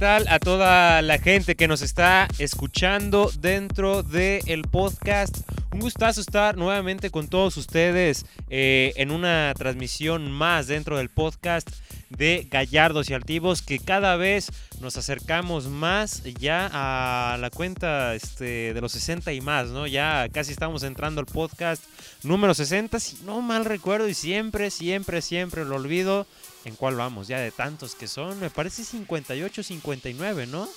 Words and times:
¿qué 0.00 0.06
tal 0.06 0.28
a 0.28 0.38
toda 0.38 1.02
la 1.02 1.18
gente 1.18 1.56
que 1.56 1.68
nos 1.68 1.82
está 1.82 2.26
escuchando 2.38 3.30
dentro 3.38 4.02
del 4.02 4.62
podcast? 4.62 5.36
Un 5.72 5.78
gustazo 5.78 6.20
estar 6.20 6.56
nuevamente 6.56 7.10
con 7.10 7.28
todos 7.28 7.56
ustedes 7.56 8.26
eh, 8.48 8.92
en 8.96 9.12
una 9.12 9.54
transmisión 9.56 10.30
más 10.32 10.66
dentro 10.66 10.98
del 10.98 11.10
podcast 11.10 11.70
de 12.08 12.48
Gallardos 12.50 13.08
y 13.08 13.14
Altivos 13.14 13.62
que 13.62 13.78
cada 13.78 14.16
vez 14.16 14.50
nos 14.80 14.96
acercamos 14.96 15.68
más 15.68 16.24
ya 16.24 16.68
a 16.72 17.38
la 17.38 17.50
cuenta 17.50 18.16
este, 18.16 18.74
de 18.74 18.80
los 18.80 18.90
60 18.92 19.32
y 19.32 19.40
más, 19.40 19.68
¿no? 19.68 19.86
Ya 19.86 20.28
casi 20.32 20.50
estamos 20.50 20.82
entrando 20.82 21.20
al 21.20 21.26
podcast 21.26 21.84
número 22.24 22.52
60, 22.52 22.98
si 22.98 23.18
no 23.24 23.40
mal 23.40 23.64
recuerdo 23.64 24.08
y 24.08 24.14
siempre, 24.14 24.70
siempre, 24.70 25.22
siempre 25.22 25.64
lo 25.64 25.76
olvido. 25.76 26.26
¿En 26.64 26.74
cuál 26.74 26.96
vamos? 26.96 27.28
Ya 27.28 27.38
de 27.38 27.52
tantos 27.52 27.94
que 27.94 28.08
son, 28.08 28.40
me 28.40 28.50
parece 28.50 28.84
58, 28.84 29.62
59, 29.62 30.46
¿no? 30.48 30.68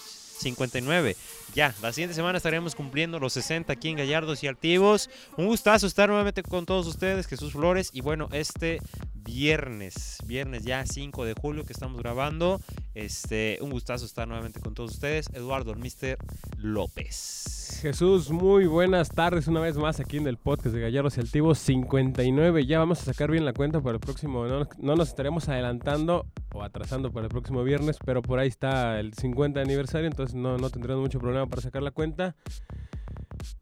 59. 0.44 1.16
Ya, 1.56 1.74
la 1.82 1.92
siguiente 1.92 2.16
semana 2.16 2.38
estaremos 2.38 2.76
cumpliendo 2.76 3.20
los 3.20 3.34
60 3.34 3.74
aquí 3.74 3.90
en 3.90 3.98
Gallardos 3.98 4.44
y 4.44 4.48
Altivos. 4.48 5.10
Un 5.38 5.48
gustazo 5.48 5.88
estar 5.88 6.10
nuevamente 6.10 6.44
con 6.44 6.66
todos 6.66 6.86
ustedes, 6.88 7.28
Jesús 7.28 7.54
Flores. 7.54 7.90
Y 7.94 8.02
bueno, 8.02 8.30
este 8.32 8.80
viernes, 9.24 10.18
viernes 10.26 10.64
ya 10.64 10.86
5 10.86 11.26
de 11.26 11.34
julio 11.40 11.66
que 11.66 11.74
estamos 11.74 12.02
grabando. 12.02 12.60
Este, 12.94 13.58
un 13.62 13.72
gustazo 13.72 14.06
estar 14.06 14.28
nuevamente 14.28 14.60
con 14.60 14.74
todos 14.74 14.92
ustedes. 14.92 15.28
Eduardo, 15.34 15.76
Mister 15.76 16.18
López. 16.58 17.80
Jesús, 17.82 18.30
muy 18.30 18.66
buenas 18.66 19.10
tardes 19.10 19.48
una 19.48 19.60
vez 19.60 19.78
más 19.78 20.00
aquí 20.00 20.18
en 20.18 20.28
el 20.28 20.38
podcast 20.38 20.76
de 20.76 20.82
Gallardos 20.82 21.18
y 21.18 21.22
Altivos 21.22 21.60
59. 21.60 22.66
Ya 22.66 22.80
vamos 22.80 23.02
a 23.02 23.06
sacar 23.06 23.32
bien 23.32 23.46
la 23.46 23.54
cuenta 23.54 23.82
para 23.82 23.96
el 23.96 24.00
próximo. 24.00 24.46
No, 24.46 24.68
no 24.78 24.96
nos 24.96 25.10
estaremos 25.10 25.50
adelantando 25.50 26.26
o 26.54 26.64
atrasando 26.64 27.12
para 27.12 27.26
el 27.26 27.30
próximo 27.30 27.64
viernes, 27.64 27.98
pero 28.06 28.22
por 28.22 28.40
ahí 28.40 28.48
está 28.48 29.00
el 29.00 29.14
50 29.14 29.60
aniversario, 29.60 30.08
entonces 30.08 30.36
no, 30.36 30.58
no 30.58 30.70
tendremos 30.70 31.02
mucho 31.02 31.20
problema 31.20 31.48
para 31.48 31.62
sacar 31.62 31.82
la 31.82 31.92
cuenta. 31.92 32.36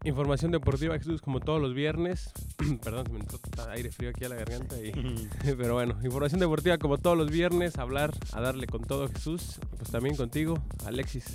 Información 0.04 0.52
deportiva, 0.52 0.98
Jesús, 0.98 1.22
como 1.22 1.40
todos 1.40 1.62
los 1.62 1.74
viernes. 1.74 2.32
Perdón, 2.84 3.06
se 3.08 3.14
me 3.14 3.20
entró 3.20 3.40
aire 3.70 3.92
frío 3.92 4.10
aquí 4.12 4.26
a 4.26 4.30
la 4.30 4.36
garganta. 4.36 4.76
Y... 4.82 4.92
Pero 5.58 5.74
bueno, 5.74 5.98
información 6.04 6.40
deportiva 6.40 6.78
como 6.78 6.98
todos 6.98 7.18
los 7.18 7.30
viernes. 7.32 7.78
Hablar, 7.78 8.14
a 8.32 8.42
darle 8.42 8.68
con 8.68 8.82
todo, 8.84 9.08
Jesús. 9.10 9.60
Pues 9.78 9.92
también 9.92 10.16
contigo, 10.16 10.58
Alexis. 10.86 11.26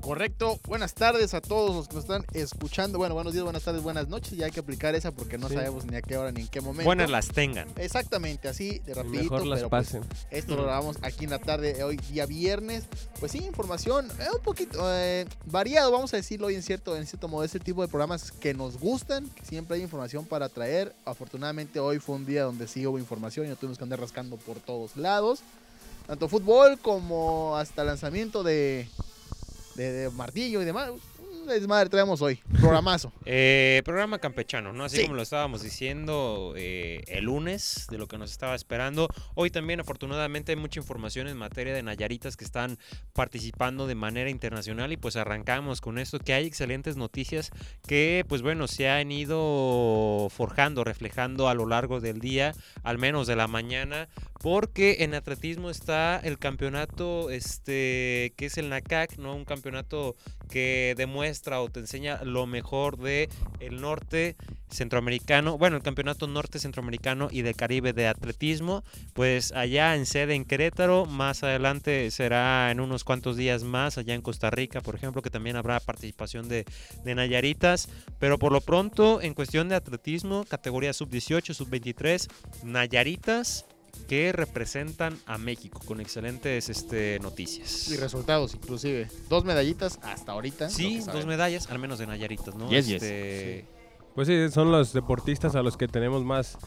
Correcto. 0.00 0.58
Buenas 0.66 0.94
tardes 0.94 1.34
a 1.34 1.40
todos 1.40 1.74
los 1.74 1.88
que 1.88 1.94
nos 1.94 2.04
están 2.04 2.24
escuchando. 2.32 2.98
Bueno, 2.98 3.14
buenos 3.14 3.32
días, 3.32 3.44
buenas 3.44 3.62
tardes, 3.62 3.82
buenas 3.82 4.08
noches. 4.08 4.32
Ya 4.36 4.46
hay 4.46 4.52
que 4.52 4.60
aplicar 4.60 4.94
esa 4.94 5.12
porque 5.12 5.38
no 5.38 5.48
Sí. 5.48 5.54
sabemos 5.54 5.84
ni 5.86 5.96
a 5.96 6.02
qué 6.02 6.16
hora 6.16 6.32
ni 6.32 6.42
en 6.42 6.48
qué 6.48 6.60
momento. 6.60 6.84
Buenas 6.84 7.10
las 7.10 7.28
tengan. 7.28 7.68
Exactamente, 7.76 8.48
así 8.48 8.80
de 8.80 8.94
rapidito. 8.94 9.22
Mejor 9.24 9.46
las 9.46 9.58
pero, 9.60 9.70
pues, 9.70 9.86
pasen. 9.86 10.02
esto 10.30 10.56
lo 10.56 10.64
grabamos 10.64 10.98
aquí 11.02 11.24
en 11.24 11.30
la 11.30 11.38
tarde, 11.38 11.82
hoy 11.84 11.96
día 11.96 12.26
viernes. 12.26 12.84
Pues 13.20 13.32
sí, 13.32 13.38
información 13.38 14.08
eh, 14.18 14.26
un 14.34 14.42
poquito 14.42 14.80
eh, 14.92 15.26
variado, 15.46 15.90
vamos 15.92 16.12
a 16.14 16.16
decirlo 16.16 16.48
hoy 16.48 16.54
en 16.56 16.62
cierto, 16.62 16.96
en 16.96 17.06
cierto 17.06 17.28
modo, 17.28 17.44
ese 17.54 17.64
tipo 17.64 17.82
de 17.82 17.88
programas 17.88 18.32
que 18.32 18.52
nos 18.52 18.80
gustan, 18.80 19.28
que 19.28 19.44
siempre 19.44 19.76
hay 19.76 19.82
información 19.82 20.24
para 20.24 20.48
traer. 20.48 20.92
Afortunadamente 21.04 21.78
hoy 21.78 22.00
fue 22.00 22.16
un 22.16 22.26
día 22.26 22.42
donde 22.42 22.66
sí 22.66 22.84
hubo 22.84 22.98
información 22.98 23.46
y 23.46 23.48
no 23.48 23.54
tuvimos 23.54 23.78
que 23.78 23.84
andar 23.84 24.00
rascando 24.00 24.36
por 24.36 24.58
todos 24.58 24.96
lados. 24.96 25.38
Tanto 26.08 26.28
fútbol 26.28 26.80
como 26.80 27.56
hasta 27.56 27.84
lanzamiento 27.84 28.42
de, 28.42 28.88
de, 29.76 29.92
de 29.92 30.10
martillo 30.10 30.62
y 30.62 30.64
demás. 30.64 30.90
Desmadre 31.46 31.88
traemos 31.90 32.20
hoy. 32.22 32.40
Programazo. 32.60 33.12
Eh, 33.26 33.82
programa 33.84 34.18
campechano, 34.18 34.72
¿no? 34.72 34.84
Así 34.84 34.96
Sí. 34.98 35.02
como 35.04 35.14
lo 35.16 35.22
estábamos 35.22 35.62
diciendo 35.62 36.52
eh, 36.56 37.02
el 37.08 37.24
lunes, 37.24 37.86
de 37.90 37.98
lo 37.98 38.06
que 38.06 38.18
nos 38.18 38.30
estaba 38.30 38.54
esperando. 38.54 39.08
Hoy 39.34 39.50
también, 39.50 39.80
afortunadamente, 39.80 40.52
hay 40.52 40.56
mucha 40.56 40.78
información 40.80 41.26
en 41.26 41.36
materia 41.36 41.72
de 41.74 41.82
Nayaritas 41.82 42.36
que 42.36 42.44
están 42.44 42.78
participando 43.12 43.86
de 43.86 43.94
manera 43.94 44.30
internacional 44.30 44.92
y 44.92 44.96
pues 44.96 45.16
arrancamos 45.16 45.80
con 45.80 45.98
esto, 45.98 46.18
que 46.18 46.34
hay 46.34 46.46
excelentes 46.46 46.96
noticias 46.96 47.50
que, 47.86 48.24
pues 48.28 48.42
bueno, 48.42 48.68
se 48.68 48.88
han 48.88 49.10
ido 49.10 50.28
forjando, 50.30 50.84
reflejando 50.84 51.48
a 51.48 51.54
lo 51.54 51.66
largo 51.66 52.00
del 52.00 52.20
día, 52.20 52.54
al 52.82 52.98
menos 52.98 53.26
de 53.26 53.36
la 53.36 53.46
mañana, 53.48 54.08
porque 54.44 54.96
en 55.00 55.14
atletismo 55.14 55.70
está 55.70 56.18
el 56.18 56.38
campeonato, 56.38 57.30
este, 57.30 58.34
que 58.36 58.44
es 58.44 58.58
el 58.58 58.68
NACAC, 58.68 59.16
¿no? 59.16 59.34
Un 59.34 59.46
campeonato 59.46 60.16
que 60.50 60.92
demuestra 60.98 61.62
o 61.62 61.70
te 61.70 61.80
enseña 61.80 62.22
lo 62.24 62.44
mejor 62.44 62.98
de 62.98 63.30
norte 63.70 64.36
centroamericano, 64.68 65.56
bueno, 65.56 65.76
el 65.76 65.82
campeonato 65.82 66.26
norte 66.26 66.58
centroamericano 66.58 67.28
y 67.30 67.40
del 67.40 67.56
Caribe 67.56 67.94
de 67.94 68.06
atletismo, 68.06 68.84
pues 69.14 69.50
allá 69.52 69.96
en 69.96 70.04
sede 70.04 70.34
en 70.34 70.44
Querétaro, 70.44 71.06
más 71.06 71.42
adelante 71.42 72.10
será 72.10 72.70
en 72.70 72.80
unos 72.80 73.02
cuantos 73.02 73.38
días 73.38 73.62
más 73.62 73.96
allá 73.96 74.12
en 74.12 74.20
Costa 74.20 74.50
Rica, 74.50 74.82
por 74.82 74.94
ejemplo, 74.94 75.22
que 75.22 75.30
también 75.30 75.56
habrá 75.56 75.80
participación 75.80 76.50
de, 76.50 76.66
Nayaritas, 77.06 77.88
pero 78.18 78.38
por 78.38 78.52
lo 78.52 78.60
pronto 78.60 79.22
en 79.22 79.32
cuestión 79.32 79.70
de 79.70 79.76
atletismo, 79.76 80.44
categoría 80.44 80.92
sub-18, 80.92 81.54
sub-23, 81.54 82.28
Nayaritas 82.62 83.64
que 84.08 84.32
representan 84.32 85.18
a 85.26 85.38
México 85.38 85.80
con 85.86 86.00
excelentes 86.00 86.68
este, 86.68 87.18
noticias. 87.20 87.88
Y 87.88 87.96
resultados, 87.96 88.54
inclusive. 88.54 89.08
Dos 89.28 89.44
medallitas 89.44 89.98
hasta 90.02 90.32
ahorita. 90.32 90.68
Sí, 90.70 91.00
dos 91.00 91.26
medallas, 91.26 91.70
al 91.70 91.78
menos 91.78 91.98
de 91.98 92.06
Nayaritas, 92.06 92.54
¿no? 92.54 92.68
Yes, 92.70 92.86
yes. 92.86 93.02
Este, 93.02 93.66
Pues 94.14 94.28
sí, 94.28 94.50
son 94.50 94.70
los 94.70 94.92
deportistas 94.92 95.54
a 95.54 95.62
los 95.62 95.76
que 95.76 95.88
tenemos 95.88 96.24
más. 96.24 96.58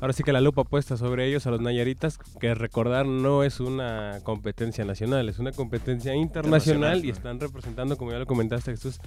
Ahora 0.00 0.12
sí 0.12 0.22
que 0.22 0.32
la 0.32 0.40
lupa 0.40 0.62
puesta 0.62 0.96
sobre 0.96 1.26
ellos, 1.26 1.46
a 1.46 1.50
los 1.50 1.60
Nayaritas, 1.60 2.18
que 2.40 2.54
recordar 2.54 3.04
no 3.06 3.42
es 3.42 3.58
una 3.58 4.20
competencia 4.22 4.84
nacional, 4.84 5.28
es 5.28 5.40
una 5.40 5.50
competencia 5.50 6.14
internacional, 6.14 6.98
Internacional, 6.98 7.04
y 7.04 7.10
están 7.10 7.40
representando, 7.40 7.96
como 7.96 8.12
ya 8.12 8.18
lo 8.18 8.26
comentaste 8.26 8.70
Jesús, 8.70 9.00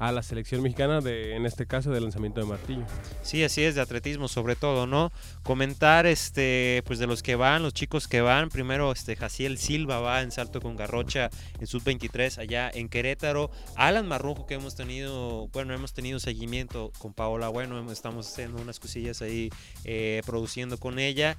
a 0.00 0.12
la 0.12 0.22
selección 0.22 0.62
mexicana 0.62 1.00
de, 1.00 1.36
en 1.36 1.46
este 1.46 1.66
caso, 1.66 1.90
del 1.90 2.02
lanzamiento 2.02 2.40
de 2.40 2.46
martillo. 2.46 2.84
Sí, 3.22 3.44
así 3.44 3.62
es, 3.62 3.74
de 3.74 3.82
atletismo 3.82 4.28
sobre 4.28 4.56
todo, 4.56 4.86
¿no? 4.86 5.12
Comentar, 5.42 6.06
este, 6.06 6.82
pues 6.86 6.98
de 6.98 7.06
los 7.06 7.22
que 7.22 7.36
van, 7.36 7.62
los 7.62 7.74
chicos 7.74 8.08
que 8.08 8.22
van, 8.22 8.48
primero, 8.48 8.90
este, 8.90 9.14
Jaciel 9.14 9.58
Silva 9.58 10.00
va 10.00 10.22
en 10.22 10.32
salto 10.32 10.62
con 10.62 10.74
garrocha 10.74 11.28
en 11.60 11.66
sub-23 11.66 12.38
allá 12.38 12.70
en 12.72 12.88
Querétaro, 12.88 13.50
Alan 13.76 14.08
Marrujo 14.08 14.46
que 14.46 14.54
hemos 14.54 14.74
tenido, 14.74 15.48
bueno, 15.48 15.74
hemos 15.74 15.92
tenido 15.92 16.18
seguimiento 16.18 16.92
con 16.98 17.12
Paola, 17.12 17.48
bueno, 17.48 17.92
estamos 17.92 18.26
haciendo 18.26 18.60
unas 18.62 18.80
cosillas 18.80 19.20
ahí 19.20 19.50
eh, 19.84 20.22
produciendo 20.24 20.78
con 20.78 20.98
ella. 20.98 21.36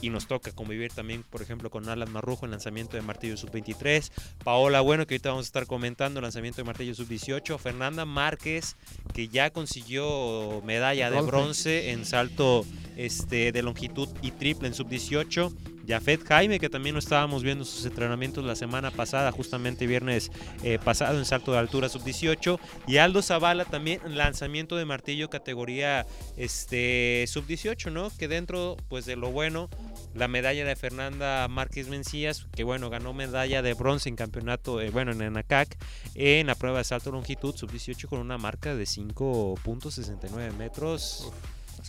Y 0.00 0.10
nos 0.10 0.26
toca 0.26 0.52
convivir 0.52 0.92
también, 0.92 1.22
por 1.22 1.42
ejemplo, 1.42 1.70
con 1.70 1.88
Alan 1.88 2.10
Marrujo 2.12 2.44
en 2.44 2.50
lanzamiento 2.50 2.96
de 2.96 3.02
martillo 3.02 3.36
sub-23. 3.36 4.10
Paola 4.44 4.80
Bueno, 4.80 5.06
que 5.06 5.14
ahorita 5.14 5.30
vamos 5.30 5.46
a 5.46 5.48
estar 5.48 5.66
comentando, 5.66 6.20
lanzamiento 6.20 6.58
de 6.58 6.64
martillo 6.64 6.94
sub-18. 6.94 7.58
Fernanda 7.58 8.04
Márquez, 8.04 8.76
que 9.14 9.28
ya 9.28 9.50
consiguió 9.50 10.62
medalla 10.64 11.10
de 11.10 11.20
Bronce. 11.22 11.90
en 11.92 12.04
salto 12.04 12.64
este, 12.96 13.52
de 13.52 13.62
longitud 13.62 14.08
y 14.22 14.32
triple 14.32 14.68
en 14.68 14.74
sub-18. 14.74 15.75
Jafet 15.86 16.24
Jaime, 16.26 16.58
que 16.58 16.68
también 16.68 16.94
lo 16.94 16.98
estábamos 16.98 17.42
viendo 17.42 17.64
sus 17.64 17.84
entrenamientos 17.84 18.44
la 18.44 18.56
semana 18.56 18.90
pasada, 18.90 19.32
justamente 19.32 19.86
viernes 19.86 20.30
eh, 20.62 20.78
pasado 20.82 21.18
en 21.18 21.24
salto 21.24 21.52
de 21.52 21.58
altura 21.58 21.88
sub-18. 21.88 22.58
Y 22.86 22.98
Aldo 22.98 23.22
Zavala 23.22 23.64
también 23.64 24.00
en 24.04 24.16
lanzamiento 24.16 24.76
de 24.76 24.84
martillo 24.84 25.30
categoría 25.30 26.06
este, 26.36 27.24
sub-18, 27.28 27.92
¿no? 27.92 28.10
Que 28.16 28.28
dentro 28.28 28.76
pues 28.88 29.06
de 29.06 29.16
lo 29.16 29.30
bueno, 29.30 29.68
la 30.14 30.28
medalla 30.28 30.64
de 30.64 30.76
Fernanda 30.76 31.46
Márquez 31.48 31.88
Mencías, 31.88 32.46
que 32.54 32.64
bueno, 32.64 32.90
ganó 32.90 33.12
medalla 33.12 33.62
de 33.62 33.74
bronce 33.74 34.08
en 34.08 34.16
campeonato, 34.16 34.80
eh, 34.80 34.90
bueno, 34.90 35.12
en 35.12 35.22
Enacac, 35.22 35.76
en 36.14 36.46
la 36.46 36.54
prueba 36.54 36.78
de 36.78 36.84
salto 36.84 37.10
longitud 37.12 37.54
sub-18 37.54 38.06
con 38.06 38.18
una 38.18 38.38
marca 38.38 38.74
de 38.74 38.84
5.69 38.84 40.52
metros. 40.54 41.32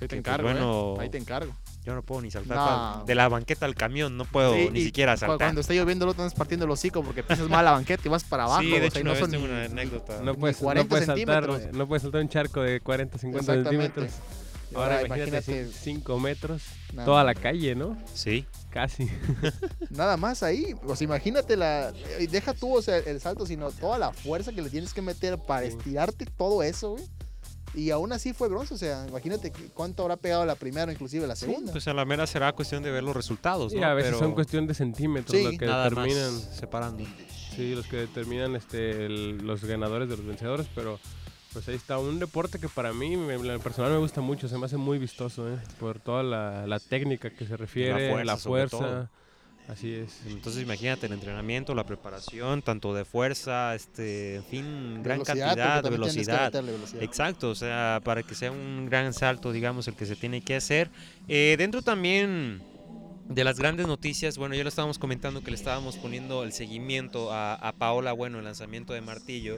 Ahí 0.02 0.08
te 0.08 0.16
pues, 0.16 0.20
encargo, 0.20 0.44
bueno, 0.50 0.96
¿eh? 0.98 1.04
Ahí 1.04 1.10
te 1.10 1.18
encargo. 1.18 1.54
Yo 1.86 1.96
no 1.96 2.02
puedo 2.04 2.22
ni 2.22 2.30
saltar 2.32 2.58
No. 2.58 3.06
de 3.06 3.16
la 3.16 3.30
banqueta 3.30 3.66
al 3.66 3.74
camión, 3.76 4.18
no 4.18 4.26
puedo 4.26 4.54
Sí, 4.54 4.70
ni 4.72 4.80
y 4.80 4.84
siquiera 4.86 5.16
saltar. 5.16 5.38
Cuando 5.38 5.62
está 5.62 5.74
lloviendo, 5.74 6.06
lo 6.06 6.12
estás 6.12 6.34
partiendo 6.34 6.66
el 6.66 6.72
hocico 6.72 7.02
porque 7.04 7.24
pisas 7.24 7.48
mal 7.50 7.64
la 7.64 7.72
banqueta 7.72 8.04
y 8.06 8.10
vas 8.10 8.24
para 8.26 8.44
abajo. 8.44 8.62
sí, 8.62 8.72
o 8.74 8.76
de 8.82 8.92
sea, 8.92 9.00
hecho, 9.02 9.04
no 9.10 9.16
son 9.16 9.32
tengo 9.32 9.48
ni- 9.48 9.54
una 9.54 9.64
anécdota. 9.66 10.20
No 10.22 10.36
puedes, 10.36 10.58
40 10.58 10.84
no 10.84 10.90
puedes 10.90 11.06
saltar, 11.06 11.44
centímetros. 11.46 11.78
no 11.78 11.88
puedes 11.88 12.02
saltar 12.04 12.22
un 12.22 12.30
charco 12.30 12.62
de 12.62 12.82
40, 12.82 13.18
50 13.18 13.54
Exactamente. 13.54 14.02
centímetros. 14.02 14.22
Ahora, 14.76 14.96
ahora 14.98 15.06
imagínate, 15.08 15.52
imagínate, 15.52 15.80
5 15.80 16.20
metros, 16.20 16.62
toda 17.06 17.24
la 17.24 17.34
calle, 17.36 17.74
¿no? 17.74 17.98
Sí, 18.14 18.46
Casi. 18.70 19.10
nada 19.90 20.18
más 20.18 20.44
ahí. 20.44 20.76
O 20.86 20.94
sea, 20.96 21.06
imagínate 21.06 21.56
la. 21.56 21.94
y 22.20 22.28
Deja 22.28 22.54
tú, 22.54 22.76
o 22.76 22.82
sea, 22.82 22.98
el 22.98 23.22
salto, 23.22 23.46
sino 23.46 23.72
toda 23.72 23.98
la 23.98 24.12
fuerza 24.12 24.52
que 24.52 24.62
le 24.62 24.70
tienes 24.70 24.94
que 24.94 25.02
meter 25.02 25.38
para 25.38 25.62
Sí. 25.62 25.70
estirarte 25.70 26.26
todo 26.26 26.62
eso, 26.64 26.92
güey. 26.92 27.06
Y 27.78 27.92
aún 27.92 28.12
así 28.12 28.34
fue 28.34 28.50
bronce, 28.50 28.74
o 28.74 28.78
sea, 28.78 29.06
imagínate 29.08 29.54
cuánto 29.76 30.02
habrá 30.02 30.18
pegado 30.18 30.44
la 30.48 30.56
primera, 30.56 30.92
inclusive 30.92 31.28
la 31.28 31.36
Sí, 31.36 31.46
segunda. 31.46 31.72
pues 31.72 31.88
a 31.88 31.94
la 31.94 32.06
mera 32.06 32.26
será 32.26 32.52
cuestión 32.54 32.82
de 32.82 32.90
ver 32.90 33.04
los 33.04 33.16
resultados, 33.16 33.72
Sí, 33.72 33.80
¿no? 33.80 33.86
a 33.86 33.94
veces 33.94 34.10
Pero 34.14 34.20
son 34.20 34.34
cuestión 34.34 34.66
de 34.66 34.74
centímetros 34.74 35.38
Sí, 35.38 35.44
lo 35.44 35.52
que 35.52 35.66
nada 35.68 35.84
determinan. 35.90 36.34
más 36.34 36.58
separando. 36.58 37.04
Sí, 37.56 37.76
los 37.76 37.86
que 37.86 37.98
determinan 37.98 38.56
este, 38.56 39.06
el- 39.06 39.38
los 39.46 39.64
ganadores 39.64 40.10
de 40.10 40.18
los 40.18 40.26
vencedores, 40.26 40.66
pero 40.74 41.00
pues 41.54 41.68
ahí 41.68 41.76
está 41.76 42.00
un 42.00 42.18
deporte 42.18 42.58
que 42.60 42.68
para 42.68 42.94
mí, 42.94 43.16
me- 43.16 43.36
en 43.36 43.60
personal 43.62 43.92
me 43.92 44.00
gusta 44.00 44.22
mucho, 44.22 44.48
se 44.48 44.58
me 44.58 44.66
hace 44.66 44.78
muy 44.78 44.98
vistoso, 44.98 45.48
¿eh? 45.48 45.58
por 45.80 46.00
toda 46.00 46.24
la, 46.24 46.66
la 46.66 46.80
técnica 46.80 47.30
que 47.30 47.46
se 47.46 47.56
refiere, 47.58 48.10
fuerza, 48.10 48.26
la 48.26 48.38
sobre 48.38 48.68
fuerza, 48.70 48.78
todo. 48.78 49.10
Así 49.68 49.94
es. 49.94 50.22
Entonces 50.26 50.64
imagínate 50.64 51.08
el 51.08 51.14
entrenamiento, 51.14 51.76
la 51.76 51.86
preparación, 51.86 52.62
tanto 52.62 52.94
de 52.94 53.04
fuerza, 53.04 53.76
este, 53.76 54.36
en 54.36 54.44
fin, 54.46 55.04
gran 55.04 55.20
Velocidad, 55.20 55.48
cantidad 55.48 55.84
de 55.84 55.90
velocidad. 55.90 57.04
Exacto, 57.04 57.50
o 57.50 57.56
sea, 57.56 58.00
para 58.04 58.24
que 58.24 58.34
sea 58.34 58.52
un 58.52 58.88
gran 58.90 59.14
salto, 59.14 59.52
digamos, 59.52 59.88
el 59.90 59.96
que 59.96 60.06
se 60.06 60.16
tiene 60.16 60.42
que 60.42 60.56
hacer. 60.56 60.90
Eh, 61.28 61.56
dentro 61.58 61.82
también 61.82 62.62
de 63.28 63.44
las 63.44 63.60
grandes 63.60 63.88
noticias, 63.88 64.38
bueno, 64.38 64.56
ya 64.56 64.64
lo 64.64 64.70
estábamos 64.70 65.00
comentando 65.00 65.42
que 65.42 65.52
le 65.52 65.58
estábamos 65.58 65.98
poniendo 65.98 66.44
el 66.44 66.54
seguimiento 66.54 67.34
a, 67.34 67.56
a 67.56 67.74
Paola, 67.74 68.14
bueno, 68.14 68.40
el 68.40 68.46
lanzamiento 68.46 68.94
de 68.94 69.02
martillo. 69.02 69.58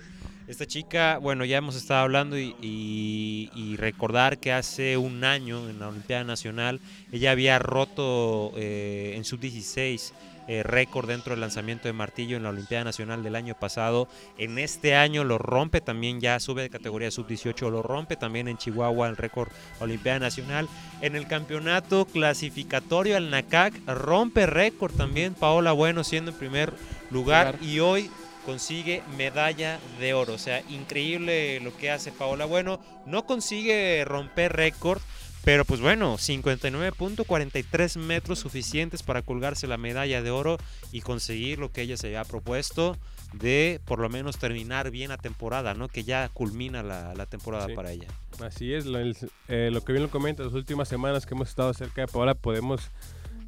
Esta 0.50 0.66
chica, 0.66 1.20
bueno, 1.20 1.46
ya 1.46 1.58
hemos 1.58 1.76
estado 1.76 2.02
hablando 2.02 2.36
y, 2.36 2.56
y- 2.60 3.52
y 3.54 3.76
recordar 3.78 4.40
que 4.40 4.52
hace 4.52 4.98
un 4.98 5.24
año 5.24 5.70
en 5.70 5.80
la 5.80 5.90
Olimpiada 5.90 6.24
Nacional 6.24 6.80
ella 7.12 7.30
había 7.32 7.60
roto 7.60 8.52
eh, 8.56 9.14
en 9.16 9.26
sub-16 9.26 10.12
eh, 10.48 10.64
récord 10.64 11.08
dentro 11.08 11.34
del 11.34 11.42
lanzamiento 11.42 11.88
de 11.88 11.94
martillo 11.94 12.36
en 12.36 12.42
la 12.42 12.50
Olimpiada 12.50 12.84
Nacional 12.84 13.22
del 13.22 13.36
año 13.36 13.54
pasado. 13.54 14.08
En 14.40 14.58
este 14.58 14.96
año 14.96 15.24
lo 15.24 15.38
rompe 15.38 15.82
también, 15.82 16.20
ya 16.20 16.40
sube 16.40 16.64
de 16.64 16.72
categoría 16.72 17.12
sub-18, 17.12 17.70
lo 17.70 17.84
rompe 17.84 18.16
también 18.16 18.48
en 18.48 18.58
Chihuahua 18.58 19.08
el 19.08 19.18
récord 19.18 19.50
Olimpiada 19.80 20.18
Nacional. 20.18 20.68
En 21.02 21.16
el 21.16 21.28
campeonato 21.28 22.06
clasificatorio 22.06 23.18
al 23.18 23.30
NACAC 23.30 23.76
rompe 23.86 24.48
récord 24.48 24.94
también 24.96 25.36
Paola 25.36 25.74
Bueno 25.74 26.04
siendo 26.04 26.32
en 26.32 26.38
primer 26.38 26.74
lugar 27.12 27.54
Lugar. 27.60 27.60
y 27.64 27.80
hoy 27.82 28.10
consigue 28.50 29.04
medalla 29.16 29.80
de 30.00 30.16
oro. 30.16 30.34
O 30.34 30.38
sea, 30.40 30.64
increíble 30.70 31.60
lo 31.60 31.76
que 31.78 31.92
hace 31.92 32.12
Paola 32.12 32.46
Bueno. 32.46 32.80
No 33.06 33.26
consigue 33.28 34.04
romper 34.06 34.54
récord, 34.54 35.00
pero 35.44 35.66
pues 35.66 35.82
bueno, 35.82 36.18
59.43 36.18 37.98
metros 38.00 38.40
suficientes 38.40 39.04
para 39.04 39.22
colgarse 39.22 39.68
la 39.68 39.78
medalla 39.78 40.22
de 40.24 40.32
oro 40.32 40.58
y 40.92 41.02
conseguir 41.02 41.60
lo 41.60 41.72
que 41.72 41.82
ella 41.82 41.96
se 41.98 42.08
había 42.08 42.24
propuesto 42.26 42.98
de 43.34 43.80
por 43.86 44.00
lo 44.00 44.10
menos 44.10 44.40
terminar 44.40 44.90
bien 44.90 45.10
la 45.10 45.18
temporada, 45.18 45.76
¿no? 45.76 45.88
Que 45.88 46.04
ya 46.04 46.30
culmina 46.30 46.82
la, 46.82 47.14
la 47.14 47.26
temporada 47.28 47.68
Sí. 47.68 47.76
para 47.76 47.92
ella. 47.92 48.08
Así 48.44 48.74
es, 48.74 48.86
lo, 48.88 48.98
el- 48.98 49.16
eh, 49.48 49.70
lo 49.72 49.82
que 49.84 49.92
bien 49.94 50.04
lo 50.04 50.10
comenta, 50.10 50.44
las 50.44 50.54
últimas 50.54 50.88
semanas 50.88 51.26
que 51.28 51.36
hemos 51.36 51.50
estado 51.50 51.72
cerca 51.76 52.02
de 52.02 52.08
Paola 52.08 52.34
podemos 52.34 52.90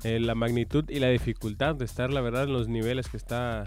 eh, 0.04 0.20
la 0.20 0.34
magnitud 0.36 0.86
y 0.90 1.00
la 1.00 1.10
dificultad 1.10 1.76
de 1.76 1.86
estar, 1.86 2.12
la 2.12 2.22
verdad, 2.22 2.44
en 2.44 2.54
los 2.54 2.68
niveles 2.68 3.08
que 3.08 3.18
está 3.18 3.66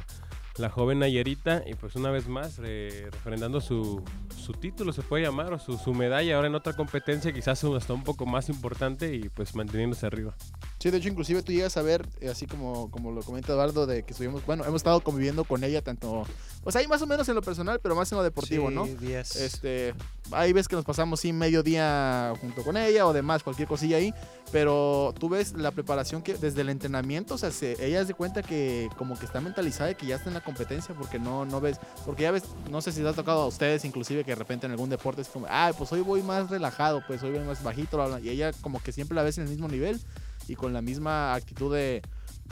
la 0.56 0.70
joven 0.70 1.00
Nayerita 1.00 1.62
y 1.66 1.74
pues 1.74 1.96
una 1.96 2.10
vez 2.10 2.28
más 2.28 2.60
eh, 2.62 3.08
refrendando 3.10 3.60
su, 3.60 4.02
su 4.36 4.52
título, 4.52 4.92
se 4.92 5.02
puede 5.02 5.24
llamar, 5.24 5.52
o 5.52 5.58
su, 5.58 5.76
su 5.76 5.92
medalla 5.94 6.36
ahora 6.36 6.48
en 6.48 6.54
otra 6.54 6.74
competencia, 6.74 7.32
quizás 7.32 7.64
hasta 7.64 7.92
un 7.92 8.04
poco 8.04 8.26
más 8.26 8.48
importante 8.48 9.14
y 9.14 9.28
pues 9.28 9.54
manteniéndose 9.54 10.06
arriba. 10.06 10.34
Sí, 10.78 10.90
de 10.90 10.98
hecho, 10.98 11.08
inclusive 11.08 11.42
tú 11.42 11.52
llegas 11.52 11.76
a 11.76 11.82
ver, 11.82 12.06
eh, 12.20 12.28
así 12.28 12.46
como, 12.46 12.90
como 12.90 13.10
lo 13.10 13.22
comenta 13.22 13.52
Eduardo, 13.52 13.86
de 13.86 14.02
que 14.02 14.12
estuvimos, 14.12 14.44
bueno, 14.44 14.64
hemos 14.64 14.76
estado 14.76 15.00
conviviendo 15.00 15.44
con 15.44 15.64
ella 15.64 15.80
tanto, 15.80 16.26
pues 16.62 16.76
ahí 16.76 16.86
más 16.86 17.00
o 17.00 17.06
menos 17.06 17.28
en 17.28 17.34
lo 17.34 17.42
personal, 17.42 17.80
pero 17.82 17.96
más 17.96 18.12
en 18.12 18.18
lo 18.18 18.24
deportivo, 18.24 18.70
¿no? 18.70 18.84
Sí, 18.84 18.94
días. 18.94 19.34
Este, 19.36 19.94
ahí 20.30 20.52
ves 20.52 20.68
que 20.68 20.76
nos 20.76 20.84
pasamos 20.84 21.20
sí 21.20 21.32
medio 21.32 21.62
día 21.62 22.34
junto 22.40 22.62
con 22.62 22.76
ella 22.76 23.06
o 23.06 23.12
demás, 23.12 23.42
cualquier 23.42 23.66
cosilla 23.66 23.96
ahí, 23.96 24.12
pero 24.52 25.12
tú 25.18 25.28
ves 25.28 25.52
la 25.54 25.70
preparación 25.72 26.22
que 26.22 26.34
desde 26.34 26.60
el 26.60 26.68
entrenamiento, 26.68 27.34
o 27.34 27.38
sea, 27.38 27.50
se- 27.50 27.76
ella 27.84 28.04
se 28.04 28.14
cuenta 28.14 28.42
que 28.42 28.88
como 28.96 29.18
que 29.18 29.26
está 29.26 29.40
mentalizada 29.40 29.88
de 29.88 29.94
que 29.96 30.06
ya 30.06 30.16
está 30.16 30.28
en 30.30 30.34
la 30.34 30.42
competencia 30.42 30.94
porque 30.94 31.18
no, 31.18 31.44
no 31.44 31.60
ves, 31.60 31.78
porque 32.04 32.22
ya 32.22 32.30
ves, 32.30 32.44
no 32.70 32.80
sé 32.80 32.92
si 32.92 33.00
les 33.00 33.12
ha 33.12 33.14
tocado 33.14 33.42
a 33.42 33.46
ustedes 33.46 33.84
inclusive 33.84 34.24
que 34.24 34.30
de 34.30 34.36
repente 34.36 34.66
en 34.66 34.72
algún 34.72 34.90
deporte 34.90 35.22
es 35.22 35.28
como, 35.28 35.46
ah, 35.48 35.72
pues 35.76 35.90
hoy 35.92 36.00
voy 36.00 36.22
más 36.22 36.50
relajado, 36.50 37.02
pues 37.06 37.22
hoy 37.22 37.30
voy 37.32 37.40
más 37.44 37.62
bajito, 37.62 37.96
bla, 37.96 38.06
bla", 38.06 38.20
y 38.20 38.28
ella 38.28 38.52
como 38.60 38.82
que 38.82 38.92
siempre 38.92 39.14
la 39.16 39.22
ves 39.22 39.38
en 39.38 39.44
el 39.44 39.50
mismo 39.50 39.66
nivel 39.68 40.00
y 40.46 40.54
con 40.56 40.72
la 40.72 40.82
misma 40.82 41.34
actitud 41.34 41.74
de, 41.74 42.02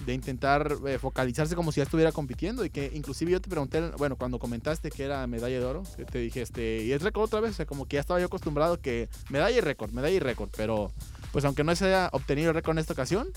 de 0.06 0.14
intentar 0.14 0.76
eh, 0.86 0.98
focalizarse 0.98 1.54
como 1.54 1.70
si 1.72 1.76
ya 1.76 1.84
estuviera 1.84 2.10
compitiendo 2.10 2.64
y 2.64 2.70
que 2.70 2.90
inclusive 2.94 3.30
yo 3.30 3.40
te 3.40 3.50
pregunté, 3.50 3.80
bueno, 3.98 4.16
cuando 4.16 4.38
comentaste 4.38 4.90
que 4.90 5.04
era 5.04 5.24
medalla 5.26 5.58
de 5.60 5.64
oro, 5.64 5.82
te 6.10 6.18
dije, 6.18 6.40
este, 6.42 6.82
y 6.84 6.92
es 6.92 7.02
récord 7.02 7.24
otra 7.24 7.40
vez, 7.40 7.50
o 7.52 7.54
sea, 7.54 7.66
como 7.66 7.86
que 7.86 7.94
ya 7.96 8.00
estaba 8.00 8.18
yo 8.18 8.26
acostumbrado 8.26 8.80
que 8.80 9.08
medalla 9.28 9.56
y 9.56 9.60
récord, 9.60 9.90
medalla 9.92 10.14
y 10.16 10.20
récord, 10.20 10.48
pero 10.56 10.90
pues 11.32 11.44
aunque 11.44 11.64
no 11.64 11.74
se 11.74 11.86
haya 11.86 12.08
obtenido 12.12 12.50
el 12.50 12.54
récord 12.54 12.74
en 12.76 12.78
esta 12.80 12.92
ocasión, 12.92 13.28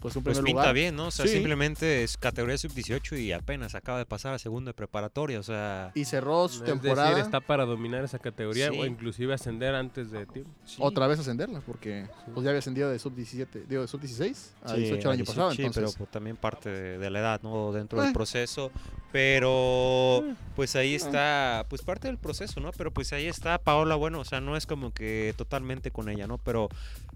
pues 0.00 0.14
un 0.14 0.22
Pues 0.22 0.36
primer 0.38 0.44
pinta 0.44 0.60
lugar. 0.62 0.74
bien, 0.74 0.94
¿no? 0.94 1.06
O 1.08 1.10
sea, 1.10 1.26
Sí. 1.26 1.32
simplemente 1.32 2.04
es 2.04 2.16
categoría 2.16 2.56
sub-18 2.56 3.16
y 3.20 3.32
apenas 3.32 3.74
acaba 3.74 3.98
de 3.98 4.06
pasar 4.06 4.32
a 4.32 4.38
segundo 4.38 4.68
de 4.68 4.74
preparatoria, 4.74 5.40
o 5.40 5.42
sea... 5.42 5.90
Y 5.96 6.04
cerró 6.04 6.46
su 6.46 6.58
Es 6.62 6.70
temporada 6.70 7.08
decir, 7.08 7.24
está 7.24 7.40
para 7.40 7.64
dominar 7.64 8.04
esa 8.04 8.20
categoría 8.20 8.70
Sí. 8.70 8.78
o 8.78 8.84
inclusive 8.86 9.34
ascender 9.34 9.74
antes 9.74 10.12
de 10.12 10.24
tiempo. 10.26 10.52
sí. 10.64 10.76
otra 10.78 11.08
vez 11.08 11.18
ascenderla, 11.18 11.62
porque 11.62 12.04
Sí. 12.06 12.30
pues 12.32 12.44
ya 12.44 12.50
había 12.50 12.60
ascendido 12.60 12.90
de 12.90 12.98
sub 13.00 13.12
17, 13.16 13.64
digo, 13.68 13.82
de 13.82 13.88
sub 13.88 14.00
16 14.00 14.54
a 14.62 14.68
Sí, 14.68 14.76
18 14.82 15.08
el 15.08 15.12
año 15.14 15.16
18, 15.24 15.32
pasado, 15.32 15.50
sí, 15.50 15.62
entonces. 15.62 15.82
pero 15.94 15.98
pues, 15.98 16.10
también 16.12 16.36
parte 16.36 16.68
de, 16.70 16.98
de 16.98 17.10
la 17.10 17.18
edad, 17.18 17.40
¿no? 17.42 17.72
Dentro 17.72 18.00
Eh. 18.00 18.04
del 18.04 18.12
proceso. 18.12 18.70
Pero 19.10 20.22
Eh. 20.24 20.34
pues 20.54 20.76
ahí 20.76 20.94
está, 20.94 21.66
pues 21.68 21.82
parte 21.82 22.08
del 22.08 22.18
proceso, 22.18 22.60
¿no? 22.60 22.70
Pero 22.72 22.92
pues 22.92 23.12
ahí 23.12 23.26
está 23.26 23.58
Paola, 23.58 23.94
bueno, 23.96 24.20
o 24.20 24.24
sea, 24.24 24.40
no 24.40 24.56
es 24.56 24.66
como 24.66 24.92
que 24.92 25.34
totalmente 25.36 25.90
con 25.90 26.08
ella, 26.08 26.26
¿no? 26.26 26.38
Pero 26.38 26.68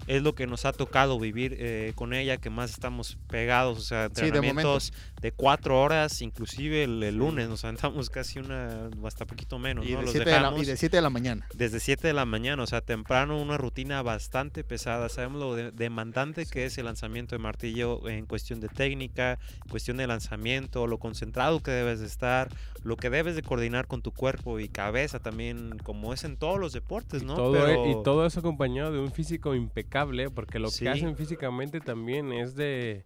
es 0.06 0.22
lo 0.22 0.34
que 0.34 0.46
nos 0.46 0.64
ha 0.64 0.72
tocado 0.72 1.18
vivir 1.18 1.56
eh, 1.58 1.92
con 1.94 2.12
ella, 2.12 2.37
que 2.38 2.50
más 2.50 2.70
estamos 2.70 3.18
pegados, 3.28 3.78
o 3.78 3.82
sea, 3.82 4.08
Sí, 4.08 4.22
de 4.22 4.26
entrenamientos 4.28 4.92
cuatro 5.37 5.80
horas, 5.80 6.20
inclusive 6.22 6.82
el, 6.82 7.00
el 7.02 7.16
lunes 7.16 7.49
nos 7.49 7.64
aventamos 7.64 8.11
casi 8.11 8.40
una, 8.40 8.90
hasta 9.04 9.25
poquito 9.26 9.58
menos, 9.61 9.87
y, 9.87 9.92
¿no? 9.92 9.99
de 9.99 10.02
Los 10.02 10.12
7 10.12 10.28
de 10.30 10.40
la, 10.40 10.52
y 10.58 10.64
de 10.64 10.76
7 10.76 10.96
de 10.96 11.02
la 11.02 11.11
mañana. 11.11 11.46
desde 11.54 11.78
7 11.78 12.08
de 12.08 12.12
la 12.14 12.25
mañana, 12.25 12.62
o 12.62 12.66
sea, 12.66 12.80
temprano, 12.80 13.40
una 13.40 13.56
rutina 13.58 14.02
bastante 14.02 14.64
pesada. 14.64 15.08
Sabemos 15.08 15.40
lo 15.40 15.54
de- 15.54 15.70
demandante 15.70 16.46
que 16.46 16.64
es 16.64 16.76
el 16.78 16.87
lanzamiento 16.87 17.37
de 17.37 17.38
martillo 17.38 18.08
en 18.08 18.26
cuestión 18.26 18.61
de 18.61 18.68
técnica, 18.68 19.38
en 19.64 19.70
cuestión 19.70 19.96
de 19.99 20.06
lanzamiento, 20.08 20.87
lo 20.88 20.99
concentrado 20.99 21.62
que 21.62 21.70
debes 21.70 22.00
de 22.00 22.06
estar, 22.06 22.49
lo 22.82 22.96
que 22.96 23.08
debes 23.11 23.37
de 23.37 23.42
coordinar 23.42 23.87
con 23.87 24.02
tu 24.02 24.11
cuerpo 24.12 24.58
y 24.58 24.68
cabeza 24.68 25.20
también, 25.20 25.78
como 25.84 26.12
es 26.12 26.25
en 26.25 26.37
todos 26.37 26.58
los 26.58 26.72
deportes, 26.72 27.22
¿no? 27.22 27.37
Todo, 27.37 27.56
e- 27.56 27.76
Pero- 27.76 28.00
Y 28.00 28.02
todo 28.02 28.26
eso 28.26 28.40
acompañado 28.40 28.90
de 28.92 28.99
un 28.99 29.12
físico 29.12 29.54
impecable, 29.54 29.82
porque 30.35 30.59
lo 30.59 30.69
Sí. 30.71 30.85
que 30.85 30.91
hacen 30.91 31.17
físicamente 31.17 31.81
también 31.81 32.33
es 32.33 32.55
de 32.55 33.05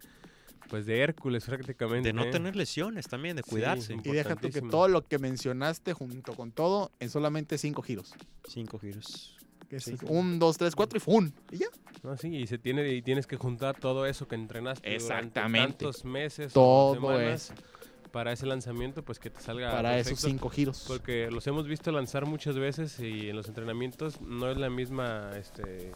pues 0.69 0.85
de 0.85 1.01
Hércules 1.01 1.45
prácticamente. 1.47 2.09
de 2.09 2.13
no 2.13 2.29
tener 2.31 2.57
lesiones 2.57 3.07
también, 3.07 3.37
de 3.37 3.43
cuidarse. 3.45 3.95
sí. 3.95 4.01
Y 4.05 4.11
deja 4.13 4.35
tú 4.35 4.51
que 4.51 4.61
todo 4.63 4.89
lo 4.89 5.03
que 5.07 5.19
mencionaste 5.19 5.93
junto 5.93 6.33
con 6.35 6.51
todo 6.51 6.91
en 6.99 7.09
solamente 7.09 7.57
5 7.57 7.83
giros. 7.83 8.15
Cinco 8.49 8.79
giros. 8.79 9.37
Que 9.71 9.79
Sí. 9.81 9.97
un, 10.09 10.39
dos, 10.39 10.59
tres, 10.59 10.75
cuatro 10.77 10.97
y 10.97 11.01
¡fun! 11.01 11.33
Y 11.51 11.59
ya. 11.59 11.67
No, 12.03 12.17
sí, 12.17 12.29
y 12.37 12.47
se 12.47 12.59
tiene 12.59 12.89
y 12.93 13.03
tienes 13.03 13.27
que 13.27 13.37
juntar 13.37 13.79
todo 13.79 14.07
eso 14.07 14.27
que 14.29 14.35
entrenaste 14.37 14.95
Exactamente. 14.95 15.59
durante 15.59 15.85
tantos 15.85 16.05
meses, 16.05 16.53
Todo 16.53 16.95
semanas 16.95 17.53
para 18.13 18.33
ese 18.33 18.47
lanzamiento, 18.47 19.05
pues 19.05 19.19
que 19.19 19.29
te 19.31 19.41
salga 19.41 19.71
para 19.73 19.99
esos 19.99 20.13
perfecto. 20.13 20.29
5 20.31 20.49
giros. 20.51 20.85
Porque 20.87 21.31
los 21.31 21.47
hemos 21.49 21.67
visto 21.69 21.91
lanzar 21.93 22.27
muchas 22.27 22.57
veces 22.59 22.99
y 23.01 23.29
en 23.29 23.37
los 23.37 23.47
entrenamientos 23.49 24.21
no 24.21 24.51
es 24.51 24.57
la 24.57 24.71
misma, 24.71 25.33
este, 25.37 25.93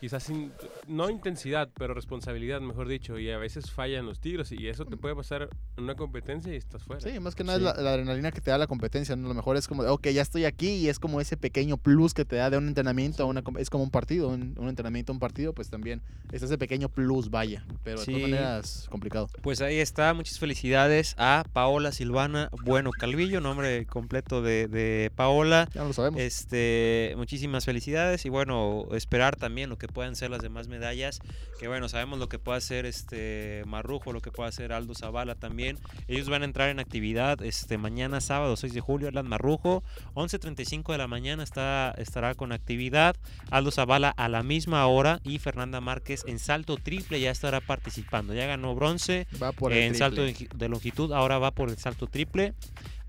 quizás 0.00 0.24
sin- 0.24 0.52
no 0.86 1.08
intensidad, 1.10 1.68
pero 1.78 1.94
responsabilidad, 1.94 2.60
mejor 2.60 2.86
dicho, 2.88 3.18
y 3.18 3.30
a 3.30 3.38
veces 3.38 3.70
fallan 3.70 4.04
los 4.06 4.20
tiros 4.20 4.52
y 4.52 4.68
eso 4.68 4.84
te 4.84 4.96
puede 4.96 5.14
pasar 5.16 5.48
en 5.76 5.84
una 5.84 5.94
competencia 5.94 6.52
y 6.52 6.56
estás 6.56 6.82
fuera. 6.82 7.00
Sí, 7.00 7.18
más 7.18 7.34
que 7.34 7.44
nada 7.44 7.58
Sí. 7.58 7.64
es 7.66 7.76
la, 7.76 7.82
la 7.82 7.90
adrenalina 7.94 8.30
que 8.30 8.40
te 8.40 8.50
da 8.50 8.58
la 8.58 8.66
competencia. 8.66 9.16
¿no? 9.16 9.28
Lo 9.28 9.34
mejor 9.34 9.56
es 9.56 9.66
como, 9.66 9.82
de, 9.82 9.88
ok, 9.88 10.08
ya 10.08 10.22
estoy 10.22 10.44
aquí 10.44 10.68
y 10.68 10.88
es 10.88 10.98
como 10.98 11.20
ese 11.20 11.36
pequeño 11.36 11.76
plus 11.78 12.12
que 12.14 12.24
te 12.24 12.36
da 12.36 12.50
de 12.50 12.58
un 12.58 12.68
entrenamiento 12.68 13.22
a 13.22 13.26
una 13.26 13.42
Es 13.58 13.70
como 13.70 13.84
un 13.84 13.90
partido, 13.90 14.28
un, 14.28 14.54
un 14.58 14.68
entrenamiento 14.68 15.12
a 15.12 15.14
un 15.14 15.18
partido, 15.20 15.52
pues 15.54 15.70
también 15.70 16.02
es 16.30 16.42
ese 16.42 16.58
pequeño 16.58 16.88
plus, 16.88 17.30
vaya. 17.30 17.64
Pero 17.82 17.98
de 18.00 18.04
Sí. 18.04 18.12
todas 18.12 18.22
maneras, 18.30 18.86
complicado. 18.90 19.28
Pues 19.42 19.60
ahí 19.62 19.78
está, 19.78 20.12
muchas 20.14 20.38
felicidades 20.38 21.14
a 21.16 21.44
Paola 21.52 21.90
Silvana 21.92 22.50
Bueno 22.64 22.90
Calvillo, 22.90 23.40
nombre 23.40 23.86
completo 23.86 24.42
de, 24.42 24.68
de 24.68 25.10
Paola. 25.14 25.68
Ya 25.74 25.80
no 25.82 25.88
lo 25.88 25.92
sabemos. 25.94 26.20
Este, 26.20 27.14
muchísimas 27.16 27.64
felicidades 27.64 28.24
y 28.26 28.28
bueno, 28.28 28.86
esperar 28.92 29.36
también 29.36 29.70
lo 29.70 29.78
que 29.78 29.85
puedan 29.88 30.16
ser 30.16 30.30
las 30.30 30.42
demás 30.42 30.68
medallas, 30.68 31.20
que 31.58 31.68
bueno, 31.68 31.88
sabemos 31.88 32.18
lo 32.18 32.28
que 32.28 32.38
puede 32.38 32.58
hacer 32.58 32.86
este 32.86 33.62
Marrujo, 33.66 34.12
lo 34.12 34.20
que 34.20 34.30
puede 34.30 34.48
hacer 34.48 34.72
Aldo 34.72 34.94
Zavala 34.94 35.34
también. 35.34 35.78
Ellos 36.08 36.28
van 36.28 36.42
a 36.42 36.44
entrar 36.44 36.68
en 36.68 36.78
actividad 36.78 37.42
este 37.42 37.78
mañana 37.78 38.20
sábado 38.20 38.56
6 38.56 38.74
de 38.74 38.80
julio, 38.80 39.08
Alan 39.08 39.26
Marrujo, 39.28 39.82
11:35 40.14 40.92
de 40.92 40.98
la 40.98 41.06
mañana 41.06 41.42
está 41.42 41.94
estará 41.98 42.34
con 42.34 42.52
actividad. 42.52 43.16
Aldo 43.50 43.70
Zavala 43.70 44.10
a 44.10 44.28
la 44.28 44.42
misma 44.42 44.86
hora 44.86 45.20
y 45.24 45.38
Fernanda 45.38 45.80
Márquez 45.80 46.24
en 46.26 46.38
salto 46.38 46.76
triple 46.76 47.20
ya 47.20 47.30
estará 47.30 47.60
participando. 47.60 48.34
Ya 48.34 48.46
ganó 48.46 48.74
bronce 48.74 49.26
Va 49.42 49.52
por 49.52 49.72
en 49.72 49.94
salto 49.94 50.22
triple. 50.24 50.48
de, 50.50 50.56
de 50.56 50.68
longitud, 50.68 51.12
ahora 51.12 51.38
va 51.38 51.50
por 51.50 51.68
el 51.70 51.78
salto 51.78 52.06
triple 52.06 52.54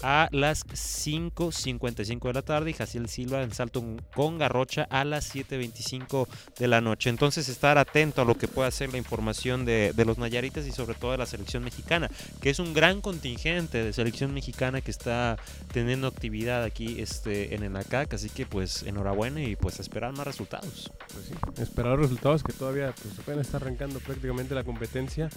a 0.02 0.30
las 0.32 0.66
5.55 0.68 2.28
de 2.28 2.34
la 2.34 2.42
tarde 2.42 2.72
y 2.72 2.74
Jaciel 2.74 3.10
Silva 3.10 3.42
en 3.44 3.54
salto 3.54 3.84
con 4.14 4.38
garrocha 4.38 4.84
a 4.90 5.04
las 5.04 5.34
7.25 5.34 6.28
de 6.58 6.68
la 6.68 6.82
noche. 6.82 7.10
Entonces 7.10 7.50
estar 7.50 7.78
atento 7.78 8.22
a 8.22 8.26
lo 8.26 8.38
que 8.38 8.48
pueda 8.48 8.70
ser 8.72 8.92
la 8.92 8.98
información 8.98 9.66
de, 9.66 9.94
de 9.96 10.06
los 10.06 10.18
Nayaritas 10.18 10.66
y 10.66 10.72
sobre 10.72 10.96
todo 10.96 11.12
de 11.12 11.18
la 11.18 11.26
selección 11.26 11.64
mexicana, 11.64 12.10
que 12.42 12.50
es 12.50 12.60
un 12.60 12.74
gran 12.74 13.02
contingente 13.02 13.84
de 13.84 13.94
selección 13.94 14.34
mexicana 14.34 14.82
que 14.82 14.92
está 14.92 15.38
teniendo 15.72 16.08
actividad 16.08 16.64
aquí 16.64 17.00
este, 17.00 17.56
en 17.56 17.64
el 17.64 17.76
ACAC, 17.76 18.14
así 18.14 18.30
que 18.30 18.46
pues 18.46 18.84
enhorabuena 18.84 19.42
y 19.42 19.56
pues 19.56 19.80
esperar 19.80 20.14
más 20.14 20.26
resultados. 20.26 20.92
Pues 21.14 21.26
sí, 21.26 21.62
esperar 21.62 21.98
resultados 22.00 22.44
que 22.44 22.54
todavía 22.54 22.94
pues, 23.02 23.18
apenas 23.20 23.48
está 23.48 23.58
arrancando 23.58 24.00
prácticamente 24.00 24.56
la 24.56 24.64
competencia. 24.64 25.30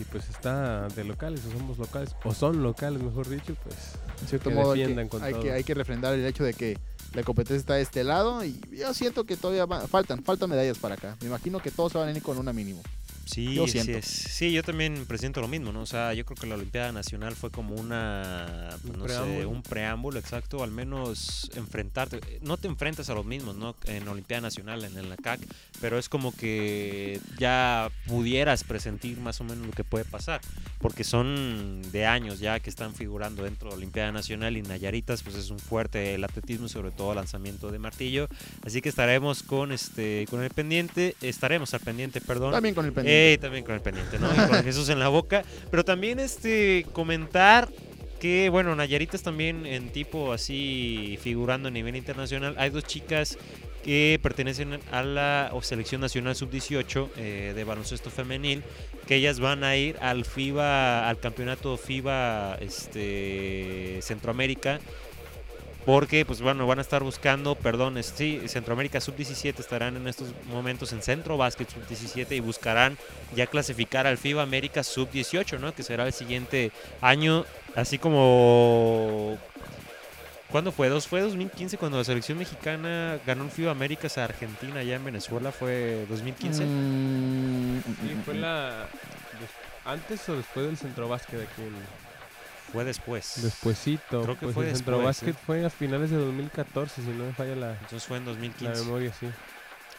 Y 0.00 0.04
pues 0.04 0.28
está 0.30 0.88
de 0.88 1.04
locales, 1.04 1.40
o 1.46 1.50
somos 1.50 1.78
locales, 1.78 2.10
o 2.24 2.32
son 2.34 2.62
locales, 2.62 3.02
mejor 3.02 3.28
dicho, 3.28 3.54
pues 3.64 3.76
En 4.22 4.28
cierto 4.28 4.50
que 4.50 4.56
modo, 4.56 4.72
hay 4.72 4.80
defiendan 4.80 5.06
que, 5.06 5.10
con 5.10 5.22
hay, 5.22 5.32
todo. 5.32 5.42
que, 5.42 5.52
hay 5.52 5.64
que 5.64 5.74
refrendar 5.74 6.14
el 6.14 6.24
hecho 6.24 6.44
de 6.44 6.54
que 6.54 6.78
la 7.14 7.22
competencia 7.22 7.56
está 7.60 7.74
de 7.74 7.82
este 7.82 8.04
lado 8.04 8.44
y 8.44 8.60
yo 8.76 8.92
siento 8.94 9.24
que 9.24 9.36
todavía 9.36 9.64
va- 9.66 9.86
faltan, 9.88 10.22
faltan 10.22 10.50
medallas 10.50 10.78
para 10.78 10.94
acá. 10.94 11.16
Me 11.20 11.26
imagino 11.28 11.58
que 11.60 11.70
todos 11.70 11.92
se 11.92 11.98
van 11.98 12.08
a 12.08 12.12
ir 12.12 12.22
con 12.22 12.38
una 12.38 12.52
mínimo. 12.52 12.82
Sí, 13.28 13.54
Yo 13.54 13.66
sí 13.68 13.78
es. 13.78 14.06
Sí, 14.06 14.52
yo 14.52 14.62
también 14.62 15.04
presiento 15.06 15.40
lo 15.42 15.48
mismo, 15.48 15.70
¿no? 15.70 15.82
O 15.82 15.86
sea, 15.86 16.14
yo 16.14 16.24
creo 16.24 16.36
que 16.36 16.46
la 16.46 16.54
Olimpiada 16.54 16.92
Nacional 16.92 17.36
fue 17.36 17.50
como 17.50 17.74
una, 17.74 18.70
pues, 18.82 18.94
Un 18.94 19.00
no 19.00 19.06
sé, 19.06 19.14
preámbulo. 19.14 19.48
un 19.50 19.62
preámbulo, 19.62 20.18
exacto, 20.18 20.62
al 20.64 20.70
menos 20.70 21.50
enfrentarte. 21.54 22.20
No 22.40 22.56
te 22.56 22.68
enfrentas 22.68 23.10
a 23.10 23.14
los 23.14 23.26
mismos, 23.26 23.54
¿no? 23.56 23.76
En 23.84 24.06
la 24.06 24.12
Olimpiada 24.12 24.40
Nacional, 24.40 24.82
en 24.84 24.96
el 24.96 25.10
NACAC, 25.10 25.40
pero 25.80 25.98
es 25.98 26.08
como 26.08 26.34
que 26.34 27.20
ya 27.38 27.90
pudieras 28.06 28.64
presentir 28.64 29.18
más 29.18 29.40
o 29.42 29.44
menos 29.44 29.66
lo 29.66 29.72
que 29.72 29.84
puede 29.84 30.06
pasar, 30.06 30.40
porque 30.80 31.04
son 31.04 31.82
de 31.92 32.06
años 32.06 32.38
ya 32.40 32.60
que 32.60 32.70
están 32.70 32.94
figurando 32.94 33.42
dentro 33.44 33.68
de 33.68 33.72
la 33.72 33.76
Olimpiada 33.76 34.10
Nacional 34.10 34.56
y 34.56 34.62
Nayaritas, 34.62 35.22
pues 35.22 35.36
es 35.36 35.50
un 35.50 35.58
fuerte 35.58 36.14
el 36.14 36.24
atletismo, 36.24 36.68
sobre 36.68 36.92
todo 36.92 37.14
lanzamiento 37.14 37.70
de 37.70 37.78
martillo, 37.78 38.28
así 38.64 38.80
que 38.80 38.88
estaremos 38.88 39.42
con 39.42 39.72
este, 39.72 40.26
con 40.30 40.42
el 40.42 40.50
pendiente, 40.50 41.14
estaremos 41.20 41.74
al 41.74 41.80
pendiente, 41.80 42.22
perdón. 42.22 42.52
También 42.52 42.74
con 42.74 42.86
el 42.86 42.92
pendiente. 42.92 43.17
Eh, 43.17 43.17
también 43.40 43.64
con 43.64 43.74
el 43.74 43.80
pendiente, 43.80 44.18
¿no? 44.18 44.32
Y 44.32 44.48
con 44.48 44.62
Jesús 44.64 44.88
en 44.88 44.98
la 44.98 45.08
boca. 45.08 45.44
Pero 45.70 45.84
también 45.84 46.18
este 46.20 46.86
comentar 46.92 47.68
que, 48.18 48.48
bueno, 48.50 48.74
Nayaritas 48.74 49.22
también 49.22 49.64
en 49.66 49.90
tipo 49.90 50.32
así 50.32 51.18
figurando 51.22 51.68
a 51.68 51.70
nivel 51.70 51.96
internacional. 51.96 52.54
Hay 52.58 52.70
dos 52.70 52.84
chicas 52.84 53.38
que 53.84 54.18
pertenecen 54.22 54.80
a 54.90 55.02
la 55.02 55.52
selección 55.62 56.00
nacional 56.00 56.34
sub-18 56.34 57.08
eh, 57.16 57.52
de 57.54 57.64
baloncesto 57.64 58.10
femenil, 58.10 58.62
que 59.06 59.14
ellas 59.16 59.40
van 59.40 59.64
a 59.64 59.76
ir 59.76 59.96
al 60.00 60.24
FIBA, 60.24 61.08
al 61.08 61.18
campeonato 61.20 61.76
FIBA 61.76 62.56
este, 62.60 64.00
Centroamérica. 64.02 64.80
Porque, 65.88 66.26
pues 66.26 66.42
bueno, 66.42 66.66
van 66.66 66.80
a 66.80 66.82
estar 66.82 67.02
buscando, 67.02 67.54
perdón, 67.54 67.96
sí, 68.02 68.42
Centroamérica 68.46 69.00
Sub-17 69.00 69.58
estarán 69.58 69.96
en 69.96 70.06
estos 70.06 70.34
momentos 70.44 70.92
en 70.92 71.00
Centro 71.00 71.38
Básquet 71.38 71.66
Sub-17 71.66 72.32
y 72.36 72.40
buscarán 72.40 72.98
ya 73.34 73.46
clasificar 73.46 74.06
al 74.06 74.18
FIBA 74.18 74.42
América 74.42 74.82
Sub-18, 74.82 75.58
¿no? 75.58 75.74
Que 75.74 75.82
será 75.82 76.06
el 76.06 76.12
siguiente 76.12 76.72
año, 77.00 77.46
así 77.74 77.96
como... 77.96 79.38
¿Cuándo 80.50 80.72
fue? 80.72 80.90
¿Dos? 80.90 81.06
¿Fue 81.08 81.22
2015 81.22 81.78
cuando 81.78 81.96
la 81.96 82.04
selección 82.04 82.36
mexicana 82.36 83.18
ganó 83.26 83.44
el 83.44 83.50
FIBA 83.50 83.70
Américas 83.70 84.18
a 84.18 84.24
Argentina 84.24 84.80
allá 84.80 84.96
en 84.96 85.04
Venezuela? 85.06 85.52
¿Fue 85.52 86.04
2015? 86.10 86.64
Mm, 86.66 87.78
Sí, 87.82 88.16
fue 88.26 88.34
la... 88.34 88.88
¿Antes 89.86 90.28
o 90.28 90.36
después 90.36 90.66
del 90.66 90.76
centro 90.76 91.08
básquet 91.08 91.40
aquí? 91.40 91.62
en- 91.62 91.97
Fue 92.72 92.84
después. 92.84 93.42
Despuésito. 93.42 94.22
Creo 94.22 94.38
que 94.38 94.46
pues 94.46 94.54
fue 94.54 94.68
el 94.68 94.76
centro 94.76 94.98
después, 94.98 95.16
básquet 95.16 95.34
¿eh? 95.34 95.38
fue 95.46 95.64
a 95.64 95.70
finales 95.70 96.10
de 96.10 96.16
2014, 96.16 97.02
si 97.02 97.08
no 97.08 97.24
me 97.24 97.32
falla 97.32 97.56
la, 97.56 97.72
Entonces 97.72 98.04
fue 98.04 98.18
en 98.18 98.24
la 98.26 98.32
2015. 98.32 98.84
memoria, 98.84 99.12
sí. 99.18 99.26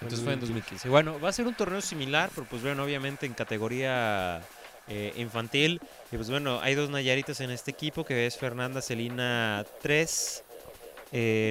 Entonces 0.02 0.24
fue 0.24 0.34
en 0.34 0.40
2015. 0.40 0.90
Bueno, 0.90 1.20
va 1.20 1.30
a 1.30 1.34
ser 1.34 1.48
un 1.48 1.54
torneo 1.54 1.82
similar, 1.82 2.30
pero 2.34 2.48
pues 2.48 2.62
bueno, 2.62 2.84
obviamente 2.84 3.26
en 3.26 3.34
categoría 3.34 4.42
eh, 4.88 5.14
infantil. 5.18 5.82
Y 6.12 6.16
pues 6.16 6.30
bueno, 6.30 6.60
hay 6.62 6.76
dos 6.76 6.90
Nayaritas 6.90 7.42
en 7.42 7.52
este 7.52 7.72
equipo, 7.72 8.06
que 8.06 8.26
es 8.26 8.38
Fernanda 8.38 8.82
Celina 8.82 9.66
3 9.82 10.44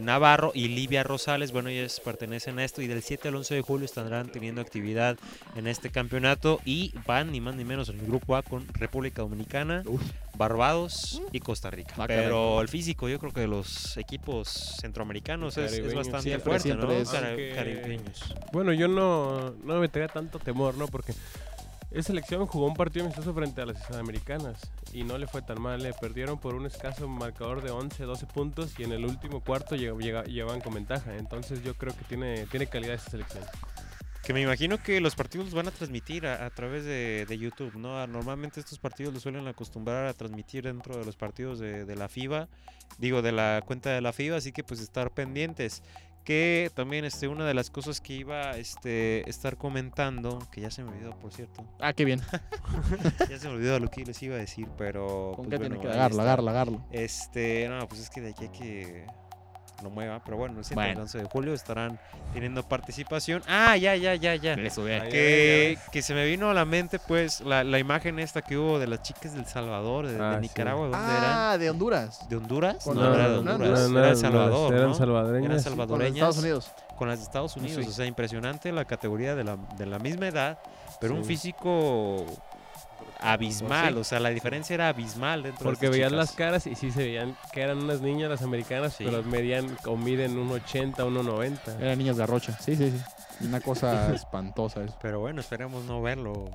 Navarro 0.03 0.53
y 0.55 0.69
Livia 0.69 1.03
Rosales. 1.03 1.53
Bueno, 1.53 1.69
ellas 1.69 2.00
pertenecen 2.05 2.59
a 2.59 2.65
esto 2.65 2.81
y 2.83 2.87
del 2.87 3.03
7 3.03 3.29
al 3.29 3.37
11 3.37 3.55
de 3.57 3.61
julio 3.62 3.85
estarán 3.85 4.31
teniendo 4.31 4.61
actividad 4.61 5.17
en 5.57 5.67
este 5.67 5.91
campeonato 5.91 6.61
y 6.65 6.93
van 7.07 7.33
ni 7.33 7.41
más 7.41 7.55
ni 7.57 7.65
menos 7.65 7.88
en 7.88 7.99
el 8.00 8.07
grupo 8.07 8.37
A 8.37 8.43
con 8.43 8.67
República 8.75 9.23
Dominicana, 9.23 9.83
Uf. 9.87 10.03
Barbados 10.37 11.21
y 11.33 11.41
Costa 11.41 11.71
Rica. 11.71 11.95
Pero 12.07 12.61
el 12.61 12.69
físico 12.69 13.09
yo 13.09 13.19
creo 13.19 13.33
que 13.33 13.41
de 13.41 13.49
los 13.49 13.97
equipos 13.97 14.49
centroamericanos 14.81 15.57
es, 15.59 15.73
bastante 15.95 16.23
siempre, 16.23 16.45
fuerte, 16.45 16.62
siempre 16.69 16.87
¿no? 16.87 16.93
es. 16.95 17.09
Cara- 17.09 17.29
Aunque- 17.29 17.53
caribeños. 17.55 18.35
Bueno, 18.53 18.73
yo 18.73 18.87
no, 18.88 19.50
no 19.65 19.75
me 19.75 19.81
metería 19.81 20.09
tanto 20.09 20.38
temor, 20.38 20.77
¿no? 20.77 20.87
Porque 20.87 21.12
esa 21.90 22.09
selección 22.09 22.47
jugó 22.47 22.66
un 22.66 22.75
partido 22.75 23.07
amistoso 23.07 23.33
frente 23.33 23.62
a 23.62 23.66
las 23.66 23.90
americanas 23.92 24.61
y 24.92 25.04
no 25.04 25.16
le 25.16 25.26
fue 25.26 25.40
tan 25.40 25.61
mal. 25.61 25.83
Le 25.83 25.95
perdieron 25.95 26.38
por 26.38 26.54
un 26.54 26.66
escaso 26.66 27.09
marcador 27.09 27.62
de 27.62 27.71
11, 27.71 28.04
12 28.04 28.26
puntos 28.26 28.78
y 28.78 28.85
en 28.85 28.92
el 28.92 29.07
último 29.07 29.40
cuarto 29.40 29.75
llevaban 29.75 30.61
con 30.61 30.75
ventaja. 30.75 31.16
Entonces 31.16 31.62
yo 31.62 31.75
creo 31.75 31.97
que 31.97 32.04
tiene, 32.04 32.47
tiene 32.47 32.66
calidad 32.66 32.95
esa 32.95 33.11
selección. 33.11 33.45
Que 34.23 34.35
me 34.35 34.42
imagino 34.42 34.76
que 34.83 35.00
los 35.00 35.14
partidos 35.14 35.47
los 35.47 35.54
van 35.54 35.68
a 35.68 35.71
transmitir 35.71 36.26
a, 36.26 36.50
través 36.50 36.85
de, 36.85 37.25
de 37.26 37.38
YouTube, 37.38 37.76
¿no? 37.76 37.99
Ah, 37.99 38.07
Normalmente 38.07 38.61
estos 38.61 38.78
partidos 38.78 39.14
los 39.14 39.23
suelen 39.23 39.49
acostumbrar 39.49 40.04
a 40.04 40.12
transmitir 40.12 40.64
dentro 40.64 40.99
de 40.99 41.07
los 41.07 41.16
partidos 41.16 41.59
de, 41.59 41.87
de 41.87 41.97
la 41.97 42.11
FIBA, 42.11 42.49
digo, 42.99 43.23
de 43.23 43.33
la 43.33 43.62
cuenta 43.64 43.88
de 43.88 44.02
la 44.02 44.12
FIBA, 44.12 44.37
así 44.37 44.52
que 44.52 44.62
pues 44.62 44.80
estar 44.80 45.12
pendientes. 45.12 45.83
Que 46.29 46.71
también 46.75 47.07
este, 47.07 47.27
una 47.27 47.47
de 47.47 47.55
las 47.55 47.71
cosas 47.71 48.03
que 48.03 48.13
iba 48.13 48.51
a 48.51 48.59
este, 48.59 49.27
estar 49.31 49.57
comentando, 49.57 50.47
que 50.53 50.61
ya 50.61 50.71
se 50.71 50.83
me 50.83 50.91
olvidó, 50.91 51.19
por 51.19 51.33
cierto, 51.33 51.65
Ah, 51.81 51.95
qué 51.95 52.05
bien. 52.05 52.21
ya 53.31 53.39
se 53.39 53.49
me 53.49 53.55
olvidó 53.55 53.81
lo 53.81 53.89
que 53.89 54.05
les 54.05 54.23
iba 54.23 54.35
a 54.35 54.39
decir, 54.39 54.69
pero... 54.77 55.33
¿Con 55.35 55.47
pues, 55.47 55.49
qué 55.49 55.57
bueno, 55.57 55.77
tiene 55.77 55.81
que 55.81 55.87
está. 55.89 56.05
agarrarlo, 56.05 56.51
agarrarlo? 56.51 56.85
Este, 56.91 57.67
no, 57.71 57.89
pues 57.89 58.03
es 58.03 58.11
que 58.11 58.21
de 58.21 58.29
aquí 58.33 58.45
a 58.45 58.53
que 58.53 59.07
lo 59.83 59.91
mueva, 59.91 60.21
pero 60.25 60.37
bueno, 60.37 60.59
el 60.59 60.65
7 60.65 60.75
Bueno. 60.75 60.91
al 60.93 60.99
11 61.03 61.19
de 61.19 61.25
julio 61.25 61.55
estarán 61.55 61.99
teniendo 62.33 62.63
participación. 62.63 63.43
Ah, 63.47 63.77
ya, 63.77 63.95
ya, 63.97 64.15
ya, 64.17 64.35
ya. 64.35 64.55
Eso, 64.55 64.83
ve. 64.83 65.01
Ahí- 65.01 65.11
Que, 65.11 65.79
que 65.93 66.03
se 66.03 66.15
me 66.15 66.25
vino 66.27 66.51
a 66.51 66.55
la 66.55 66.65
mente, 66.65 66.99
pues, 66.99 67.41
la, 67.43 67.63
la 67.65 67.79
imagen 67.79 68.19
esta 68.19 68.43
que 68.43 68.57
hubo 68.59 68.79
de 68.79 68.87
las 68.89 69.03
chicas 69.03 69.35
del 69.35 69.47
Salvador, 69.47 70.07
de, 70.07 70.15
de 70.15 70.23
Ah, 70.25 70.33
sí. 70.37 70.41
Nicaragua, 70.43 70.89
¿dónde 70.89 70.97
eran? 70.99 71.25
Ah, 71.25 71.57
de 71.59 71.71
Honduras. 71.71 72.29
¿De 72.29 72.37
Honduras? 72.37 72.87
No, 72.87 72.95
la- 72.95 73.15
era 73.15 73.29
de 73.29 73.43
no, 73.43 73.53
Honduras, 73.53 73.61
no, 73.61 73.67
era 73.77 73.89
no, 73.89 74.01
de 74.07 74.11
no, 74.11 74.17
Salvador, 74.17 74.75
eran 74.75 74.89
¿no? 74.89 74.95
salvadoreñas. 74.95 75.45
Eran 75.51 75.59
sí. 75.61 75.65
Con 75.65 75.77
salvadoreñas 75.79 76.15
Estados 76.17 76.39
Unidos. 76.39 76.73
con 76.99 77.09
las 77.09 77.19
de 77.19 77.25
Estados 77.25 77.57
Unidos, 77.57 77.85
Sí. 77.85 77.91
o 77.91 77.93
sea, 77.93 78.07
impresionante 78.07 78.73
la 78.73 78.85
categoría 78.85 79.35
de 79.37 79.45
la, 79.45 79.57
de 79.77 79.87
la 79.87 79.99
misma 80.01 80.27
edad, 80.29 80.59
pero 81.01 81.15
un 81.15 81.23
Sí. 81.23 81.29
físico 81.37 82.27
abismal, 83.21 83.95
Sí. 83.95 84.01
o 84.01 84.05
sea, 84.05 84.21
la 84.21 84.31
diferencia 84.31 84.75
era 84.75 84.89
abismal 84.89 85.43
dentro 85.43 85.65
Porque 85.65 85.89
de 85.89 85.97
chicas. 85.97 86.13
las 86.13 86.33
caras 86.33 86.67
y 86.67 86.75
sí 86.75 86.91
se 86.91 87.01
veían 87.03 87.37
que 87.53 87.61
eran 87.63 87.79
unas 87.83 88.01
niñas 88.01 88.31
las 88.31 88.43
americanas, 88.43 88.95
Sí. 88.95 89.05
pero 89.05 89.23
medían 89.23 89.77
o 89.87 89.97
miden 89.97 90.39
un 90.39 90.51
80, 90.53 91.05
1.90. 91.05 91.77
Eran 91.81 91.99
niños 91.99 92.17
de 92.17 92.23
Arrocha. 92.23 92.59
Sí, 92.61 92.77
sí, 92.77 92.91
sí. 92.91 93.47
Una 93.47 93.61
cosa 93.61 94.13
espantosa 94.15 94.83
eso. 94.85 94.97
Pero 95.03 95.21
bueno, 95.21 95.41
esperemos 95.41 95.85
no 95.85 96.01
verlo 96.03 96.51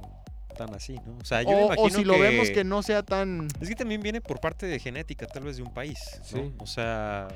tan 0.57 0.73
así, 0.75 0.95
¿no? 1.05 1.17
O 1.21 1.25
sea, 1.25 1.41
yo 1.41 1.49
O, 1.49 1.53
me 1.55 1.61
o 1.61 1.65
imagino 1.73 1.89
si 1.99 2.03
lo 2.05 2.19
vemos 2.19 2.49
que 2.51 2.63
no 2.63 2.83
sea 2.83 3.01
tan... 3.03 3.47
Es 3.59 3.67
que 3.69 3.75
también 3.75 4.01
viene 4.01 4.21
por 4.21 4.39
parte 4.39 4.67
de 4.67 4.77
genética, 4.79 5.25
tal 5.25 5.43
vez 5.43 5.57
de 5.57 5.63
un 5.63 5.73
país, 5.73 5.97
¿no? 6.19 6.25
Sí. 6.43 6.53
O 6.59 6.67
sea, 6.67 7.27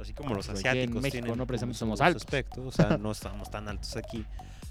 así 0.00 0.14
como 0.14 0.34
los 0.34 0.46
Pues 0.46 0.60
en 0.60 0.68
asiáticos 0.68 1.02
México 1.02 1.22
tienen 1.24 1.36
no 1.38 1.46
precisamente 1.46 1.78
somos 1.78 2.00
altos. 2.00 2.22
aspectos, 2.22 2.64
o 2.64 2.70
sea, 2.70 2.96
no 2.98 3.10
estamos 3.10 3.50
tan 3.50 3.68
altos 3.68 3.96
aquí, 3.96 4.24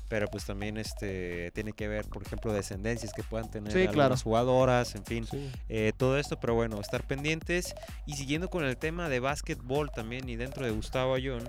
pero 0.10 0.28
pues 0.28 0.44
también 0.46 0.78
este 0.78 1.52
tiene 1.52 1.72
que 1.74 1.88
ver, 1.88 2.06
por 2.08 2.24
ejemplo, 2.24 2.52
descendencias 2.52 3.14
que 3.14 3.24
puedan 3.24 3.50
tener 3.50 3.72
Sí, 3.72 3.88
claro. 3.88 4.18
jugadoras, 4.18 4.96
en 4.96 5.06
fin, 5.06 5.26
Sí. 5.26 5.50
eh, 5.70 5.94
todo 5.96 6.18
esto, 6.18 6.40
pero 6.40 6.56
bueno, 6.56 6.82
estar 6.82 7.06
pendientes 7.08 7.74
y 8.06 8.14
siguiendo 8.16 8.50
con 8.50 8.64
el 8.66 8.76
tema 8.76 9.08
de 9.08 9.20
básquetbol 9.20 9.92
también 9.92 10.28
y 10.28 10.36
dentro 10.36 10.66
de 10.66 10.72
Gustavo 10.72 11.14
Ayón, 11.14 11.48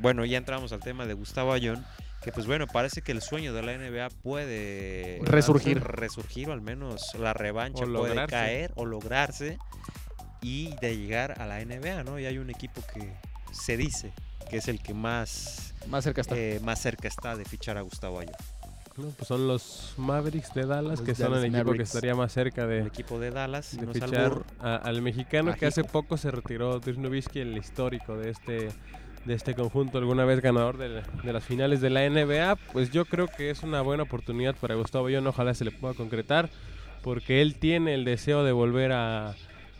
bueno, 0.00 0.24
ya 0.24 0.38
entramos 0.38 0.72
al 0.72 0.80
tema 0.80 1.06
de 1.06 1.14
Gustavo 1.14 1.52
Ayón, 1.52 1.84
que 2.22 2.32
pues 2.32 2.46
bueno, 2.46 2.66
parece 2.66 3.00
que 3.00 3.12
el 3.12 3.22
sueño 3.22 3.54
de 3.54 3.62
la 3.62 3.72
NBA 3.72 4.08
puede 4.22 5.20
Resurgir. 5.22 5.80
resurgir 5.82 6.50
o 6.50 6.52
al 6.52 6.60
menos 6.60 7.14
la 7.18 7.32
revancha 7.32 7.84
O 7.84 7.92
puede 7.92 8.26
caer 8.26 8.72
o 8.74 8.84
lograrse 8.84 9.56
y 10.42 10.74
de 10.80 10.96
llegar 10.96 11.40
a 11.40 11.46
la 11.46 11.60
NBA, 11.64 12.02
¿no? 12.04 12.18
Y 12.18 12.26
hay 12.26 12.38
un 12.38 12.50
equipo 12.50 12.82
que 12.92 13.12
se 13.52 13.76
dice 13.76 14.12
que 14.50 14.56
es 14.58 14.68
el 14.68 14.80
que 14.80 14.92
más, 14.94 15.74
Más 15.88 16.04
cerca 16.04 16.20
está. 16.20 16.36
eh, 16.36 16.60
más 16.62 16.80
cerca 16.80 17.08
está 17.08 17.36
de 17.36 17.44
fichar 17.44 17.78
a 17.78 17.82
Gustavo 17.82 18.20
Ayón. 18.20 18.34
No, 18.96 19.06
pues 19.10 19.28
son 19.28 19.46
los 19.46 19.94
Mavericks 19.96 20.52
de 20.52 20.66
Dallas, 20.66 20.98
Los 20.98 21.02
que 21.02 21.14
son 21.14 21.30
Dallas 21.30 21.44
el 21.44 21.54
equipo 21.54 21.72
que 21.72 21.82
estaría 21.82 22.14
más 22.14 22.32
cerca 22.32 22.64
El 22.64 22.68
de, 22.68 22.80
equipo 22.88 23.18
de 23.20 23.30
Dallas, 23.30 23.76
de 23.78 23.86
fichar 23.86 24.42
a- 24.58 24.76
al 24.76 25.00
mexicano 25.00 25.54
que 25.54 25.66
hace 25.66 25.84
poco 25.84 26.16
se 26.18 26.30
retiró 26.30 26.80
Dirk 26.80 26.98
Nowitzki, 26.98 27.38
el 27.40 27.56
histórico 27.56 28.16
de 28.16 28.30
este 28.30 28.68
de 29.24 29.34
este 29.34 29.54
conjunto, 29.54 29.98
alguna 29.98 30.24
vez 30.24 30.40
ganador 30.40 30.78
de 30.78 31.02
las 31.22 31.44
finales 31.44 31.82
de 31.82 31.90
la 31.90 32.04
NBA, 32.06 32.56
pues 32.72 32.90
yo 32.90 33.04
creo 33.04 33.26
que 33.28 33.50
es 33.50 33.62
una 33.62 33.82
buena 33.82 34.02
oportunidad 34.04 34.54
para 34.56 34.74
Gustavo 34.76 35.08
Ayón, 35.08 35.26
ojalá 35.26 35.52
se 35.52 35.66
le 35.66 35.70
pueda 35.72 35.92
concretar, 35.92 36.48
porque 37.02 37.42
él 37.42 37.54
tiene 37.56 37.92
el 37.94 38.06
deseo 38.06 38.44
de 38.44 38.52
volver 38.52 38.92
a, 38.92 39.34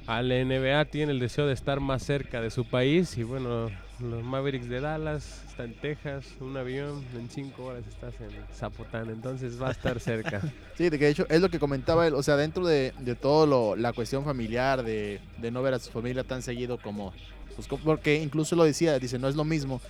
a 0.07 0.23
la 0.23 0.35
NBA, 0.37 0.85
tiene 0.85 1.13
el 1.13 1.21
deseo 1.21 1.47
de 1.47 1.55
estar 1.55 1.81
más 1.81 2.03
cerca 2.03 2.43
de 2.43 2.51
su 2.51 2.67
país 2.67 3.17
y 3.17 3.23
bueno, 3.23 3.71
los 4.03 4.23
Mavericks 4.23 4.69
de 4.69 4.81
Dallas, 4.81 5.43
está 5.49 5.65
en 5.65 5.75
Texas, 5.75 6.27
un 6.41 6.57
avión, 6.57 7.05
en 7.15 7.29
cinco 7.29 7.67
horas 7.67 7.85
estás 7.89 8.15
en 8.21 8.31
Zapotán, 8.55 9.09
entonces 9.11 9.61
va 9.61 9.69
a 9.69 9.73
estar 9.73 10.01
cerca. 10.01 10.41
Sí, 10.77 10.89
de 10.89 10.99
que 10.99 11.05
de 11.05 11.11
hecho 11.11 11.27
es 11.29 11.43
lo 11.43 11.51
que 11.51 11.59
comentaba 11.59 12.07
él, 12.07 12.15
o 12.15 12.23
sea, 12.23 12.37
dentro 12.37 12.67
de, 12.67 12.95
de 13.01 13.15
todo 13.15 13.47
lo, 13.47 13.77
la 13.77 13.93
cuestión 13.93 14.25
familiar, 14.25 14.83
de, 14.83 15.21
de 15.37 15.51
no 15.51 15.61
ver 15.61 15.75
a 15.75 15.79
su 15.79 15.91
familia 15.91 16.25
tan 16.25 16.41
seguido 16.41 16.79
como, 16.79 17.13
pues, 17.55 17.69
porque 17.85 18.23
incluso 18.23 18.57
lo 18.57 18.65
decía, 18.65 18.99
dice, 18.99 19.19
no 19.19 19.29
es 19.29 19.37
lo 19.37 19.45
mismo 19.45 19.81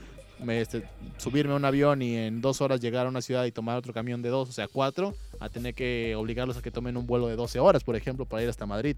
este, 0.48 0.82
subirme 1.18 1.52
a 1.52 1.56
un 1.56 1.64
avión 1.64 2.02
y 2.02 2.16
en 2.16 2.40
dos 2.40 2.60
horas 2.60 2.80
llegar 2.80 3.06
a 3.06 3.08
una 3.08 3.22
ciudad 3.22 3.44
y 3.44 3.52
tomar 3.52 3.76
otro 3.76 3.92
camión 3.92 4.22
de 4.22 4.28
dos, 4.30 4.48
o 4.48 4.52
sea, 4.52 4.68
cuatro, 4.68 5.14
a 5.38 5.48
tener 5.48 5.74
que 5.74 6.14
obligarlos 6.16 6.56
a 6.56 6.62
que 6.62 6.70
tomen 6.70 6.96
un 6.96 7.06
vuelo 7.06 7.26
de 7.28 7.36
12 7.36 7.58
horas, 7.60 7.82
por 7.84 7.96
ejemplo, 7.96 8.26
para 8.26 8.42
ir 8.42 8.48
hasta 8.48 8.66
Madrid. 8.66 8.96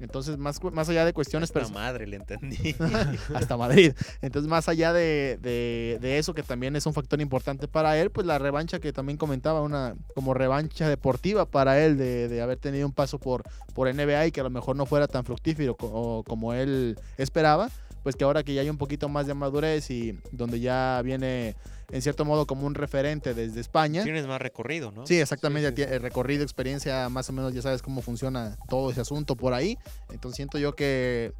Entonces, 0.00 0.36
más, 0.38 0.62
más 0.72 0.88
allá 0.88 1.04
de 1.04 1.12
cuestiones 1.12 1.50
Hasta 1.54 1.72
madre, 1.72 2.06
le 2.06 2.16
entendí. 2.16 2.74
hasta 3.34 3.56
Madrid. 3.56 3.92
Entonces, 4.22 4.48
más 4.50 4.68
allá 4.68 4.92
de, 4.92 5.38
de- 5.40 5.98
de 6.00 6.18
eso, 6.18 6.34
que 6.34 6.42
también 6.42 6.74
es 6.76 6.84
un 6.86 6.92
factor 6.94 7.20
importante 7.20 7.68
para 7.68 7.96
él, 7.98 8.10
pues 8.10 8.26
la 8.26 8.38
revancha 8.38 8.78
que 8.80 8.92
también 8.92 9.16
comentaba, 9.18 9.62
una 9.62 9.94
como 10.14 10.34
revancha 10.34 10.88
deportiva 10.88 11.46
para 11.46 11.82
él 11.84 11.96
de, 11.96 12.28
de 12.28 12.42
haber 12.42 12.58
tenido 12.58 12.86
un 12.86 12.92
paso 12.92 13.18
por, 13.18 13.42
por 13.74 13.88
NBA 13.92 14.26
y 14.26 14.32
que 14.32 14.40
a 14.40 14.44
lo 14.44 14.50
mejor 14.50 14.74
no 14.76 14.86
fuera 14.86 15.06
tan 15.06 15.24
fructífero 15.24 15.76
co- 15.76 15.90
o 15.92 16.22
como 16.24 16.52
él 16.54 16.98
esperaba, 17.16 17.70
pues 18.04 18.14
que 18.14 18.22
ahora 18.22 18.44
que 18.44 18.54
ya 18.54 18.60
hay 18.60 18.70
un 18.70 18.76
poquito 18.78 19.08
más 19.08 19.26
de 19.26 19.34
madurez 19.34 19.90
y 19.90 20.16
donde 20.30 20.60
ya 20.60 21.00
viene 21.02 21.56
en 21.90 22.02
cierto 22.02 22.24
modo 22.24 22.46
como 22.46 22.66
un 22.66 22.74
referente 22.74 23.34
desde 23.34 23.60
España. 23.60 24.04
Tienes 24.04 24.26
más 24.26 24.40
recorrido, 24.40 24.92
¿no? 24.92 25.06
Sí, 25.06 25.18
exactamente. 25.18 25.72
Sí, 25.74 25.90
El 25.90 26.02
recorrido, 26.02 26.42
experiencia, 26.42 27.08
más 27.08 27.28
o 27.30 27.32
menos 27.32 27.54
ya 27.54 27.62
sabes 27.62 27.80
cómo 27.80 28.02
funciona 28.02 28.56
todo 28.68 28.90
ese 28.90 29.00
asunto 29.00 29.36
por 29.36 29.54
ahí. 29.54 29.78
Entonces 30.10 30.36
siento 30.36 30.58
yo 30.58 30.74
que 30.76 31.32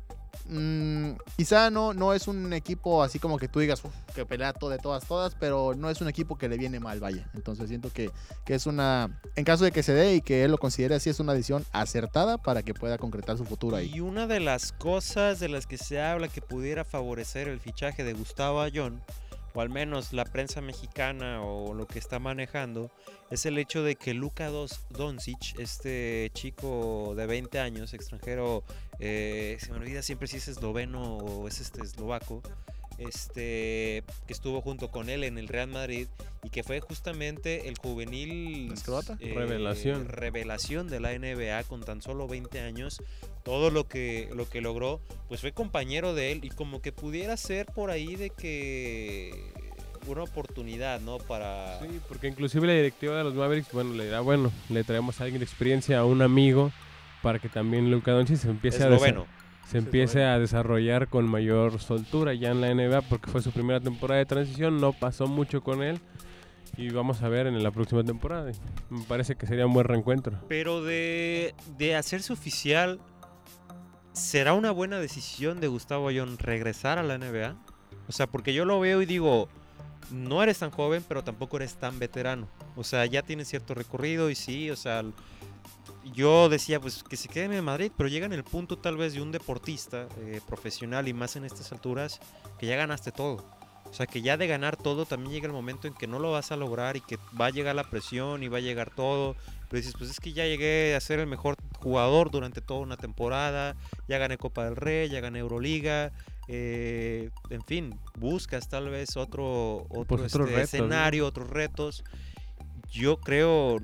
mm, 0.49 1.13
quizá 1.37 1.71
no, 1.71 1.95
no 1.95 2.13
es 2.13 2.29
un 2.29 2.53
equipo 2.53 3.03
así 3.03 3.19
como 3.19 3.39
que 3.39 3.49
tú 3.49 3.61
digas 3.61 3.85
"Uf, 3.85 3.93
que 4.15 4.25
pelea 4.27 4.53
todo 4.53 4.71
de 4.71 4.79
todas, 4.79 5.07
todas, 5.07 5.35
pero 5.35 5.75
no 5.75 5.91
es 5.91 6.01
un 6.01 6.09
equipo 6.09 6.37
que 6.37 6.49
le 6.49 6.57
viene 6.59 6.81
mal, 6.81 7.01
vaya. 7.01 7.29
Entonces 7.35 7.69
siento 7.69 7.91
que, 7.93 8.11
que 8.45 8.55
es 8.55 8.67
una, 8.67 9.21
en 9.37 9.45
caso 9.45 9.65
de 9.65 9.73
que 9.73 9.83
se 9.83 9.93
dé 9.95 10.15
y 10.15 10.21
que 10.21 10.45
él 10.45 10.51
lo 10.51 10.59
considere 10.59 10.95
así, 10.95 11.11
es 11.11 11.21
una 11.21 11.33
decisión 11.33 11.65
acertada 11.73 12.39
para 12.39 12.63
que 12.63 12.75
pueda 12.75 12.99
concretar 12.99 13.37
su 13.39 13.45
futuro 13.45 13.77
ahí. 13.77 13.91
Y 13.95 14.01
una 14.01 14.27
de 14.27 14.41
las 14.41 14.73
cosas 14.73 15.41
de 15.41 15.49
las 15.49 15.67
que 15.67 15.79
se 15.79 16.01
habla 16.01 16.29
que 16.29 16.41
pudiera 16.41 16.85
favorecer 16.85 17.49
el 17.49 17.61
fichaje 17.61 18.05
de 18.05 18.13
Gustavo 18.13 18.61
Ayón, 18.61 19.03
o 19.57 19.61
al 19.61 19.71
menos 19.71 20.13
la 20.13 20.25
prensa 20.25 20.61
mexicana 20.61 21.41
o 21.43 21.75
lo 21.75 21.87
que 21.87 22.01
está 22.01 22.19
manejando, 22.19 22.91
es 23.31 23.47
el 23.47 23.57
hecho 23.57 23.85
de 23.85 23.95
que 23.95 24.13
Luka 24.13 24.51
Doncic, 24.91 25.59
este 25.61 26.31
chico 26.35 27.15
de 27.17 27.27
20 27.27 27.61
años, 27.61 27.95
extranjero, 27.95 28.65
eh, 29.01 29.57
se 29.61 29.71
me 29.73 29.79
olvida 29.79 30.03
siempre 30.03 30.29
si 30.29 30.37
es 30.39 30.49
esloveno 30.49 31.17
o 31.17 31.49
es 31.49 31.61
este 31.61 31.83
eslovaco, 31.83 32.43
este 32.99 34.05
que 34.27 34.33
estuvo 34.33 34.61
junto 34.61 34.91
con 34.91 35.09
él 35.09 35.25
en 35.25 35.39
el 35.39 35.49
Real 35.49 35.69
Madrid 35.69 36.07
y 36.43 36.51
que 36.51 36.63
fue 36.63 36.81
justamente 36.81 37.69
el 37.69 37.77
juvenil 37.77 38.73
¿Es 38.73 38.85
croata? 38.85 39.19
Revelación. 39.21 40.09
revelación 40.09 40.89
de 40.89 41.01
la 41.01 41.19
NBA 41.19 41.65
con 41.65 41.83
tan 41.83 42.03
solo 42.03 42.29
20 42.29 42.61
años 42.61 43.03
todo 43.43 43.71
lo 43.71 43.89
que 43.89 44.31
lo 44.35 44.49
que 44.49 44.61
logró 44.61 45.01
pues 45.29 45.41
fue 45.41 45.53
compañero 45.53 46.15
de 46.15 46.33
él 46.33 46.45
y 46.45 46.51
como 46.51 46.81
que 46.81 46.93
pudiera 46.93 47.37
ser 47.37 47.67
por 47.67 47.91
ahí 47.91 48.15
de 48.15 48.31
que 48.31 49.33
una 50.07 50.23
oportunidad 50.23 51.01
no 51.01 51.19
para 51.19 51.81
Sí, 51.81 52.01
porque 52.09 52.29
inclusive 52.29 52.67
la 52.67 52.75
directiva 52.75 53.17
de 53.17 53.25
los 53.25 53.35
Mavericks, 53.35 53.73
bueno, 53.73 53.95
le 53.95 54.05
dirá, 54.05 54.21
bueno, 54.21 54.53
le 54.69 54.85
traemos 54.85 55.21
a 55.21 55.25
alguien 55.25 55.41
de 55.41 55.47
experiencia, 55.47 55.99
a 55.99 56.05
un 56.05 56.23
amigo, 56.23 56.73
para 57.25 57.41
que 57.41 57.49
también 57.49 57.91
Luka 57.91 58.13
Doncic 58.13 58.37
se 58.37 58.49
empiece, 58.51 58.85
a, 58.85 58.87
desa- 58.89 58.95
esloveno 58.95 59.27
se 59.67 59.79
empiece 59.79 60.23
a 60.25 60.39
desarrollar 60.39 61.09
con 61.09 61.27
mayor 61.29 61.81
soltura 61.81 62.35
ya 62.35 62.51
en 62.53 62.61
la 62.61 62.73
NBA, 62.73 63.01
porque 63.09 63.31
fue 63.31 63.43
su 63.43 63.51
primera 63.51 63.81
temporada 63.81 64.19
de 64.21 64.27
transición, 64.27 64.81
no 64.81 64.93
pasó 64.93 65.27
mucho 65.27 65.63
con 65.63 65.83
él, 65.83 65.99
y 66.77 66.91
vamos 66.91 67.23
a 67.23 67.29
ver 67.29 67.47
en 67.47 67.61
la 67.63 67.71
próxima 67.71 68.05
temporada. 68.05 68.53
Me 68.91 69.03
parece 69.05 69.35
que 69.37 69.47
sería 69.47 69.67
un 69.67 69.73
buen 69.73 69.87
reencuentro. 69.87 70.39
pero 70.49 70.83
de 70.85 71.55
de 71.79 71.97
hacerse 71.97 72.33
oficial 72.33 73.01
será 74.13 74.55
una 74.55 74.71
buena 74.71 74.99
decisión 74.99 75.61
de 75.61 75.67
Gustavo 75.69 76.09
Ayón 76.09 76.39
regresar 76.39 76.99
a 76.99 77.03
la 77.03 77.19
NBA 77.19 77.57
o 78.09 78.13
sea 78.13 78.27
porque 78.27 78.55
yo 78.55 78.65
lo 78.65 78.79
veo 78.81 79.03
y 79.03 79.07
digo 79.07 79.49
no 80.11 80.43
eres 80.43 80.59
tan 80.59 80.71
joven, 80.71 81.03
pero 81.09 81.25
tampoco 81.25 81.57
eres 81.57 81.77
tan 81.77 81.99
veterano. 81.99 82.47
O 82.77 82.85
sea, 82.85 83.07
ya 83.07 83.23
tienes 83.23 83.49
cierto 83.49 83.73
recorrido 83.73 84.29
y 84.29 84.35
sí, 84.35 84.71
o 84.71 84.77
sea, 84.77 85.03
yo 86.13 86.49
decía 86.49 86.81
pues 86.81 87.03
que 87.03 87.17
se 87.17 87.29
queden 87.29 87.53
en 87.53 87.65
Madrid, 87.65 87.91
pero 87.97 88.09
llega 88.09 88.27
en 88.27 88.33
el 88.33 88.45
punto 88.45 88.79
tal 88.79 88.97
vez 88.97 89.15
de 89.15 89.23
un 89.23 89.33
deportista 89.33 90.09
eh, 90.21 90.41
profesional 90.47 91.09
y 91.09 91.13
más 91.13 91.37
en 91.37 91.45
estas 91.45 91.73
alturas 91.73 92.21
que 92.59 92.67
ya 92.67 92.77
ganaste 92.77 93.13
todo. 93.13 93.45
O 93.91 93.97
sea, 93.97 94.07
que 94.07 94.23
ya 94.23 94.37
de 94.37 94.49
ganar 94.49 94.77
todo 94.77 95.07
también 95.07 95.33
llega 95.33 95.47
el 95.47 95.53
momento 95.53 95.87
en 95.87 95.95
que 95.95 96.09
no 96.09 96.19
lo 96.19 96.33
vas 96.33 96.51
a 96.51 96.57
lograr 96.57 96.97
y 96.97 97.01
que 97.01 97.17
va 97.41 97.47
a 97.47 97.51
llegar 97.51 97.77
la 97.77 97.89
presión 97.89 98.43
y 98.43 98.49
va 98.49 98.59
a 98.59 98.61
llegar 98.61 98.91
todo. 98.91 99.37
Pero 99.69 99.77
dices, 99.81 99.95
pues 99.97 100.11
es 100.11 100.19
que 100.19 100.33
ya 100.33 100.45
llegué 100.47 100.97
a 100.97 101.01
ser 101.01 101.21
el 101.21 101.29
mejor 101.29 101.57
jugador 101.79 102.31
durante 102.31 102.61
toda 102.61 102.81
una 102.81 102.97
temporada, 102.97 103.77
ya 104.09 104.19
gané 104.19 104.37
Copa 104.37 104.65
del 104.65 104.75
Rey, 104.75 105.09
ya 105.11 105.21
gané 105.21 105.39
Euroliga, 105.41 106.13
eh, 106.49 107.31
en 107.51 107.63
fin, 107.63 107.99
buscas 108.19 108.69
tal 108.69 108.91
vez 108.91 109.17
otro, 109.17 109.87
otro, 109.89 110.17
Pues 110.17 110.35
otros 110.35 110.49
este, 110.49 110.57
retos, 110.57 110.73
¿no? 110.73 110.85
escenario, 110.87 111.27
otros 111.27 111.51
retos. 111.51 112.05
Yo 112.91 113.21
creo, 113.21 113.79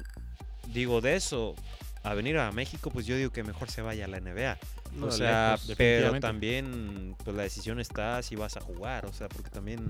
digo 0.73 1.01
de 1.01 1.17
eso, 1.17 1.55
a 2.03 2.15
venir 2.15 2.39
a 2.39 2.51
México, 2.53 2.91
pues 2.91 3.05
yo 3.07 3.15
digo 3.17 3.31
que 3.31 3.43
mejor 3.45 3.71
se 3.71 3.83
vaya 3.83 4.07
a 4.07 4.09
la 4.09 4.21
NBA. 4.21 4.59
No, 4.97 5.07
o 5.07 5.11
sea, 5.13 5.53
lejos, 5.53 5.75
pero 5.77 6.19
también 6.19 7.15
pues 7.23 7.37
la 7.37 7.43
decisión 7.45 7.79
está 7.79 8.23
si 8.23 8.35
vas 8.37 8.57
a 8.57 8.61
jugar, 8.61 9.07
o 9.07 9.13
sea, 9.13 9.29
porque 9.29 9.51
también 9.51 9.87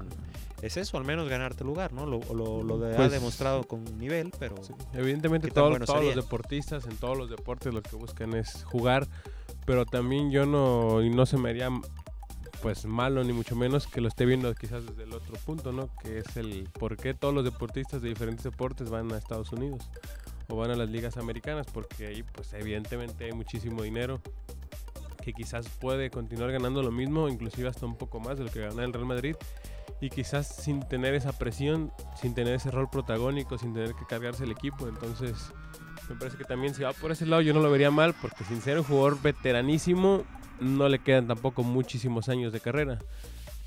es 0.60 0.76
eso, 0.76 0.98
al 0.98 1.04
menos 1.04 1.28
ganarte 1.28 1.64
lugar, 1.64 1.92
¿no? 1.92 2.04
Lo, 2.06 2.20
lo, 2.34 2.62
lo 2.62 2.78
de- 2.78 2.94
ha 2.94 2.96
Pues- 2.96 3.12
demostrado 3.12 3.64
con 3.64 3.84
nivel, 3.98 4.32
pero 4.38 4.56
Sí, 4.62 4.74
Evidentemente 4.92 5.48
¿Qué 5.48 5.54
tan 5.54 5.78
todos, 5.84 6.04
los 6.04 6.14
deportistas 6.16 6.84
en 6.86 6.96
todos 6.96 7.16
los 7.16 7.30
deportes 7.30 7.72
lo 7.72 7.80
que 7.82 7.96
buscan 7.96 8.34
es 8.34 8.64
jugar, 8.64 9.06
pero 9.64 9.86
también 9.86 10.30
yo 10.30 10.44
no 10.46 11.02
y 11.02 11.08
no 11.10 11.24
se 11.26 11.36
me 11.38 11.50
haría 11.50 11.70
pues 12.60 12.84
malo 12.84 13.24
ni 13.24 13.32
mucho 13.32 13.56
menos 13.56 13.86
que 13.86 14.02
lo 14.02 14.08
esté 14.08 14.26
viendo 14.26 14.54
quizás 14.54 14.84
desde 14.84 15.04
el 15.04 15.14
otro 15.14 15.34
punto, 15.46 15.72
¿no? 15.72 15.88
Que 16.02 16.18
es 16.18 16.36
el 16.36 16.68
por 16.78 16.98
qué 16.98 17.14
todos 17.14 17.32
los 17.32 17.42
deportistas 17.44 18.02
de 18.02 18.10
diferentes 18.10 18.44
deportes 18.44 18.90
van 18.90 19.10
a 19.12 19.16
Estados 19.16 19.50
Unidos 19.52 19.88
o 20.50 20.56
van 20.56 20.70
a 20.70 20.74
las 20.74 20.90
ligas 20.90 21.16
americanas 21.16 21.66
porque 21.72 22.08
ahí 22.08 22.22
pues 22.22 22.52
evidentemente 22.52 23.24
hay 23.24 23.32
muchísimo 23.32 23.82
dinero 23.82 24.20
que 25.22 25.32
quizás 25.32 25.68
puede 25.68 26.10
continuar 26.10 26.50
ganando 26.50 26.82
lo 26.82 26.90
mismo, 26.90 27.28
inclusive 27.28 27.68
hasta 27.68 27.86
un 27.86 27.96
poco 27.96 28.20
más 28.20 28.38
de 28.38 28.44
lo 28.44 28.50
que 28.50 28.60
gana 28.60 28.84
el 28.84 28.92
Real 28.92 29.06
Madrid 29.06 29.36
y 30.00 30.08
quizás 30.08 30.46
sin 30.46 30.80
tener 30.80 31.14
esa 31.14 31.32
presión, 31.32 31.92
sin 32.20 32.34
tener 32.34 32.54
ese 32.54 32.70
rol 32.70 32.88
protagónico, 32.90 33.58
sin 33.58 33.74
tener 33.74 33.94
que 33.94 34.06
cargarse 34.06 34.44
el 34.44 34.50
equipo. 34.50 34.88
Entonces, 34.88 35.52
me 36.08 36.16
parece 36.16 36.38
que 36.38 36.44
también 36.44 36.74
si 36.74 36.82
va 36.82 36.92
por 36.92 37.12
ese 37.12 37.26
lado 37.26 37.42
yo 37.42 37.52
no 37.52 37.60
lo 37.60 37.70
vería 37.70 37.90
mal, 37.90 38.14
porque 38.20 38.44
sin 38.44 38.62
ser 38.62 38.78
un 38.78 38.84
jugador 38.84 39.20
veteranísimo, 39.20 40.24
no 40.58 40.88
le 40.88 41.00
quedan 41.00 41.26
tampoco 41.26 41.62
muchísimos 41.62 42.28
años 42.28 42.52
de 42.52 42.60
carrera. 42.60 42.98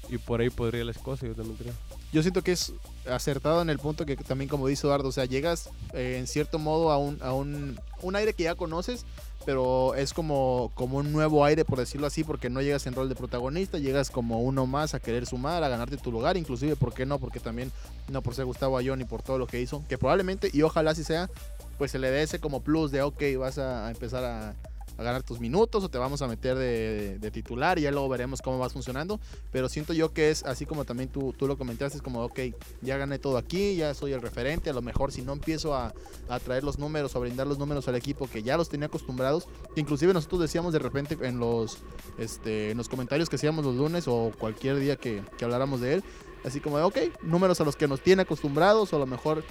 Y 0.09 0.17
por 0.17 0.41
ahí 0.41 0.49
podría 0.49 0.83
las 0.83 0.97
cosas, 0.97 1.29
yo 1.29 1.35
también 1.35 1.57
creo. 1.57 1.73
Yo 2.11 2.21
siento 2.21 2.43
que 2.43 2.51
es 2.51 2.73
acertado 3.09 3.61
en 3.61 3.69
el 3.69 3.79
punto 3.79 4.05
que 4.05 4.15
también 4.15 4.49
como 4.49 4.67
dice 4.67 4.85
Eduardo, 4.85 5.09
o 5.09 5.11
sea, 5.11 5.25
llegas 5.25 5.69
eh, 5.93 6.17
en 6.19 6.27
cierto 6.27 6.59
modo 6.59 6.91
a 6.91 6.97
un, 6.97 7.17
a 7.21 7.33
un, 7.33 7.79
un 8.01 8.15
aire 8.15 8.33
que 8.33 8.43
ya 8.43 8.55
conoces, 8.55 9.05
pero 9.45 9.95
es 9.95 10.13
como, 10.13 10.71
como 10.75 10.97
un 10.97 11.11
nuevo 11.11 11.43
aire, 11.43 11.65
por 11.65 11.79
decirlo 11.79 12.07
así, 12.07 12.23
porque 12.23 12.49
no 12.49 12.61
llegas 12.61 12.85
en 12.87 12.93
rol 12.93 13.09
de 13.09 13.15
protagonista, 13.15 13.77
llegas 13.77 14.09
como 14.09 14.41
uno 14.41 14.65
más 14.65 14.93
a 14.93 14.99
querer 14.99 15.25
sumar, 15.25 15.63
a 15.63 15.69
ganarte 15.69 15.97
tu 15.97 16.11
lugar, 16.11 16.37
inclusive, 16.37 16.75
¿por 16.75 16.93
qué 16.93 17.05
no? 17.05 17.19
Porque 17.19 17.39
también, 17.39 17.71
no 18.09 18.21
por 18.21 18.35
ser 18.35 18.45
Gustavo 18.45 18.77
Ayón 18.77 19.01
y 19.01 19.05
por 19.05 19.21
todo 19.21 19.37
lo 19.37 19.47
que 19.47 19.61
hizo, 19.61 19.83
que 19.87 19.97
probablemente, 19.97 20.49
y 20.53 20.61
ojalá 20.61 20.91
así 20.91 21.03
sea, 21.03 21.29
pues 21.77 21.91
se 21.91 21.99
le 21.99 22.11
dé 22.11 22.23
ese 22.23 22.39
como 22.39 22.61
plus 22.61 22.91
de, 22.91 23.01
ok, 23.01 23.21
vas 23.37 23.57
a 23.57 23.89
empezar 23.89 24.23
a, 24.23 24.55
a 24.97 25.03
ganar 25.03 25.23
tus 25.23 25.39
minutos 25.39 25.83
o 25.83 25.89
te 25.89 25.97
vamos 25.97 26.21
a 26.21 26.27
meter 26.27 26.57
de, 26.57 27.31
titular 27.31 27.79
y 27.79 27.83
ya 27.83 27.91
luego 27.91 28.07
veremos 28.09 28.41
cómo 28.41 28.59
vas 28.59 28.73
funcionando. 28.73 29.19
Pero 29.51 29.69
siento 29.69 29.93
yo 29.93 30.13
que 30.13 30.29
es 30.29 30.43
así 30.43 30.65
como 30.65 30.85
también 30.85 31.09
tú, 31.09 31.33
tú 31.33 31.47
lo 31.47 31.57
comentaste, 31.57 31.97
es 31.97 32.03
como, 32.03 32.23
ok, 32.23 32.39
ya 32.81 32.97
gané 32.97 33.19
todo 33.19 33.37
aquí, 33.37 33.75
ya 33.75 33.93
soy 33.93 34.13
el 34.13 34.21
referente, 34.21 34.69
a 34.69 34.73
lo 34.73 34.81
mejor 34.81 35.11
si 35.11 35.21
no 35.21 35.33
empiezo 35.33 35.75
a, 35.75 35.93
a 36.29 36.39
traer 36.39 36.63
los 36.63 36.77
números 36.77 37.15
o 37.15 37.17
a 37.17 37.21
brindar 37.21 37.47
los 37.47 37.57
números 37.57 37.87
al 37.87 37.95
equipo 37.95 38.27
que 38.27 38.43
ya 38.43 38.57
los 38.57 38.69
tenía 38.69 38.87
acostumbrados, 38.87 39.47
inclusive 39.75 40.13
nosotros 40.13 40.41
decíamos 40.41 40.73
de 40.73 40.79
repente 40.79 41.17
en 41.21 41.39
los, 41.39 41.77
este, 42.17 42.71
en 42.71 42.77
los 42.77 42.89
comentarios 42.89 43.29
que 43.29 43.37
hacíamos 43.37 43.65
los 43.65 43.75
lunes 43.75 44.07
o 44.07 44.31
cualquier 44.37 44.77
día 44.77 44.95
que, 44.95 45.23
que 45.37 45.45
habláramos 45.45 45.81
de 45.81 45.95
él, 45.95 46.03
así 46.45 46.59
como 46.59 46.77
de, 46.77 46.83
ok, 46.83 46.97
números 47.23 47.59
a 47.61 47.63
los 47.63 47.75
que 47.75 47.87
nos 47.87 48.01
tiene 48.01 48.23
acostumbrados 48.23 48.93
o 48.93 48.97
a 48.97 48.99
lo 48.99 49.05
mejor 49.05 49.43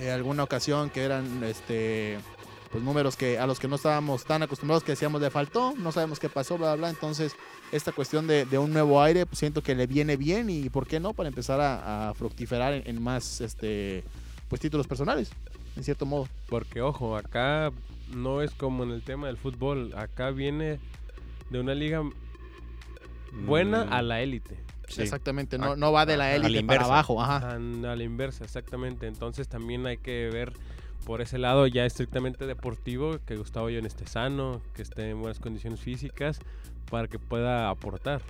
eh, 0.00 0.10
alguna 0.10 0.42
ocasión 0.42 0.90
que 0.90 1.02
eran, 1.02 1.44
este 1.44 2.18
pues 2.72 2.82
números 2.82 3.16
que 3.16 3.38
a 3.38 3.46
los 3.46 3.60
que 3.60 3.68
no 3.68 3.76
estábamos 3.76 4.24
tan 4.24 4.42
acostumbrados 4.42 4.82
que 4.82 4.92
decíamos 4.92 5.20
le 5.20 5.30
faltó, 5.30 5.74
no 5.76 5.92
sabemos 5.92 6.18
qué 6.18 6.28
pasó, 6.30 6.56
bla, 6.56 6.68
bla, 6.68 6.76
bla. 6.76 6.90
Entonces, 6.90 7.36
esta 7.70 7.92
cuestión 7.92 8.26
de, 8.26 8.46
de 8.46 8.58
un 8.58 8.72
nuevo 8.72 9.00
aire, 9.02 9.26
pues 9.26 9.38
siento 9.38 9.62
que 9.62 9.74
le 9.74 9.86
viene 9.86 10.16
bien 10.16 10.48
y 10.50 10.70
por 10.70 10.86
qué 10.86 10.98
no, 10.98 11.12
para 11.12 11.28
empezar 11.28 11.60
a, 11.60 12.08
a 12.08 12.14
fructiferar 12.14 12.72
en, 12.72 12.82
en 12.86 13.02
más 13.02 13.40
este 13.42 14.02
pues 14.48 14.60
títulos 14.60 14.86
personales, 14.86 15.30
en 15.76 15.84
cierto 15.84 16.06
modo. 16.06 16.28
Porque 16.48 16.80
ojo, 16.82 17.16
acá 17.16 17.70
no 18.08 18.42
es 18.42 18.50
como 18.52 18.82
en 18.84 18.90
el 18.90 19.02
tema 19.02 19.26
del 19.26 19.36
fútbol, 19.36 19.92
acá 19.96 20.30
viene 20.30 20.78
de 21.50 21.60
una 21.60 21.74
liga 21.74 22.02
buena 23.32 23.84
Mm, 23.86 23.92
a 23.92 24.02
la 24.02 24.20
élite. 24.20 24.58
sí. 24.88 25.00
Exactamente, 25.02 25.56
no, 25.58 25.76
no 25.76 25.92
va 25.92 26.04
de 26.06 26.16
la 26.16 26.24
a 26.24 26.38
la 26.38 26.46
élite 26.46 26.64
para 26.64 26.84
abajo, 26.84 27.22
ajá. 27.22 27.54
A 27.54 27.58
la 27.58 28.02
inversa, 28.02 28.44
exactamente. 28.44 29.06
Entonces 29.06 29.48
también 29.48 29.86
hay 29.86 29.98
que 29.98 30.28
ver 30.32 30.52
por 31.04 31.20
ese 31.20 31.38
lado 31.38 31.66
ya 31.66 31.84
estrictamente 31.84 32.46
deportivo, 32.46 33.18
que 33.26 33.36
Gustavo 33.36 33.66
Ayón 33.66 33.86
esté 33.86 34.06
sano, 34.06 34.60
que 34.74 34.82
esté 34.82 35.10
en 35.10 35.20
buenas 35.20 35.38
condiciones 35.40 35.80
físicas, 35.80 36.38
para 36.90 37.08
que 37.08 37.18
pueda 37.18 37.70
aportar. 37.70 38.22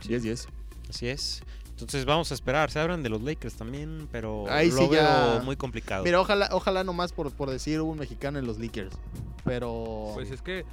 Sí 0.00 0.14
es, 0.14 0.22
sí 0.22 0.30
es. 0.30 0.48
Así 0.88 1.08
es. 1.08 1.42
Entonces 1.70 2.04
vamos 2.04 2.30
a 2.32 2.34
esperar. 2.34 2.70
Se 2.70 2.80
hablan 2.80 3.02
de 3.02 3.08
los 3.08 3.22
Lakers 3.22 3.54
también, 3.54 4.08
pero 4.10 4.46
Ahí 4.48 4.70
lo 4.70 4.78
sí 4.78 4.88
veo 4.88 5.02
ya- 5.38 5.42
muy 5.44 5.54
complicado. 5.56 6.02
Mira, 6.02 6.20
ojalá, 6.20 6.48
ojalá 6.52 6.82
nomás 6.82 7.12
por, 7.12 7.30
por 7.32 7.50
decir 7.50 7.80
hubo 7.80 7.92
un 7.92 7.98
mexicano 7.98 8.38
en 8.38 8.46
los 8.46 8.58
Lakers. 8.58 8.96
Pero. 9.44 10.10
Pues 10.14 10.30
es 10.30 10.42
que, 10.42 10.64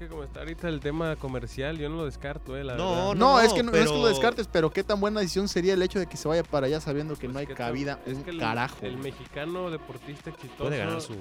que 0.00 0.08
como 0.08 0.24
está 0.24 0.40
ahorita 0.40 0.68
el 0.68 0.80
tema 0.80 1.14
comercial, 1.16 1.78
yo 1.78 1.88
no 1.88 1.96
lo 1.96 2.04
descarto, 2.06 2.56
eh, 2.56 2.64
la 2.64 2.74
No, 2.76 2.90
verdad. 2.90 3.04
no, 3.04 3.14
no, 3.14 3.40
es 3.40 3.52
que 3.52 3.62
no, 3.62 3.70
no 3.70 3.76
es 3.76 3.90
que 3.90 3.96
lo 3.98 4.08
descartes, 4.08 4.48
pero 4.50 4.70
qué 4.70 4.82
tan 4.82 4.98
buena 5.00 5.20
decisión 5.20 5.46
sería 5.46 5.74
el 5.74 5.82
hecho 5.82 5.98
de 5.98 6.06
que 6.06 6.16
se 6.16 6.26
vaya 6.26 6.42
para 6.42 6.66
allá 6.66 6.80
sabiendo 6.80 7.14
que 7.14 7.26
Pues 7.28 7.32
no 7.34 7.38
hay 7.38 7.46
cabida 7.46 8.00
es 8.06 8.16
un 8.16 8.24
que 8.24 8.30
el, 8.30 8.38
carajo. 8.38 8.76
El 8.82 8.96
mexicano 8.96 9.70
deportista 9.70 10.30
exitoso. 10.30 10.64
puede 10.64 10.78
ganar 10.78 11.00
su. 11.00 11.12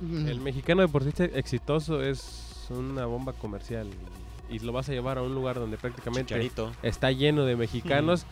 Mm, 0.00 0.26
El 0.28 0.40
mexicano 0.40 0.82
deportista 0.82 1.24
exitoso 1.24 2.02
es 2.02 2.66
una 2.70 3.06
bomba 3.06 3.32
comercial 3.32 3.88
y, 4.50 4.58
lo 4.58 4.72
vas 4.72 4.88
a 4.88 4.92
llevar 4.92 5.18
a 5.18 5.22
un 5.22 5.34
lugar 5.34 5.56
donde 5.56 5.76
prácticamente 5.78 6.34
Chicharito. 6.34 6.72
está 6.82 7.12
lleno 7.12 7.44
de 7.44 7.54
mexicanos. 7.56 8.26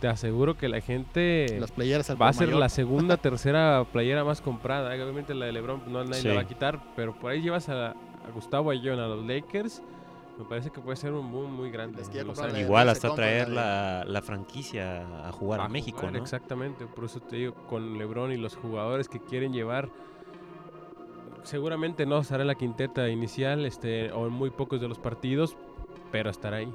Te 0.00 0.08
aseguro 0.08 0.58
que 0.58 0.68
la 0.68 0.80
gente 0.80 1.56
Las 1.60 1.70
playeras 1.70 2.10
al 2.10 2.20
va 2.20 2.28
a 2.28 2.32
ser 2.32 2.48
mayor. 2.48 2.60
la 2.60 2.68
segunda, 2.68 3.16
tercera 3.18 3.86
playera 3.92 4.24
más 4.24 4.40
comprada. 4.42 4.92
Obviamente 4.94 5.32
la 5.32 5.46
de 5.46 5.52
LeBron 5.52 5.84
no 5.90 6.04
nadie 6.04 6.24
la 6.24 6.34
va 6.34 6.40
a 6.42 6.46
quitar, 6.46 6.82
pero 6.96 7.14
por 7.14 7.30
ahí 7.30 7.40
llevas 7.40 7.68
a, 7.68 7.94
a 8.26 8.30
Gustavo 8.32 8.70
Ayllón 8.70 8.98
a 9.00 9.06
los 9.08 9.24
Lakers. 9.24 9.82
Me 10.38 10.44
parece 10.46 10.70
que 10.70 10.80
puede 10.80 10.96
ser 10.96 11.12
un 11.12 11.30
boom 11.30 11.52
muy 11.52 11.70
grande. 11.70 12.02
La. 12.52 12.60
Igual 12.60 12.88
hasta 12.88 13.14
traer 13.14 13.48
la 13.50 14.04
la, 14.04 14.04
la 14.12 14.22
franquicia 14.22 15.28
a 15.28 15.32
jugar 15.32 15.60
a, 15.60 15.64
a 15.66 15.68
México, 15.68 15.98
jugar, 15.98 16.14
¿no? 16.14 16.18
Exactamente, 16.22 16.86
por 16.86 17.04
eso 17.04 17.20
te 17.20 17.36
digo, 17.36 17.54
con 17.68 17.98
LeBron 17.98 18.32
y 18.32 18.38
los 18.38 18.56
jugadores 18.56 19.08
que 19.08 19.20
quieren 19.20 19.52
llevar, 19.52 19.90
seguramente 21.42 22.06
no 22.06 22.18
estará 22.18 22.42
en 22.42 22.46
la 22.48 22.54
quinteta 22.54 23.08
inicial 23.08 23.66
este, 23.66 24.10
o 24.12 24.26
en 24.26 24.32
muy 24.32 24.50
pocos 24.50 24.80
de 24.80 24.88
los 24.88 24.98
partidos, 24.98 25.56
pero 26.10 26.30
estará 26.30 26.58
ahí. 26.58 26.72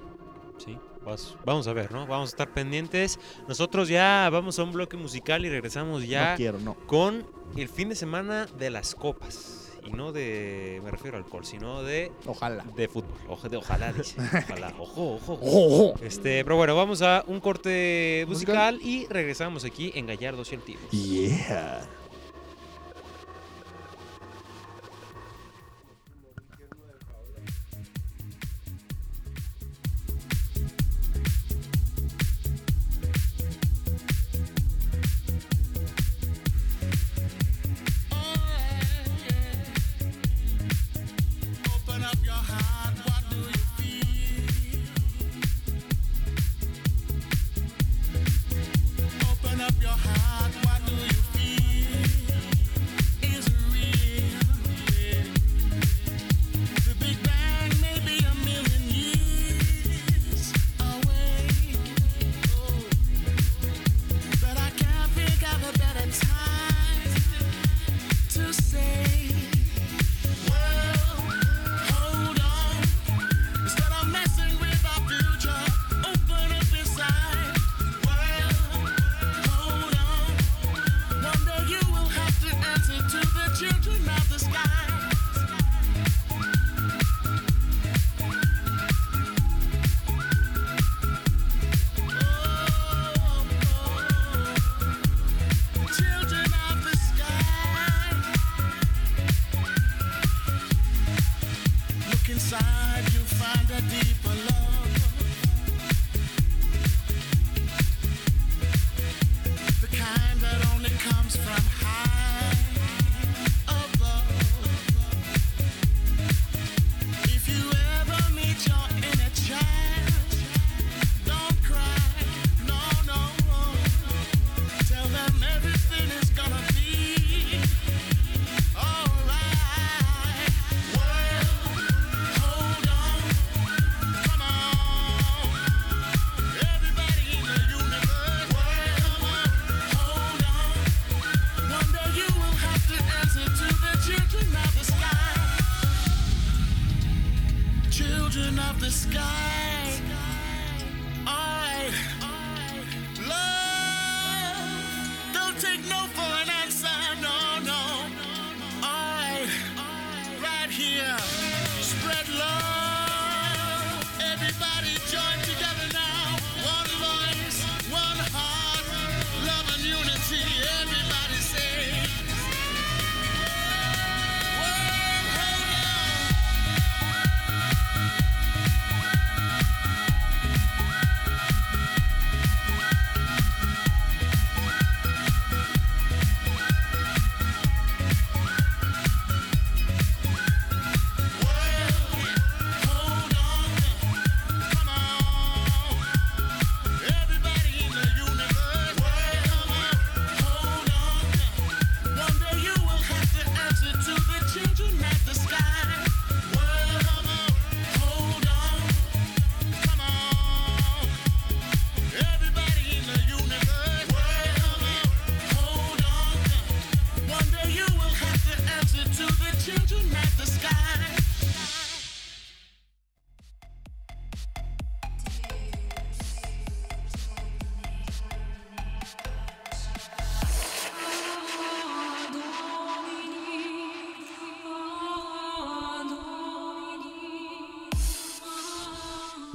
Sí, 0.57 0.77
vas- 1.05 1.35
vamos 1.45 1.67
a 1.67 1.73
ver, 1.73 1.91
¿no? 1.91 2.05
Vamos 2.07 2.29
a 2.29 2.33
estar 2.33 2.49
pendientes. 2.49 3.19
Nosotros 3.47 3.87
ya 3.89 4.29
vamos 4.31 4.59
a 4.59 4.63
un 4.63 4.71
bloque 4.71 4.97
musical 4.97 5.45
y 5.45 5.49
regresamos 5.49 6.07
ya 6.07 6.31
No 6.31 6.37
quiero, 6.37 6.59
no. 6.59 6.73
con 6.85 7.25
el 7.55 7.69
fin 7.69 7.89
de 7.89 7.95
semana 7.95 8.45
de 8.57 8.69
las 8.69 8.93
copas. 8.95 9.56
Y 9.87 9.91
no 9.93 10.11
de, 10.11 10.81
me 10.83 10.91
refiero 10.91 11.17
al 11.17 11.23
alcohol, 11.23 11.45
sino 11.45 11.81
de, 11.83 12.11
Ojalá. 12.25 12.63
de 12.75 12.87
fútbol. 12.87 13.17
Ojo, 13.29 13.47
de 13.49 13.57
ojalá, 13.57 13.93
dice. 13.93 14.15
Ojalá, 14.49 14.73
ojo, 14.79 15.15
ojo. 15.15 15.39
ojo. 15.41 15.93
Este, 16.01 16.43
pero 16.43 16.57
bueno, 16.57 16.75
vamos 16.75 17.01
a 17.01 17.23
un 17.27 17.39
corte 17.39 18.25
Musical. 18.27 18.75
musical 18.75 18.79
y 18.87 19.07
regresamos 19.07 19.63
aquí 19.63 19.91
en 19.95 20.07
Gallardos 20.07 20.51
y 20.51 20.55
Altivos. 20.55 20.91
Yeah. 20.91 21.81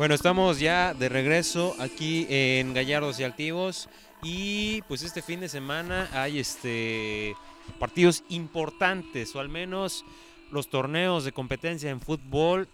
Bueno, 0.02 0.16
estamos 0.16 0.58
ya 0.58 0.94
de 0.94 1.08
regreso 1.08 1.76
aquí 1.78 2.26
en 2.28 2.74
Gallardos 2.74 3.20
y 3.20 3.22
Altivos 3.22 3.88
y 4.20 4.82
pues 4.88 5.04
este 5.04 5.22
fin 5.22 5.38
de 5.38 5.48
semana 5.48 6.08
hay 6.12 6.40
este 6.40 7.36
partidos 7.78 8.24
importantes 8.28 9.36
o 9.36 9.38
al 9.38 9.48
menos 9.48 10.04
los 10.50 10.68
torneos 10.68 11.24
de 11.24 11.30
competencia 11.30 11.88
en 11.88 12.00
fútbol 12.00 12.66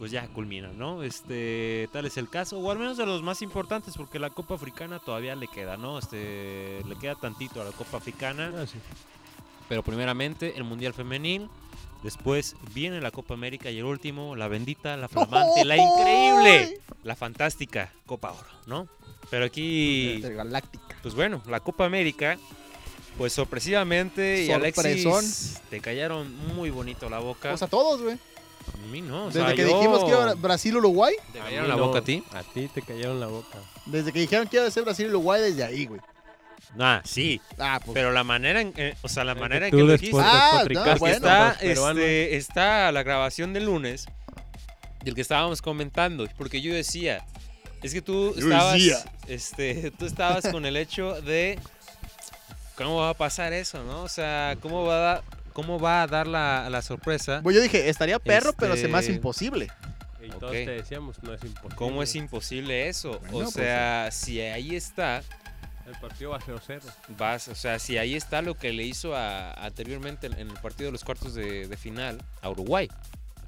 pues 0.00 0.10
ya 0.10 0.26
culminan, 0.26 0.76
¿no? 0.76 1.04
Este 1.04 1.88
tal 1.92 2.04
es 2.04 2.16
el 2.16 2.28
caso 2.28 2.58
o 2.58 2.68
al 2.72 2.80
menos 2.80 2.96
de 2.96 3.06
los 3.06 3.22
más 3.22 3.42
importantes 3.42 3.94
porque 3.96 4.18
la 4.18 4.30
Copa 4.30 4.56
Africana 4.56 4.98
todavía 4.98 5.36
le 5.36 5.46
queda, 5.46 5.76
¿no? 5.76 6.00
Este 6.00 6.82
le 6.84 6.96
queda 6.96 7.14
tantito 7.14 7.62
a 7.62 7.64
la 7.64 7.70
Copa 7.70 7.98
Africana. 7.98 8.52
Ah, 8.56 8.66
sí. 8.66 8.78
Pero 9.68 9.84
primeramente 9.84 10.54
el 10.56 10.64
Mundial 10.64 10.94
Femenil, 10.94 11.48
después 12.02 12.56
viene 12.74 13.00
la 13.00 13.10
Copa 13.10 13.34
América 13.34 13.70
y 13.70 13.78
el 13.78 13.84
último, 13.84 14.36
la 14.36 14.48
bendita, 14.48 14.96
la 14.96 15.08
flamante, 15.08 15.64
la 15.64 15.76
increíble, 15.82 16.80
la 17.04 17.16
fantástica 17.16 17.92
Copa 18.06 18.32
Oro, 18.32 18.48
¿no? 18.66 18.88
Pero 19.30 19.44
aquí, 19.44 20.20
Galáctica. 20.22 20.96
pues 21.02 21.14
bueno, 21.14 21.42
la 21.48 21.60
Copa 21.60 21.84
América, 21.84 22.38
pues 23.18 23.32
sorpresivamente 23.32 24.44
y. 24.44 24.52
Alexis, 24.52 25.60
te 25.70 25.80
callaron 25.80 26.32
muy 26.54 26.70
bonito 26.70 27.08
la 27.10 27.18
boca. 27.18 27.50
Pues 27.50 27.62
a 27.62 27.66
todos, 27.66 28.02
güey. 28.02 28.14
a 28.14 28.86
mí 28.92 29.00
no, 29.02 29.24
o 29.24 29.26
Desde 29.26 29.40
sea, 29.46 29.54
que 29.54 29.62
yo- 29.62 29.76
dijimos 29.76 30.04
que 30.04 30.10
iba 30.10 30.30
a 30.30 30.34
Brasil-Uruguay, 30.34 31.14
¿Te 31.32 31.38
callaron 31.40 31.68
la 31.68 31.76
no, 31.76 31.86
boca 31.86 31.98
a 32.00 32.02
ti? 32.04 32.22
A 32.32 32.42
ti 32.44 32.68
te 32.68 32.82
cayeron 32.82 33.18
la 33.18 33.26
boca. 33.26 33.58
desde 33.86 34.12
que 34.12 34.20
dijeron 34.20 34.46
que 34.46 34.56
iba 34.58 34.66
a 34.66 34.70
ser 34.70 34.84
Brasil-Uruguay, 34.84 35.42
desde 35.42 35.64
ahí, 35.64 35.86
güey. 35.86 36.00
Ah, 36.78 37.00
sí, 37.04 37.40
Ah, 37.58 37.80
pues. 37.84 37.94
pero 37.94 38.12
la 38.12 38.24
manera 38.24 38.60
en, 38.60 38.72
eh, 38.76 38.94
o 39.02 39.08
sea, 39.08 39.24
la 39.24 39.32
Es 39.32 39.38
manera 39.38 39.66
en 39.66 39.70
tú 39.70 39.76
que 39.78 39.82
lo 39.84 39.92
dijiste, 39.92 40.16
Ah, 40.22 40.64
no, 40.68 40.96
bueno. 40.98 41.14
está, 41.16 41.56
peruanos. 41.60 42.02
este, 42.02 42.36
está 42.36 42.92
la 42.92 43.02
grabación 43.02 43.52
del 43.52 43.64
lunes 43.64 44.06
del 45.04 45.14
que 45.14 45.20
estábamos 45.20 45.62
comentando, 45.62 46.26
porque 46.36 46.60
yo 46.60 46.74
decía, 46.74 47.24
es 47.82 47.92
que 47.94 48.02
tú 48.02 48.34
Yo 48.34 48.40
estabas, 48.42 48.74
decía. 48.74 48.96
este, 49.28 49.90
tú 49.92 50.04
estabas 50.06 50.48
con 50.48 50.66
el 50.66 50.76
hecho 50.76 51.20
de 51.22 51.58
cómo 52.74 52.96
va 52.96 53.10
a 53.10 53.14
pasar 53.14 53.52
eso, 53.52 53.82
¿no? 53.84 54.02
O 54.02 54.08
sea, 54.08 54.56
cómo 54.60 54.84
va 54.84 54.94
a 54.96 54.98
dar, 55.00 55.22
cómo 55.52 55.78
va 55.78 56.02
a 56.02 56.06
dar 56.06 56.26
la, 56.26 56.68
la 56.68 56.82
sorpresa, 56.82 57.40
Pues 57.42 57.56
yo 57.56 57.62
dije, 57.62 57.88
estaría 57.88 58.18
perro, 58.18 58.52
pero 58.52 58.76
se 58.76 58.88
me 58.88 58.98
hace 58.98 59.06
Este- 59.06 59.16
imposible. 59.16 59.68
Y 60.22 60.28
todos 60.28 60.44
Ok. 60.50 60.52
te 60.52 60.66
decíamos, 60.72 61.22
no 61.22 61.32
es 61.32 61.42
imposible. 61.44 61.76
cómo 61.76 62.02
es 62.02 62.14
imposible 62.16 62.88
eso, 62.88 63.20
Bueno, 63.20 63.36
o 63.38 63.40
pues, 63.42 63.52
sea, 63.52 64.08
si 64.10 64.40
ahí 64.40 64.74
está, 64.74 65.22
El 65.86 65.94
partido 66.00 66.30
va 66.30 66.36
a 66.38 66.40
0-0. 66.40 66.80
vas, 67.16 67.48
o 67.48 67.54
sea, 67.54 67.78
si 67.78 67.96
ahí 67.98 68.14
está 68.14 68.42
lo 68.42 68.54
que 68.56 68.72
le 68.72 68.82
hizo 68.84 69.14
a- 69.14 69.52
anteriormente 69.54 70.26
en 70.26 70.34
el 70.34 70.48
partido 70.54 70.88
de 70.88 70.92
los 70.92 71.04
cuartos 71.04 71.34
de, 71.34 71.68
de 71.68 71.76
final 71.76 72.20
a 72.42 72.50
Uruguay, 72.50 72.88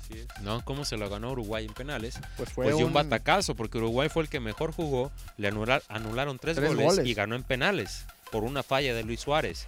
Así 0.01 0.21
es. 0.21 0.27
¿no? 0.43 0.65
Cómo 0.65 0.85
se 0.85 0.97
lo 0.97 1.11
ganó 1.11 1.33
Uruguay 1.33 1.67
en 1.67 1.75
penales. 1.75 2.19
Pues 2.37 2.51
fue 2.53 2.65
Pues 2.67 2.77
un 2.77 2.85
un- 2.85 2.93
batacazo, 2.93 3.55
porque 3.57 3.79
Uruguay 3.79 4.09
fue 4.09 4.23
el 4.23 4.29
que 4.29 4.41
mejor 4.41 4.73
jugó, 4.73 5.11
le 5.37 5.49
anular- 5.51 5.83
anularon 5.89 6.39
tres, 6.39 6.57
Tres 6.57 6.69
goles, 6.71 6.85
goles. 6.87 7.07
y 7.07 7.15
ganó 7.15 7.35
en 7.35 7.43
penales 7.43 8.07
por 8.31 8.45
una 8.45 8.63
falla 8.63 8.95
de 8.95 9.03
Luis 9.03 9.21
Suárez. 9.21 9.67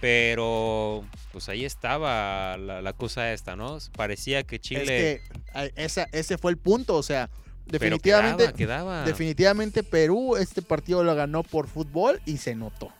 Pero 0.00 1.04
pues 1.32 1.48
ahí 1.48 1.64
estaba 1.64 2.56
la, 2.58 2.82
la 2.82 2.92
cosa 2.92 3.32
esta, 3.32 3.56
¿no? 3.56 3.78
Parecía 3.96 4.42
que 4.42 4.60
Chile... 4.60 5.12
Es 5.14 5.20
que 5.22 5.72
esa, 5.82 6.06
ese 6.12 6.36
fue 6.38 6.50
el 6.52 6.58
punto, 6.58 6.94
o 6.96 7.02
sea, 7.02 7.30
definitivamente, 7.66 8.52
quedaba, 8.52 8.56
quedaba. 8.56 9.04
definitivamente 9.04 9.82
Perú 9.82 10.36
este 10.36 10.62
partido 10.62 11.02
lo 11.04 11.14
ganó 11.14 11.42
por 11.42 11.66
fútbol 11.66 12.20
y 12.24 12.38
se 12.38 12.54
notó. 12.54 12.90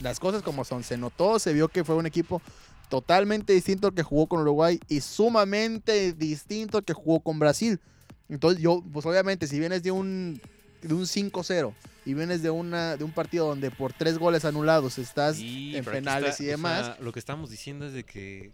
Las 0.00 0.20
cosas 0.20 0.42
como 0.42 0.64
son, 0.64 0.84
se 0.84 0.96
notó, 0.96 1.38
se 1.38 1.52
vio 1.52 1.68
que 1.68 1.84
fue 1.84 1.96
un 1.96 2.06
equipo 2.06 2.40
totalmente 2.88 3.52
distinto 3.52 3.88
al 3.88 3.94
que 3.94 4.02
jugó 4.02 4.26
con 4.26 4.40
Uruguay 4.40 4.80
y 4.88 5.00
sumamente 5.00 6.12
distinto 6.12 6.78
al 6.78 6.84
que 6.84 6.92
jugó 6.94 7.20
con 7.20 7.38
Brasil. 7.38 7.80
Entonces 8.28 8.62
yo, 8.62 8.82
pues 8.92 9.04
obviamente, 9.06 9.46
si 9.46 9.58
vienes 9.58 9.82
de 9.82 9.90
un, 9.90 10.40
de 10.82 10.94
un 10.94 11.02
5-0 11.02 11.72
y 12.04 12.14
vienes 12.14 12.42
de, 12.42 12.50
una, 12.50 12.96
de 12.96 13.04
un 13.04 13.10
partido 13.10 13.46
donde 13.46 13.70
por 13.70 13.92
tres 13.92 14.18
goles 14.18 14.44
anulados 14.44 14.98
estás 14.98 15.36
Sí, 15.36 15.76
en 15.76 15.84
penales 15.84 16.32
está, 16.32 16.42
y 16.42 16.46
o 16.46 16.50
demás, 16.50 16.86
sea, 16.86 16.96
lo 17.00 17.12
que 17.12 17.18
estamos 17.18 17.50
diciendo 17.50 17.86
es 17.86 17.92
de 17.92 18.04
que 18.04 18.52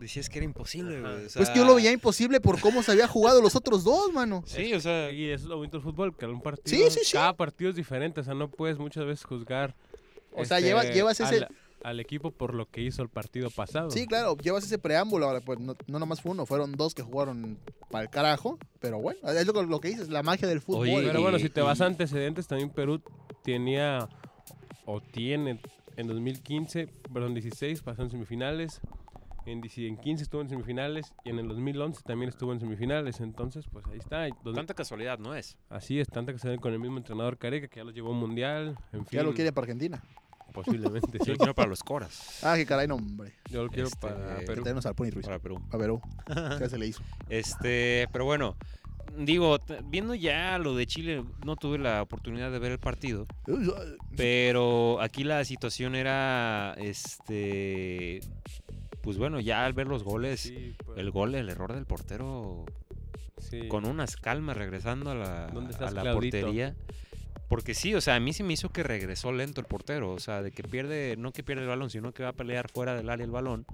decías 0.00 0.28
que 0.28 0.38
era 0.38 0.44
imposible, 0.44 0.98
Ajá. 0.98 1.12
güey, 1.14 1.26
o 1.26 1.28
pues 1.34 1.50
que 1.50 1.58
yo 1.58 1.64
lo 1.64 1.74
veía 1.74 1.92
imposible 1.92 2.40
por 2.40 2.60
cómo 2.60 2.82
se 2.82 2.92
había 2.92 3.08
jugado 3.08 3.40
los 3.42 3.56
otros 3.56 3.84
dos, 3.84 4.12
mano. 4.12 4.42
Sí, 4.46 4.72
o 4.74 4.80
sea... 4.80 5.10
Y 5.10 5.24
eso 5.30 5.44
es 5.44 5.48
lo 5.48 5.56
bonito 5.56 5.76
del 5.78 5.84
fútbol, 5.84 6.16
que 6.16 6.26
un 6.26 6.40
partido, 6.42 6.88
Sí, 6.90 6.90
sí, 6.98 7.04
sí. 7.04 7.12
cada 7.14 7.36
partido 7.36 7.70
es 7.70 7.76
diferente, 7.76 8.20
o 8.20 8.24
sea, 8.24 8.34
no 8.34 8.48
puedes 8.50 8.78
muchas 8.78 9.04
veces 9.06 9.24
juzgar 9.24 9.74
O 10.32 10.44
sea, 10.44 10.58
este, 10.58 10.68
llevas- 10.70 10.92
llevas 10.92 11.20
ese- 11.20 11.36
al, 11.44 11.48
al 11.82 12.00
equipo 12.00 12.30
por 12.30 12.54
lo 12.54 12.66
que 12.68 12.82
hizo 12.82 13.02
el 13.02 13.08
partido 13.08 13.48
pasado. 13.50 13.90
Sí, 13.90 14.06
claro, 14.06 14.36
llevas 14.38 14.64
ese 14.64 14.78
preámbulo, 14.78 15.26
ahora 15.26 15.40
pues 15.40 15.58
no, 15.60 15.76
no 15.86 15.98
nomás 15.98 16.20
fue 16.20 16.32
uno, 16.32 16.44
fueron 16.46 16.72
dos 16.72 16.94
que 16.94 17.02
jugaron 17.02 17.58
para 17.90 18.04
el 18.04 18.10
carajo, 18.10 18.58
pero 18.80 18.98
bueno, 18.98 19.20
es 19.30 19.46
lo, 19.46 19.62
lo 19.62 19.80
que 19.80 19.88
dices, 19.88 20.08
la 20.08 20.22
magia 20.22 20.48
del 20.48 20.60
fútbol. 20.60 20.88
Oye, 20.88 21.06
Pero 21.06 21.22
bueno, 21.22 21.38
si 21.38 21.48
te 21.48 21.60
vas 21.60 21.80
a 21.80 21.86
antecedentes, 21.86 22.46
también 22.48 22.70
Perú 22.70 23.00
tenía 23.44 24.08
o 24.84 25.00
tiene 25.00 25.60
en 25.96 26.06
2015, 26.08 26.88
perdón, 27.12 27.34
16 27.34 27.80
pasó 27.82 28.02
en 28.02 28.10
semifinales, 28.10 28.80
en, 29.46 29.60
10 29.60 29.78
en 29.78 29.96
15 29.96 30.22
estuvo 30.24 30.40
en 30.42 30.48
semifinales 30.48 31.14
y 31.24 31.30
en 31.30 31.38
el 31.38 31.48
2011 31.48 32.02
también 32.04 32.28
estuvo 32.28 32.52
en 32.52 32.60
semifinales, 32.60 33.20
entonces 33.20 33.66
pues 33.72 33.86
ahí 33.86 33.98
está. 33.98 34.26
Tanta 34.54 34.74
casualidad 34.74 35.18
no 35.18 35.34
es. 35.34 35.56
así 35.70 35.98
es, 36.00 36.08
tanta 36.08 36.32
ven 36.44 36.60
con 36.60 36.72
el 36.72 36.78
mismo 36.78 36.98
entrenador 36.98 37.38
Careca 37.38 37.68
que 37.68 37.76
ya 37.80 37.84
lo 37.84 37.90
llevó 37.92 38.08
a 38.08 38.12
un 38.12 38.18
mundial, 38.20 38.76
en 38.92 39.06
fin, 39.06 39.18
ya 39.18 39.22
lo 39.22 39.32
quiere 39.34 39.52
para 39.52 39.64
Argentina. 39.64 40.02
posiblemente 40.52 41.18
Yo 41.18 41.24
sí. 41.24 41.30
lo 41.32 41.36
quiero 41.38 41.54
para 41.54 41.68
los 41.68 41.82
coras. 41.82 42.40
Ah, 42.42 42.54
qué 42.56 42.66
caray, 42.66 42.86
no, 42.88 42.96
hombre. 42.96 43.32
Yo 43.50 43.62
lo 43.64 43.68
quiero 43.70 43.88
Este, 43.88 43.98
para 44.00 44.38
Que 44.38 44.46
Perú. 44.46 44.62
tenemos 44.62 44.86
al 44.86 44.94
Pony 44.94 45.10
Ruiz. 45.10 45.26
Para 45.26 45.38
Perú. 45.38 45.60
A 45.70 45.78
Perú. 45.78 46.00
¿Qué 46.58 46.68
se 46.68 46.78
le 46.78 46.86
hizo? 46.86 47.02
Este, 47.28 48.08
pero 48.12 48.24
bueno, 48.24 48.56
digo, 49.18 49.58
viendo 49.84 50.14
ya 50.14 50.58
lo 50.58 50.74
de 50.74 50.86
Chile, 50.86 51.24
no 51.44 51.56
tuve 51.56 51.78
la 51.78 52.02
oportunidad 52.02 52.50
de 52.50 52.58
ver 52.58 52.72
el 52.72 52.78
partido, 52.78 53.26
pero 54.16 55.00
aquí 55.00 55.24
la 55.24 55.44
situación 55.44 55.94
era, 55.94 56.74
este, 56.78 58.20
pues 59.06 59.18
bueno, 59.18 59.38
ya 59.38 59.64
al 59.64 59.72
ver 59.72 59.86
los 59.86 60.02
goles, 60.02 60.40
Sí, 60.40 60.74
pues, 60.84 60.98
el 60.98 61.12
gol, 61.12 61.36
el 61.36 61.48
error 61.48 61.72
del 61.72 61.86
portero, 61.86 62.64
sí. 63.38 63.68
con 63.68 63.86
unas 63.86 64.16
calmas 64.16 64.56
regresando 64.56 65.12
a 65.12 65.14
la, 65.14 65.46
¿Dónde 65.46 65.76
a 65.76 65.92
la 65.92 66.12
portería. 66.12 66.74
Porque 67.48 67.72
sí, 67.74 67.94
o 67.94 68.00
sea, 68.00 68.16
a 68.16 68.20
mí 68.20 68.32
se 68.32 68.42
me 68.42 68.54
hizo 68.54 68.70
que 68.70 68.82
regresó 68.82 69.30
lento 69.30 69.60
el 69.60 69.68
portero, 69.68 70.10
o 70.10 70.18
sea, 70.18 70.42
de 70.42 70.50
que 70.50 70.64
pierde, 70.64 71.14
no 71.16 71.30
que 71.30 71.44
pierde 71.44 71.62
el 71.62 71.68
balón, 71.68 71.88
sino 71.88 72.12
que 72.12 72.24
va 72.24 72.30
a 72.30 72.32
pelear 72.32 72.68
fuera 72.68 72.96
del 72.96 73.08
área 73.08 73.24
el 73.24 73.30
balón. 73.30 73.64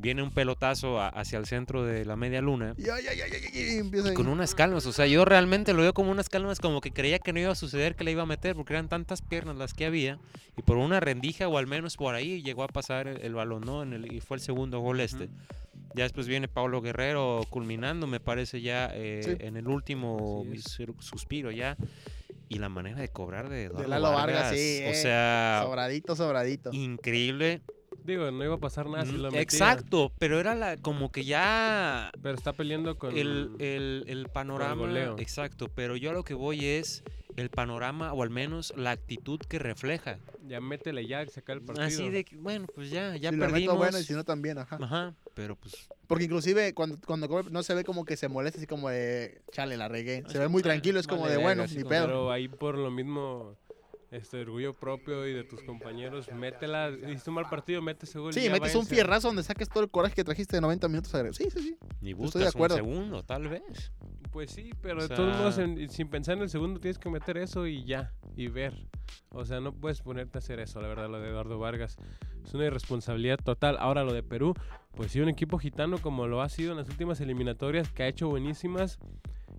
Viene 0.00 0.22
un 0.22 0.30
pelotazo 0.30 0.98
a- 0.98 1.08
hacia 1.08 1.38
el 1.38 1.44
centro 1.46 1.84
de 1.84 2.04
la 2.06 2.16
media 2.16 2.40
luna. 2.40 2.74
Y 2.78 2.88
ay, 2.88 3.04
ay, 3.10 3.20
ay, 3.20 3.30
ay, 3.34 3.42
ay, 3.54 3.76
empieza 3.78 4.06
Y 4.06 4.10
ahí. 4.10 4.14
con 4.16 4.28
unas 4.28 4.54
calmas, 4.54 4.86
o 4.86 4.92
sea, 4.92 5.06
yo 5.06 5.24
realmente 5.26 5.74
lo 5.74 5.82
veo 5.82 5.92
como 5.92 6.10
unas 6.10 6.28
calmas, 6.30 6.58
como 6.58 6.80
que 6.80 6.90
creía 6.90 7.18
que 7.18 7.32
no 7.34 7.40
iba 7.40 7.52
a 7.52 7.54
suceder 7.54 7.96
que 7.96 8.04
le 8.04 8.12
iba 8.12 8.22
a 8.22 8.26
meter, 8.26 8.54
porque 8.56 8.72
eran 8.72 8.88
tantas 8.88 9.20
piernas 9.20 9.56
las 9.56 9.74
que 9.74 9.84
había, 9.84 10.18
y 10.56 10.62
por 10.62 10.78
una 10.78 11.00
rendija 11.00 11.48
o 11.48 11.58
al 11.58 11.66
menos 11.66 11.96
por 11.98 12.14
ahí 12.14 12.42
llegó 12.42 12.62
a 12.64 12.68
pasar 12.68 13.08
el, 13.08 13.20
el 13.20 13.34
balón, 13.34 13.62
¿no? 13.66 13.82
En 13.82 13.92
el- 13.92 14.10
y 14.10 14.20
fue 14.20 14.38
el 14.38 14.40
segundo 14.42 14.80
gol 14.80 15.00
este. 15.00 15.28
Ya 15.94 16.04
después 16.04 16.28
viene 16.28 16.48
Pablo 16.48 16.80
Guerrero 16.80 17.44
culminando, 17.50 18.06
me 18.06 18.20
parece 18.20 18.60
ya 18.62 18.90
eh, 18.94 19.20
Sí. 19.24 19.36
en 19.40 19.56
el 19.56 19.68
último 19.68 20.44
suspiro 21.00 21.50
ya. 21.50 21.76
Y 22.48 22.58
la 22.58 22.68
manera 22.68 22.98
de 23.00 23.08
cobrar 23.08 23.48
de 23.48 23.64
Eduardo 23.64 23.88
Lalo 23.88 24.12
Vargas, 24.12 24.50
sí, 24.50 24.80
o 24.84 24.90
eh, 24.90 24.94
sea, 24.94 25.60
Sobradito, 25.64 26.16
sobradito. 26.16 26.70
increíble. 26.72 27.60
Digo, 28.10 28.30
no 28.30 28.44
iba 28.44 28.54
a 28.56 28.58
pasar 28.58 28.86
nada 28.88 29.06
si 29.06 29.12
lo 29.12 29.24
metía. 29.28 29.40
Exacto, 29.40 30.12
pero 30.18 30.38
era 30.40 30.54
la 30.54 30.76
como 30.76 31.10
que 31.12 31.24
ya 31.24 32.10
Pero 32.22 32.34
está 32.34 32.52
peleando 32.52 32.98
con 32.98 33.16
el, 33.16 33.50
el, 33.58 34.04
el 34.06 34.28
panorama. 34.28 34.74
goleo. 34.74 35.16
Exacto, 35.18 35.68
pero 35.74 35.96
yo 35.96 36.10
a 36.10 36.12
lo 36.12 36.24
que 36.24 36.34
voy 36.34 36.64
es 36.66 37.02
el 37.36 37.48
panorama 37.48 38.12
o 38.12 38.22
al 38.22 38.30
menos 38.30 38.74
la 38.76 38.90
actitud 38.90 39.38
que 39.40 39.58
refleja. 39.58 40.18
ya 40.46 40.60
métele 40.60 41.06
ya, 41.06 41.24
saca 41.26 41.52
el 41.52 41.62
partido. 41.62 41.86
Así 41.86 42.10
de 42.10 42.24
que, 42.24 42.36
bueno, 42.36 42.66
pues 42.74 42.90
ya, 42.90 43.16
ya 43.16 43.30
si 43.30 43.36
perdimos. 43.38 43.60
meto 43.60 43.76
bueno 43.76 43.98
y 43.98 44.02
si 44.04 44.12
no 44.14 44.24
también, 44.24 44.58
ajá. 44.58 44.78
Ajá, 44.82 45.14
pero 45.34 45.54
pues 45.56 45.88
Porque 46.08 46.24
inclusive 46.24 46.74
cuando, 46.74 46.98
cuando 47.06 47.28
come, 47.28 47.48
no 47.50 47.62
se 47.62 47.72
ve 47.74 47.84
como 47.84 48.04
que 48.04 48.16
se 48.16 48.28
molesta 48.28 48.58
así 48.58 48.66
como 48.66 48.90
de, 48.90 49.40
chale, 49.52 49.76
la 49.76 49.86
regué. 49.88 50.24
Se 50.28 50.38
ve 50.38 50.48
muy 50.48 50.62
tranquilo, 50.62 50.98
es 50.98 51.06
como 51.06 51.22
Vale 51.22 51.36
de, 51.36 51.40
bueno, 51.42 51.64
ni 51.68 51.84
pedo. 51.84 52.06
Pero 52.06 52.32
ahí 52.32 52.48
por 52.48 52.76
lo 52.76 52.90
mismo, 52.90 53.54
este 54.10 54.40
orgullo 54.40 54.74
propio 54.74 55.26
y 55.26 55.32
de 55.32 55.44
tus 55.44 55.62
compañeros, 55.62 56.30
métela. 56.32 56.90
Hiciste 56.90 57.30
un 57.30 57.34
mal 57.36 57.48
partido, 57.48 57.80
mete 57.80 58.06
ese 58.06 58.18
gol. 58.18 58.30
y 58.30 58.34
Sí, 58.34 58.44
ya 58.46 58.52
metes 58.52 58.74
un 58.74 58.86
fierrazo 58.86 59.28
donde 59.28 59.42
saques 59.42 59.68
todo 59.68 59.82
el 59.84 59.90
coraje 59.90 60.14
que 60.14 60.24
trajiste 60.24 60.56
de 60.56 60.60
90 60.60 60.88
minutos. 60.88 61.12
Sí, 61.36 61.44
sí, 61.50 61.60
sí. 61.60 61.76
ni 62.00 62.10
Estoy 62.10 62.12
de 62.12 62.14
buscas 62.14 62.42
un 62.42 62.48
acuerdo. 62.48 62.76
segundo, 62.76 63.22
tal 63.22 63.48
vez. 63.48 63.92
Pues 64.32 64.50
sí, 64.52 64.70
pero 64.80 64.98
O 64.98 65.02
de 65.02 65.08
todos 65.14 65.36
modos, 65.36 65.58
en- 65.58 65.88
sin 65.90 66.08
pensar 66.08 66.36
en 66.36 66.42
el 66.42 66.50
segundo, 66.50 66.78
tienes 66.80 66.98
que 66.98 67.08
meter 67.08 67.36
eso 67.36 67.66
y 67.66 67.84
ya, 67.84 68.12
y 68.36 68.48
ver. 68.48 68.74
O 69.30 69.44
sea, 69.44 69.60
no 69.60 69.72
puedes 69.72 70.02
ponerte 70.02 70.38
a 70.38 70.40
hacer 70.40 70.60
eso, 70.60 70.80
la 70.80 70.88
verdad, 70.88 71.08
lo 71.08 71.20
de 71.20 71.28
Eduardo 71.28 71.58
Vargas. 71.58 71.96
Es 72.44 72.54
una 72.54 72.66
irresponsabilidad 72.66 73.38
total. 73.38 73.76
Ahora 73.80 74.02
lo 74.04 74.12
de 74.12 74.22
Perú, 74.22 74.54
pues 74.94 75.12
sí, 75.12 75.20
un 75.20 75.28
equipo 75.28 75.58
gitano 75.58 75.98
como 75.98 76.26
lo 76.26 76.42
ha 76.42 76.48
sido 76.48 76.72
en 76.72 76.78
las 76.78 76.88
últimas 76.88 77.20
eliminatorias, 77.20 77.90
que 77.90 78.02
ha 78.04 78.08
hecho 78.08 78.28
buenísimas 78.28 78.98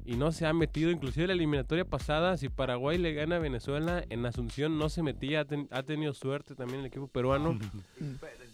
y 0.05 0.15
no 0.15 0.31
se 0.31 0.45
ha 0.45 0.53
metido. 0.53 0.89
Inclusive 0.91 1.27
la 1.27 1.33
eliminatoria 1.33 1.85
pasada, 1.85 2.37
si 2.37 2.49
Paraguay 2.49 2.97
le 2.97 3.13
gana 3.13 3.35
a 3.37 3.39
Venezuela, 3.39 4.03
en 4.09 4.25
Asunción 4.25 4.77
no 4.77 4.89
se 4.89 5.03
metía, 5.03 5.41
ha, 5.41 5.45
ten- 5.45 5.67
ha 5.71 5.83
tenido 5.83 6.13
suerte 6.13 6.55
también 6.55 6.79
el 6.81 6.85
equipo 6.87 7.07
peruano. 7.07 7.57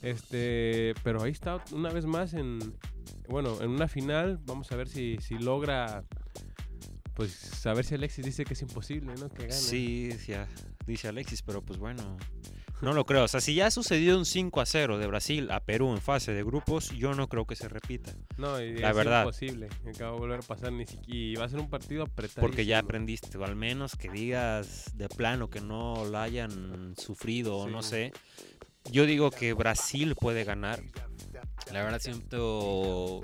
Este, 0.01 0.93
pero 1.03 1.23
ahí 1.23 1.31
está 1.31 1.63
una 1.71 1.89
vez 1.91 2.05
más 2.05 2.33
en, 2.33 2.59
bueno, 3.29 3.61
en 3.61 3.69
una 3.71 3.87
final. 3.87 4.39
Vamos 4.45 4.71
a 4.71 4.75
ver 4.75 4.87
si, 4.87 5.17
si 5.21 5.37
logra 5.37 6.03
pues 7.15 7.65
a 7.65 7.73
ver 7.73 7.83
si 7.83 7.95
Alexis 7.95 8.23
dice 8.23 8.45
que 8.45 8.53
es 8.53 8.61
imposible, 8.61 9.11
¿no? 9.19 9.27
Que 9.29 9.43
gane. 9.43 9.53
Sí, 9.53 10.11
ya, 10.27 10.47
dice 10.85 11.07
Alexis, 11.07 11.41
pero 11.41 11.63
pues 11.63 11.79
bueno, 11.79 12.15
no 12.81 12.93
lo 12.93 13.05
creo. 13.05 13.23
O 13.23 13.27
sea, 13.27 13.41
si 13.41 13.55
ya 13.55 13.67
ha 13.67 13.71
sucedido 13.71 14.17
un 14.17 14.25
5 14.25 14.61
a 14.61 14.65
0 14.65 14.97
de 14.97 15.07
Brasil 15.07 15.49
a 15.51 15.59
Perú 15.61 15.91
en 15.91 16.01
fase 16.01 16.33
de 16.33 16.43
grupos, 16.43 16.91
yo 16.91 17.13
no 17.13 17.27
creo 17.27 17.45
que 17.45 17.55
se 17.55 17.67
repita. 17.67 18.13
No, 18.37 18.61
y 18.61 18.77
La 18.77 18.89
es 18.91 18.95
verdad. 18.95 19.21
imposible. 19.23 19.69
Acaba 19.87 20.13
de 20.13 20.19
volver 20.19 20.39
a 20.39 20.43
pasar 20.43 20.71
ni 20.71 20.85
siquiera. 20.85 21.05
Y 21.07 21.35
va 21.35 21.45
a 21.45 21.49
ser 21.49 21.59
un 21.59 21.69
partido 21.69 22.03
apretado. 22.03 22.41
Porque 22.45 22.65
ya 22.65 22.79
aprendiste, 22.79 23.37
o 23.37 23.43
al 23.45 23.55
menos 23.55 23.95
que 23.95 24.09
digas 24.09 24.97
de 24.97 25.09
plano 25.09 25.49
que 25.49 25.61
no 25.61 26.05
lo 26.05 26.17
hayan 26.19 26.93
sufrido 26.97 27.57
o 27.57 27.67
no 27.67 27.81
sé. 27.81 28.13
Yo 28.91 29.05
digo 29.05 29.31
que 29.31 29.53
Brasil 29.53 30.15
puede 30.15 30.43
ganar. 30.43 30.81
La 31.71 31.83
verdad 31.83 31.99
siento 31.99 33.21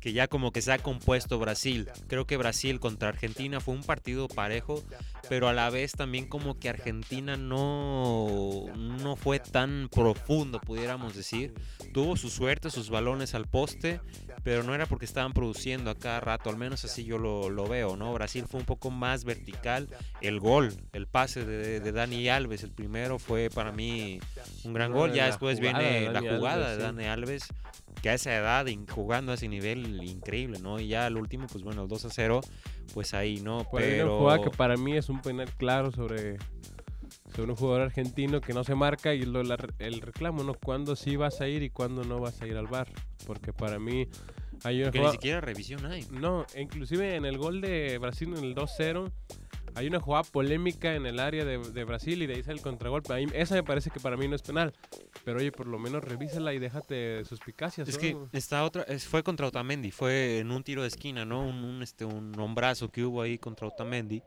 que 0.00 0.12
ya 0.12 0.28
como 0.28 0.52
que 0.52 0.62
se 0.62 0.72
ha 0.72 0.78
compuesto 0.78 1.38
Brasil. 1.38 1.88
Creo 2.06 2.26
que 2.26 2.36
Brasil 2.36 2.78
contra 2.78 3.08
Argentina 3.08 3.60
fue 3.60 3.74
un 3.74 3.82
partido 3.82 4.28
parejo, 4.28 4.82
pero 5.28 5.48
a 5.48 5.52
la 5.52 5.70
vez 5.70 5.92
también 5.92 6.26
como 6.26 6.58
que 6.58 6.68
Argentina 6.68 7.36
no, 7.36 8.66
no 8.76 9.16
fue 9.16 9.40
tan 9.40 9.88
profundo, 9.90 10.60
pudiéramos 10.60 11.16
decir. 11.16 11.54
Tuvo 11.92 12.16
su 12.16 12.30
suerte, 12.30 12.70
sus 12.70 12.90
balones 12.90 13.34
al 13.34 13.46
poste, 13.46 14.00
pero 14.44 14.62
no 14.62 14.74
era 14.74 14.86
porque 14.86 15.04
estaban 15.04 15.32
produciendo 15.32 15.90
a 15.90 15.94
cada 15.94 16.20
rato, 16.20 16.50
al 16.50 16.56
menos 16.56 16.84
así 16.84 17.04
yo 17.04 17.18
lo, 17.18 17.50
lo 17.50 17.66
veo, 17.66 17.96
¿no? 17.96 18.12
Brasil 18.12 18.44
fue 18.48 18.60
un 18.60 18.66
poco 18.66 18.90
más 18.90 19.24
vertical. 19.24 19.88
El 20.20 20.38
gol, 20.38 20.74
el 20.92 21.06
pase 21.06 21.44
de, 21.44 21.80
de 21.80 21.92
Dani 21.92 22.28
Alves, 22.28 22.62
el 22.62 22.70
primero 22.70 23.18
fue 23.18 23.50
para 23.50 23.72
mí 23.72 24.20
un 24.64 24.74
gran 24.74 24.92
gol. 24.92 25.12
Ya 25.12 25.26
después 25.26 25.60
viene 25.60 26.10
la 26.10 26.20
jugada 26.20 26.76
de. 26.76 26.82
Dani 26.82 27.06
Alves, 27.06 27.48
que 28.02 28.10
a 28.10 28.14
esa 28.14 28.34
edad, 28.36 28.66
jugando 28.90 29.32
a 29.32 29.36
ese 29.36 29.48
nivel 29.48 30.02
increíble, 30.04 30.58
¿no? 30.60 30.78
Y 30.80 30.88
ya 30.88 31.06
al 31.06 31.16
último, 31.16 31.46
pues 31.50 31.64
bueno, 31.64 31.82
el 31.82 31.88
2 31.88 32.04
a 32.04 32.10
0, 32.10 32.40
pues 32.92 33.14
ahí, 33.14 33.40
¿no? 33.40 33.64
Por 33.64 33.80
ahí 33.82 33.94
una 33.94 34.02
Pero... 34.04 34.18
jugada 34.18 34.42
que 34.42 34.50
para 34.50 34.76
mí 34.76 34.96
es 34.96 35.08
un 35.08 35.22
penal 35.22 35.50
claro 35.56 35.90
sobre, 35.90 36.36
sobre 37.34 37.50
un 37.50 37.56
jugador 37.56 37.82
argentino 37.82 38.40
que 38.40 38.52
no 38.52 38.62
se 38.64 38.74
marca 38.74 39.14
y 39.14 39.22
lo, 39.24 39.42
la- 39.42 39.56
el 39.78 40.00
reclamo, 40.00 40.42
¿no? 40.44 40.54
Cuándo 40.54 40.96
sí 40.96 41.16
vas 41.16 41.40
a 41.40 41.48
ir 41.48 41.62
y 41.62 41.70
cuándo 41.70 42.04
no 42.04 42.18
vas 42.20 42.42
a 42.42 42.46
ir 42.46 42.56
al 42.56 42.66
bar. 42.66 42.88
Porque 43.26 43.52
para 43.54 43.78
mí 43.78 44.06
hay 44.64 44.82
una 44.82 44.90
que 44.90 45.00
ni 45.00 45.10
siquiera 45.12 45.40
revisión 45.40 45.86
hay. 45.86 46.04
No, 46.10 46.44
inclusive 46.58 47.16
en 47.16 47.24
el 47.24 47.38
gol 47.38 47.60
de 47.62 47.96
Brasil 47.98 48.34
en 48.36 48.44
el 48.44 48.54
2-0 48.54 49.10
hay 49.74 49.86
una 49.88 50.00
jugada 50.00 50.24
polémica 50.24 50.94
en 50.94 51.06
el 51.06 51.18
área 51.18 51.44
de, 51.44 51.58
de 51.58 51.84
Brasil 51.84 52.22
y 52.22 52.26
de 52.26 52.34
ahí 52.34 52.42
sale 52.42 52.56
el 52.58 52.62
contragolpe. 52.62 53.26
Esa 53.34 53.54
me 53.54 53.62
parece 53.62 53.90
que 53.90 54.00
para 54.00 54.16
mí 54.16 54.28
no 54.28 54.36
es 54.36 54.42
penal. 54.42 54.72
Pero 55.24 55.38
oye, 55.38 55.50
por 55.52 55.66
lo 55.66 55.78
menos 55.78 56.04
revísala 56.04 56.52
y 56.54 56.58
déjate 56.58 57.24
suspicacias. 57.24 57.88
Es 57.88 57.94
¿no? 57.96 58.00
que 58.00 58.16
está 58.36 58.64
otra, 58.64 58.84
fue 58.98 59.22
contra 59.22 59.46
Otamendi, 59.46 59.90
fue 59.90 60.38
en 60.38 60.50
un 60.50 60.62
tiro 60.62 60.82
de 60.82 60.88
esquina, 60.88 61.24
¿no? 61.24 61.42
Un, 61.46 61.64
un, 61.64 61.82
este, 61.82 62.04
un 62.04 62.38
hombrazo 62.38 62.88
que 62.90 63.04
hubo 63.04 63.22
ahí 63.22 63.38
contra 63.38 63.66
Otamendi. 63.66 64.22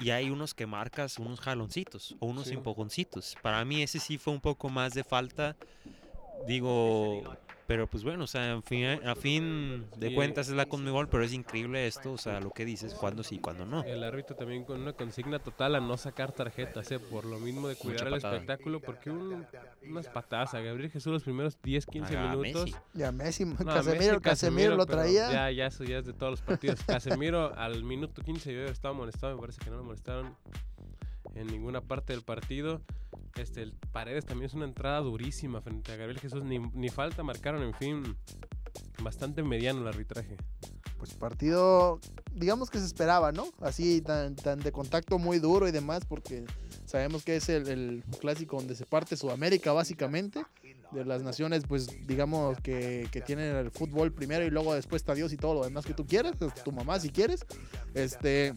Y 0.00 0.10
hay 0.10 0.30
unos 0.30 0.52
que 0.54 0.66
marcas 0.66 1.18
unos 1.18 1.40
jaloncitos 1.40 2.16
o 2.18 2.26
unos 2.26 2.48
Sí. 2.48 2.54
empujoncitos. 2.54 3.36
Para 3.40 3.64
mí 3.64 3.82
ese 3.82 3.98
sí 4.00 4.18
fue 4.18 4.32
un 4.32 4.40
poco 4.40 4.68
más 4.68 4.94
de 4.94 5.04
falta. 5.04 5.56
Digo, 6.46 7.22
pero 7.66 7.86
pues 7.86 8.04
bueno, 8.04 8.24
o 8.24 8.26
sea, 8.26 8.50
en 8.52 8.62
fin, 8.62 8.84
a 8.84 9.14
fin 9.14 9.86
de 9.96 10.08
Sí. 10.08 10.14
cuentas 10.14 10.48
es 10.48 10.54
la 10.54 10.66
Conmebol, 10.66 11.08
pero 11.08 11.24
es 11.24 11.32
increíble 11.32 11.86
esto, 11.86 12.12
o 12.12 12.18
sea, 12.18 12.40
lo 12.40 12.50
que 12.50 12.64
dices, 12.64 12.92
cuándo 12.94 13.22
sí, 13.22 13.38
cuándo 13.38 13.64
no. 13.64 13.82
El 13.84 14.02
árbitro 14.04 14.36
también 14.36 14.64
con 14.64 14.80
una 14.82 14.92
consigna 14.92 15.38
total 15.38 15.74
a 15.76 15.80
no 15.80 15.96
sacar 15.96 16.32
tarjetas, 16.32 16.90
¿eh? 16.90 16.98
por 16.98 17.24
lo 17.24 17.38
mismo 17.38 17.68
de 17.68 17.76
cuidar 17.76 18.08
el 18.08 18.14
espectáculo, 18.14 18.80
porque 18.80 19.10
un- 19.10 19.46
unas 19.88 20.08
patadas 20.08 20.54
a 20.54 20.60
Gabriel 20.60 20.90
Jesús 20.90 21.12
los 21.12 21.22
primeros 21.22 21.56
10, 21.62 21.86
15 21.86 22.16
A 22.16 22.28
minutos. 22.34 22.64
Messi. 22.64 22.76
Ya 22.94 23.12
Messi, 23.12 23.44
No, 23.44 23.56
Casemiro, 23.56 23.98
Messi, 24.14 24.20
Casemiro 24.20 24.76
lo 24.76 24.86
traía. 24.86 25.30
Ya, 25.32 25.50
ya, 25.50 25.66
eso 25.66 25.84
ya 25.84 25.98
es 25.98 26.04
de 26.06 26.12
todos 26.12 26.32
los 26.32 26.42
partidos. 26.42 26.80
Casemiro 26.86 27.54
al 27.56 27.84
minuto 27.84 28.22
15 28.22 28.52
yo 28.52 28.64
estaba 28.64 28.94
molestado, 28.94 29.34
me 29.36 29.40
parece 29.40 29.60
que 29.60 29.70
no 29.70 29.76
lo 29.76 29.84
molestaron 29.84 30.36
en 31.34 31.46
ninguna 31.46 31.80
parte 31.80 32.12
del 32.12 32.22
partido. 32.22 32.82
Este, 33.36 33.62
el 33.62 33.72
Paredes 33.92 34.26
también 34.26 34.46
es 34.46 34.54
una 34.54 34.66
entrada 34.66 35.00
durísima 35.00 35.60
frente 35.60 35.92
a 35.92 35.96
Gabriel 35.96 36.20
Jesús, 36.20 36.44
ni, 36.44 36.58
ni 36.58 36.88
falta 36.88 37.22
marcaron, 37.22 37.62
en 37.62 37.74
fin, 37.74 38.16
bastante 39.02 39.42
mediano 39.42 39.80
el 39.80 39.88
arbitraje. 39.88 40.36
Pues 40.98 41.14
partido, 41.14 41.98
digamos 42.32 42.70
que 42.70 42.78
se 42.78 42.84
esperaba, 42.84 43.32
¿no? 43.32 43.46
Así 43.60 44.00
tan, 44.02 44.36
tan 44.36 44.60
de 44.60 44.70
contacto 44.70 45.18
muy 45.18 45.38
duro 45.40 45.66
y 45.66 45.72
demás, 45.72 46.04
porque 46.06 46.44
sabemos 46.84 47.24
que 47.24 47.36
es 47.36 47.48
el, 47.48 47.66
el 47.68 48.04
clásico 48.20 48.56
donde 48.56 48.76
se 48.76 48.86
parte 48.86 49.16
Sudamérica 49.16 49.72
básicamente, 49.72 50.44
de 50.92 51.04
las 51.04 51.22
naciones, 51.22 51.64
pues 51.66 51.88
digamos 52.06 52.58
que, 52.60 53.08
que 53.10 53.20
tienen 53.20 53.56
el 53.56 53.70
fútbol 53.70 54.12
primero 54.12 54.44
y 54.44 54.50
luego 54.50 54.74
después 54.74 55.02
está 55.02 55.14
Dios 55.14 55.32
y 55.32 55.36
todo 55.36 55.54
lo 55.54 55.64
demás 55.64 55.84
que 55.84 55.94
tú 55.94 56.06
quieras, 56.06 56.34
tu 56.64 56.72
mamá 56.72 57.00
si 57.00 57.10
quieres. 57.10 57.44
Este, 57.94 58.54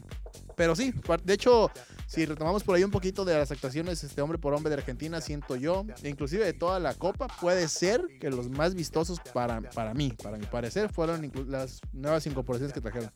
pero 0.56 0.74
sí, 0.74 0.92
de 1.24 1.34
hecho, 1.34 1.70
si 2.06 2.24
retomamos 2.24 2.64
por 2.64 2.76
ahí 2.76 2.84
un 2.84 2.90
poquito 2.90 3.24
de 3.24 3.34
las 3.36 3.50
actuaciones 3.50 4.02
este 4.02 4.22
hombre 4.22 4.38
por 4.38 4.54
hombre 4.54 4.70
de 4.70 4.76
Argentina, 4.76 5.20
siento 5.20 5.56
yo, 5.56 5.84
e 6.02 6.08
inclusive 6.08 6.44
de 6.44 6.54
toda 6.54 6.80
la 6.80 6.94
copa, 6.94 7.28
puede 7.40 7.68
ser 7.68 8.02
que 8.20 8.30
los 8.30 8.48
más 8.48 8.74
vistosos 8.74 9.20
para, 9.34 9.60
para 9.60 9.92
mí, 9.92 10.12
para 10.22 10.38
mi 10.38 10.46
parecer, 10.46 10.90
fueron 10.90 11.30
las 11.48 11.80
nuevas 11.92 12.26
incorporaciones 12.26 12.72
que 12.72 12.80
trajeron. 12.80 13.10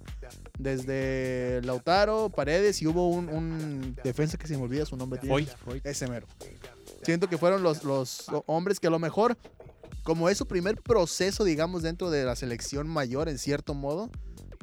Desde 0.58 1.60
Lautaro, 1.62 2.28
Paredes 2.30 2.82
y 2.82 2.86
hubo 2.86 3.08
un, 3.08 3.28
un 3.28 3.96
defensa 4.04 4.36
que 4.36 4.46
se 4.46 4.56
me 4.56 4.62
olvida 4.62 4.84
su 4.84 4.96
nombre. 4.96 5.20
Foyt. 5.20 5.48
Ese 5.84 6.06
mero. 6.06 6.26
Siento 7.10 7.28
que 7.28 7.38
fueron 7.38 7.64
los, 7.64 7.82
los 7.82 8.26
hombres 8.46 8.78
que 8.78 8.86
a 8.86 8.90
lo 8.90 9.00
mejor, 9.00 9.36
como 10.04 10.28
es 10.28 10.38
su 10.38 10.46
primer 10.46 10.76
proceso, 10.76 11.42
digamos, 11.42 11.82
dentro 11.82 12.08
de 12.08 12.22
la 12.22 12.36
selección 12.36 12.86
mayor, 12.86 13.28
en 13.28 13.36
cierto 13.36 13.74
modo, 13.74 14.12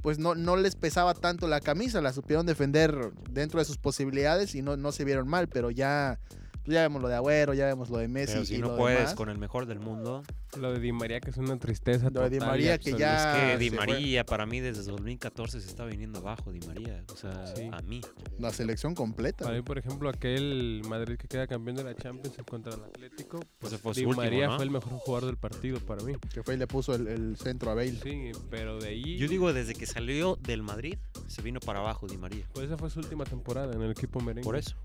pues 0.01 0.17
no, 0.17 0.33
no 0.33 0.55
les 0.55 0.77
pesaba 0.77 1.13
tanto 1.13 1.49
la 1.49 1.59
camisa, 1.59 1.99
la 1.99 2.13
supieron 2.13 2.45
defender 2.45 3.11
dentro 3.29 3.59
de 3.59 3.65
sus 3.65 3.77
posibilidades 3.77 4.55
y 4.55 4.61
no, 4.61 4.77
no 4.77 4.93
se 4.93 5.03
vieron 5.03 5.27
mal, 5.27 5.49
pero 5.49 5.71
ya, 5.71 6.21
pues 6.67 6.75
ya 6.75 6.81
vemos 6.81 7.01
lo 7.01 7.07
de 7.07 7.15
Agüero, 7.15 7.53
ya 7.53 7.65
vemos 7.65 7.89
lo 7.89 7.97
de 7.97 8.09
Messi 8.09 8.33
Pero 8.33 8.45
si 8.45 8.55
y 8.55 8.57
no 8.57 8.67
lo 8.67 8.75
puedes 8.77 8.99
demás. 8.99 9.15
con 9.15 9.29
el 9.29 9.37
mejor 9.37 9.67
del 9.67 9.79
mundo, 9.79 10.21
Lo 10.59 10.73
de 10.73 10.79
Di 10.81 10.91
María 10.91 11.21
que 11.21 11.29
es 11.29 11.37
una 11.37 11.57
tristeza 11.57 12.09
Lo 12.11 12.21
de 12.23 12.29
Di 12.29 12.39
María 12.41 12.77
que 12.77 12.89
absoluta. 12.89 12.99
ya- 12.99 13.37
es 13.47 13.51
que 13.53 13.57
Di 13.57 13.69
fue. 13.69 13.77
María 13.77 14.25
para 14.25 14.45
mí 14.45 14.59
desde 14.59 14.83
2014 14.91 15.61
se 15.61 15.67
está 15.67 15.85
viniendo 15.85 16.19
abajo 16.19 16.51
Di 16.51 16.59
María, 16.67 17.05
o 17.13 17.15
sea, 17.15 17.47
Sí. 17.55 17.69
a 17.71 17.81
mí. 17.83 18.01
La 18.37 18.51
selección 18.51 18.95
completa. 18.95 19.45
Para 19.45 19.55
mí, 19.55 19.61
por 19.63 19.77
ejemplo, 19.77 20.09
aquel 20.09 20.81
Madrid 20.89 21.15
que 21.15 21.29
queda 21.29 21.47
campeón 21.47 21.77
de 21.77 21.85
la 21.85 21.95
Champions 21.95 22.35
contra 22.49 22.73
el 22.73 22.83
Atlético, 22.83 23.39
pues 23.59 23.71
Ese 23.71 23.81
fue 23.81 23.93
Di 23.93 24.03
último, 24.03 24.21
María 24.23 24.47
¿no? 24.47 24.55
fue 24.57 24.65
el 24.65 24.71
mejor 24.71 24.91
jugador 24.91 25.27
del 25.27 25.37
partido 25.37 25.79
para 25.79 26.03
mí. 26.03 26.15
Que 26.33 26.43
fue 26.43 26.55
y 26.55 26.57
le 26.57 26.67
puso 26.67 26.93
el, 26.95 27.07
el 27.07 27.37
centro 27.37 27.71
a 27.71 27.75
Bale. 27.75 27.97
Sí, 28.03 28.31
pero 28.49 28.77
de 28.79 28.89
ahí... 28.89 29.17
Yo 29.17 29.29
digo 29.29 29.53
desde 29.53 29.73
que 29.73 29.85
salió 29.85 30.35
del 30.35 30.63
Madrid 30.63 30.97
se 31.27 31.41
vino 31.41 31.61
para 31.61 31.79
abajo 31.79 32.07
Di 32.07 32.17
María. 32.17 32.43
Pues 32.53 32.65
esa 32.65 32.77
fue 32.77 32.89
su 32.89 32.99
última 32.99 33.23
temporada 33.23 33.73
en 33.73 33.81
el 33.81 33.91
equipo 33.91 34.19
merengue. 34.19 34.43
Por 34.43 34.57
eso. 34.57 34.75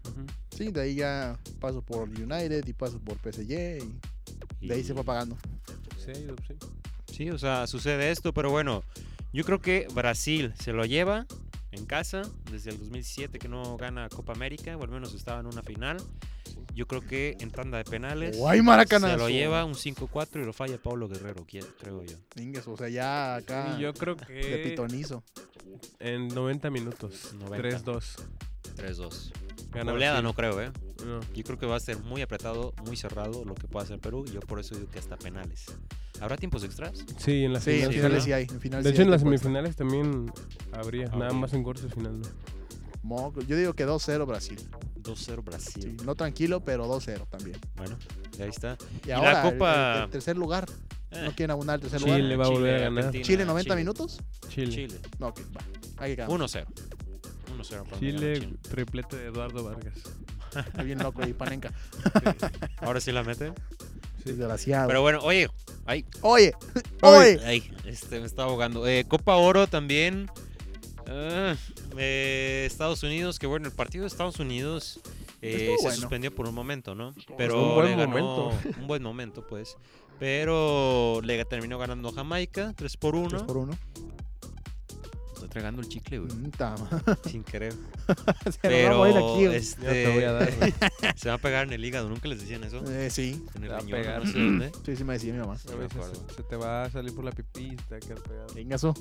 Sí, 0.51 0.70
de 0.70 0.80
ahí 0.80 0.95
ya 0.95 1.39
paso 1.72 1.82
por 1.82 2.08
United 2.08 2.66
y 2.66 2.72
paso 2.72 2.98
por 2.98 3.16
PSG 3.18 3.82
y 4.60 4.68
de 4.68 4.74
ahí 4.74 4.84
se 4.84 4.94
fue 4.94 5.04
pagando. 5.04 5.36
Sí, 5.96 6.12
sí. 6.46 6.54
Sí, 7.06 7.30
o 7.30 7.38
sea, 7.38 7.66
sucede 7.66 8.10
esto, 8.10 8.32
pero 8.32 8.50
bueno, 8.50 8.82
yo 9.32 9.44
creo 9.44 9.60
que 9.60 9.86
Brasil 9.94 10.52
se 10.58 10.72
lo 10.72 10.84
lleva 10.84 11.26
en 11.70 11.86
casa 11.86 12.22
desde 12.50 12.70
el 12.70 12.78
2007 12.78 13.38
que 13.38 13.48
no 13.48 13.76
gana 13.76 14.08
Copa 14.08 14.32
América, 14.32 14.76
o 14.76 14.82
al 14.82 14.90
menos 14.90 15.14
estaba 15.14 15.40
en 15.40 15.46
una 15.46 15.62
final. 15.62 15.98
Yo 16.74 16.86
creo 16.86 17.00
que 17.02 17.36
en 17.40 17.50
tanda 17.50 17.78
de 17.78 17.84
penales 17.84 18.36
¡Guay, 18.38 18.58
se 18.58 18.62
Maracanazo! 18.64 19.16
lo 19.18 19.28
lleva 19.28 19.64
un 19.64 19.74
5-4 19.74 20.42
y 20.42 20.44
lo 20.46 20.52
falla 20.52 20.78
Pablo 20.78 21.08
Guerrero, 21.08 21.44
creo 21.46 22.02
yo. 22.04 22.16
Ingues, 22.36 22.66
o 22.66 22.76
sea, 22.76 22.88
ya 22.88 23.34
acá 23.36 23.76
Y 23.78 23.82
yo 23.82 23.92
creo 23.92 24.14
de 24.14 24.24
que 24.26 24.62
pitonizo. 24.70 25.22
en 26.00 26.28
90 26.28 26.70
minutos, 26.70 27.34
90. 27.38 27.68
3-2. 27.84 28.22
3-2. 28.76 29.32
Gana 29.72 29.92
Goleada 29.92 30.22
no 30.22 30.34
creo, 30.34 30.60
¿eh? 30.60 30.70
No. 31.06 31.20
Yo 31.34 31.44
creo 31.44 31.58
que 31.58 31.66
va 31.66 31.76
a 31.76 31.80
ser 31.80 31.98
muy 31.98 32.20
apretado, 32.22 32.74
muy 32.86 32.96
cerrado 32.96 33.44
lo 33.44 33.54
que 33.54 33.66
pueda 33.68 33.84
hacer 33.84 33.98
Perú. 33.98 34.24
Y 34.28 34.32
yo 34.32 34.40
por 34.40 34.60
eso 34.60 34.74
digo 34.74 34.88
que 34.90 34.98
hasta 34.98 35.16
penales. 35.16 35.66
¿Habrá 36.20 36.36
tiempos 36.36 36.62
extras? 36.62 37.04
Sí, 37.18 37.44
en 37.44 37.54
la 37.54 37.60
Sí, 37.60 37.80
en 37.82 37.90
final. 37.90 37.92
sí, 37.92 37.96
finales 37.96 38.18
¿no? 38.18 38.24
sí 38.24 38.32
hay. 38.32 38.46
En 38.50 38.60
finales 38.60 38.84
De 38.84 38.90
sí 38.90 38.94
hecho, 38.94 39.02
hay 39.02 39.06
en 39.06 39.10
las 39.10 39.20
semifinales 39.22 39.76
también 39.76 40.32
habría, 40.72 41.06
nada 41.08 41.32
más 41.32 41.52
en 41.54 41.62
cuartos 41.62 41.92
final. 41.92 42.20
¿no? 42.20 43.32
Yo 43.46 43.56
digo 43.56 43.72
que 43.74 43.86
2-0 43.86 44.26
Brasil. 44.26 44.58
2-0 45.03 45.42
Brasil. 45.44 45.96
Sí, 45.98 46.05
no 46.05 46.14
tranquilo, 46.14 46.61
pero 46.64 46.86
2-0 46.86 47.26
también. 47.28 47.59
Bueno, 47.76 47.96
ahí 48.40 48.48
está. 48.48 48.76
Y, 49.05 49.09
la 49.09 49.16
ahora, 49.16 49.42
el- 49.48 49.53
Copa- 49.53 49.96
el, 49.98 50.03
el 50.05 50.11
tercer 50.11 50.36
lugar. 50.36 50.68
Eh, 51.11 51.22
No 51.24 51.32
quieren 51.34 51.50
abundar 51.50 51.74
el 51.76 51.80
tercer 51.82 52.00
Chile 52.00 52.18
lugar. 52.22 52.40
va 52.40 52.44
a 52.46 52.48
volver 52.48 52.74
a 52.74 52.78
ganar. 52.84 52.98
Argentina, 53.05 53.24
Chile 53.24 53.44
90 53.44 53.76
minutos. 53.76 54.20
Chile. 54.48 54.72
Chile. 54.72 54.98
No, 55.18 55.28
ok, 55.28 55.40
va. 55.57 55.61
Ahí 55.98 56.12
que 56.12 56.16
quedamos. 56.16 56.40
1-0. 56.55 56.66
1-0 57.59 57.68
para 57.68 57.80
mí 57.82 57.84
gana 57.84 57.98
Chile, 58.00 58.40
Chile. 58.40 58.57
triplete 58.62 59.16
de 59.16 59.26
Eduardo 59.26 59.62
Vargas. 59.64 59.94
Está 60.66 60.82
bien 60.82 60.98
loco 61.00 61.26
y 61.26 61.32
panenca. 61.34 61.70
Ahora 62.78 63.00
sí 63.00 63.12
la 63.12 63.22
mete. 63.22 63.53
Desgraciado. 64.24 64.86
Pero 64.88 65.03
bueno, 65.03 65.18
oye, 65.22 65.48
ay, 65.84 66.05
Oye, 66.20 66.53
oye. 67.03 67.40
ay, 67.44 67.70
este 67.86 68.20
me 68.20 68.26
está 68.26 68.44
ahogando. 68.44 68.86
Eh, 68.86 69.05
Copa 69.09 69.34
Oro 69.36 69.66
también. 69.66 70.30
Ah, 71.09 71.55
eh, 71.96 72.64
Estados 72.66 73.03
Unidos, 73.03 73.38
que 73.38 73.46
bueno, 73.46 73.66
el 73.66 73.74
partido 73.74 74.03
de 74.03 74.09
Estados 74.09 74.38
Unidos 74.38 75.00
eh, 75.40 75.74
se 75.78 75.82
bueno. 75.82 75.96
suspendió 76.00 76.34
por 76.34 76.48
un 76.48 76.55
momento, 76.55 76.94
¿no? 76.94 77.09
un 77.09 77.36
Pero 77.36 77.74
buen 77.74 77.86
le 77.90 77.96
ganó 77.96 78.09
momento. 78.09 78.70
un 78.80 78.86
buen 78.86 79.03
momento, 79.03 79.46
pues. 79.46 79.76
Pero 80.18 81.20
le 81.24 81.44
terminó 81.46 81.78
ganando 81.78 82.12
Jamaica 82.12 82.72
3 82.76 82.96
por 82.96 83.16
1. 83.16 83.28
3 83.28 83.42
por 83.42 83.57
1. 83.57 83.76
entregando 85.42 85.82
el 85.82 85.88
chicle, 85.88 86.20
güey. 86.20 86.32
Mm, 86.32 86.50
Sin 87.28 87.42
querer. 87.42 87.72
Se 88.50 88.59
Pero 88.62 89.03
aquí, 89.05 89.44
este, 89.46 89.86
te 90.05 90.14
voy 90.14 90.22
a 90.24 90.32
dar. 90.32 90.53
se 91.16 91.28
va 91.28 91.34
a 91.34 91.38
pegar 91.38 91.66
en 91.66 91.72
el 91.72 91.84
hígado. 91.84 92.09
¿Nunca 92.09 92.28
les 92.28 92.40
decían 92.40 92.62
eso? 92.64 92.82
Eh, 92.90 93.11
sí, 93.11 93.44
En 93.57 93.64
el 93.64 93.72
va 93.72 93.76
a 93.78 93.80
riñón, 93.80 94.00
pegar. 94.00 94.24
no 94.24 94.32
sé 94.32 94.38
dónde. 94.38 94.72
sí, 94.86 94.96
sí 94.96 95.05
me 95.05 95.14
decía 95.14 95.32
mi 95.32 95.40
mamá. 95.40 95.55
A 95.55 95.76
me 95.76 95.88
se, 95.88 96.34
se 96.36 96.42
te 96.44 96.57
va 96.57 96.84
a 96.84 96.90
salir 96.90 97.12
por 97.14 97.24
la 97.24 97.32
pipí 97.32 97.64
y 97.72 97.76
te 97.76 97.90
va 97.90 97.96
a 97.96 98.00
quedar 98.00 98.20
pegado. 98.22 98.55
Venga, 98.55 98.76
eso. 98.76 98.94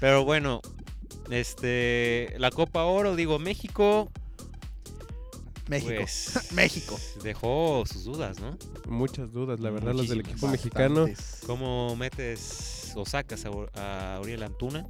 Pero 0.00 0.24
bueno, 0.24 0.60
este, 1.30 2.34
la 2.38 2.50
Copa 2.50 2.84
Oro, 2.84 3.16
digo, 3.16 3.38
México, 3.38 4.10
México. 5.68 5.94
pues, 5.96 6.48
México. 6.52 6.98
dejó 7.22 7.84
sus 7.90 8.04
dudas, 8.04 8.38
¿no? 8.40 8.56
Muchas 8.88 9.32
dudas, 9.32 9.58
la 9.60 9.70
verdad, 9.70 9.94
los 9.94 10.08
del 10.08 10.18
Muchísimas. 10.18 10.32
equipo 10.34 10.48
mexicano. 10.48 11.06
¿Cómo 11.46 11.96
metes 11.96 12.92
o 12.94 13.04
sacas 13.04 13.44
a, 13.74 14.14
a 14.16 14.20
Uriel 14.20 14.42
Antuna, 14.42 14.86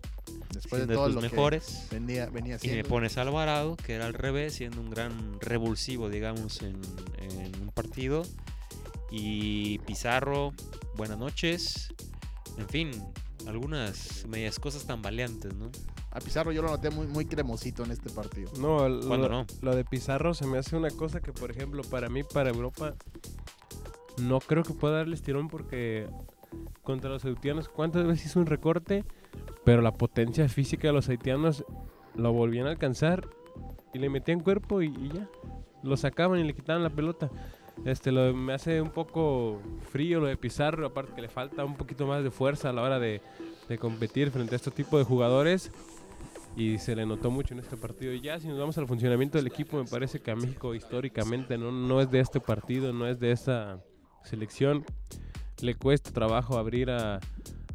Después 0.53 0.87
de 0.87 0.87
siendo 0.87 0.95
todo 0.95 1.07
tus 1.07 1.15
lo 1.15 1.21
mejores? 1.21 1.87
que 1.89 1.97
venía, 1.97 2.27
venía 2.27 2.59
Y 2.63 2.69
me 2.69 2.85
pones 2.85 3.17
a 3.19 3.23
Alvarado, 3.23 3.77
que 3.77 3.95
era 3.95 4.07
al 4.07 4.15
revés, 4.15 4.55
siendo 4.55 4.81
un 4.81 4.91
gran 4.91 5.41
revulsivo, 5.41 6.09
digamos, 6.11 6.63
en, 6.63 6.81
en 7.19 7.61
un 7.63 7.71
partido. 7.73 8.23
Y 9.11 9.79
Pizarro, 9.81 10.53
buenas 10.97 11.19
noches. 11.19 11.89
En 12.59 12.69
fin, 12.69 12.91
algunas 13.47 14.27
medias 14.29 14.59
cosas 14.59 14.85
tambaleantes, 14.87 15.55
¿no? 15.55 15.71
A 16.11 16.21
Pizarro 16.21 16.53
yo 16.53 16.63
lo 16.63 16.69
noté 16.69 16.91
muy, 16.91 17.07
muy 17.07 17.27
cremosito 17.27 17.85
en 17.85 17.91
este 17.91 18.11
partido. 18.11 18.51
No, 18.59 18.89
lo, 18.89 19.07
¿Cuándo 19.07 19.29
no? 19.29 19.47
lo 19.61 19.75
de 19.75 19.85
Pizarro 19.85 20.35
se 20.35 20.47
me 20.47 20.59
hace 20.59 20.77
una 20.77 20.91
cosa 20.91 21.21
que, 21.21 21.33
por 21.33 21.51
ejemplo, 21.51 21.83
para 21.83 22.09
mí, 22.09 22.23
para 22.23 22.51
Europa, 22.51 22.95
no 24.19 24.41
creo 24.41 24.63
que 24.63 24.73
pueda 24.73 24.99
darles 24.99 25.23
tirón 25.23 25.49
porque 25.49 26.09
contra 26.83 27.11
los 27.11 27.25
haitianos, 27.25 27.69
¿cuántas 27.69 28.07
veces 28.07 28.27
hizo 28.27 28.41
un 28.41 28.47
recorte? 28.47 29.05
Pero 29.65 29.83
la 29.83 29.93
potencia 29.93 30.49
física 30.49 30.89
de 30.89 30.95
los 30.95 31.09
haitianos 31.09 31.65
lo 32.15 32.33
volvían 32.33 32.67
a 32.67 32.71
alcanzar 32.71 33.29
y 33.93 33.99
le 33.99 34.09
metían 34.09 34.41
cuerpo 34.41 34.83
y, 34.83 34.87
y 34.87 35.11
ya. 35.13 35.29
Lo 35.83 35.97
sacaban 35.97 36.41
y 36.41 36.45
le 36.45 36.55
quitaban 36.55 36.83
la 36.83 36.91
pelota. 36.91 37.31
Este, 37.85 38.11
me 38.11 38.53
hace 38.53 38.81
un 38.81 38.91
poco 38.91 39.61
frío 39.91 40.21
lo 40.21 40.27
de 40.27 40.37
Pizarro, 40.37 40.87
aparte 40.87 41.15
que 41.15 41.23
le 41.23 41.29
falta 41.29 41.65
un 41.65 41.77
poquito 41.77 42.07
más 42.07 42.25
de 42.25 42.31
fuerza 42.31 42.71
a 42.71 42.73
la 42.73 42.83
hora 42.83 42.99
de, 42.99 43.21
de 43.69 43.79
competir 43.79 44.31
frente 44.31 44.55
a 44.55 44.57
este 44.57 44.71
tipo 44.71 44.99
de 44.99 45.05
jugadores 45.05 45.71
y 46.57 46.79
se 46.79 46.97
le 46.97 47.05
notó 47.05 47.31
mucho 47.31 47.55
en 47.55 47.61
este 47.61 47.77
partido. 47.77 48.13
Y 48.13 48.21
ya 48.23 48.41
si 48.41 48.49
nos 48.49 48.59
vamos 48.59 48.79
al 48.79 48.87
funcionamiento 48.87 49.39
del 49.39 49.47
equipo, 49.47 49.77
me 49.77 49.85
parece 49.85 50.21
que 50.21 50.31
a 50.31 50.37
México 50.37 50.75
históricamente 50.75 51.59
no, 51.59 51.71
no 51.71 52.01
es 52.01 52.11
de 52.11 52.21
este 52.21 52.41
partido, 52.41 52.93
no 52.93 53.07
es 53.07 53.21
de 53.21 53.31
esta 53.31 53.85
selección. 54.25 54.85
Le 55.61 55.75
cuesta 55.75 56.11
trabajo 56.13 56.59
abrir 56.59 56.91
a, 56.91 57.21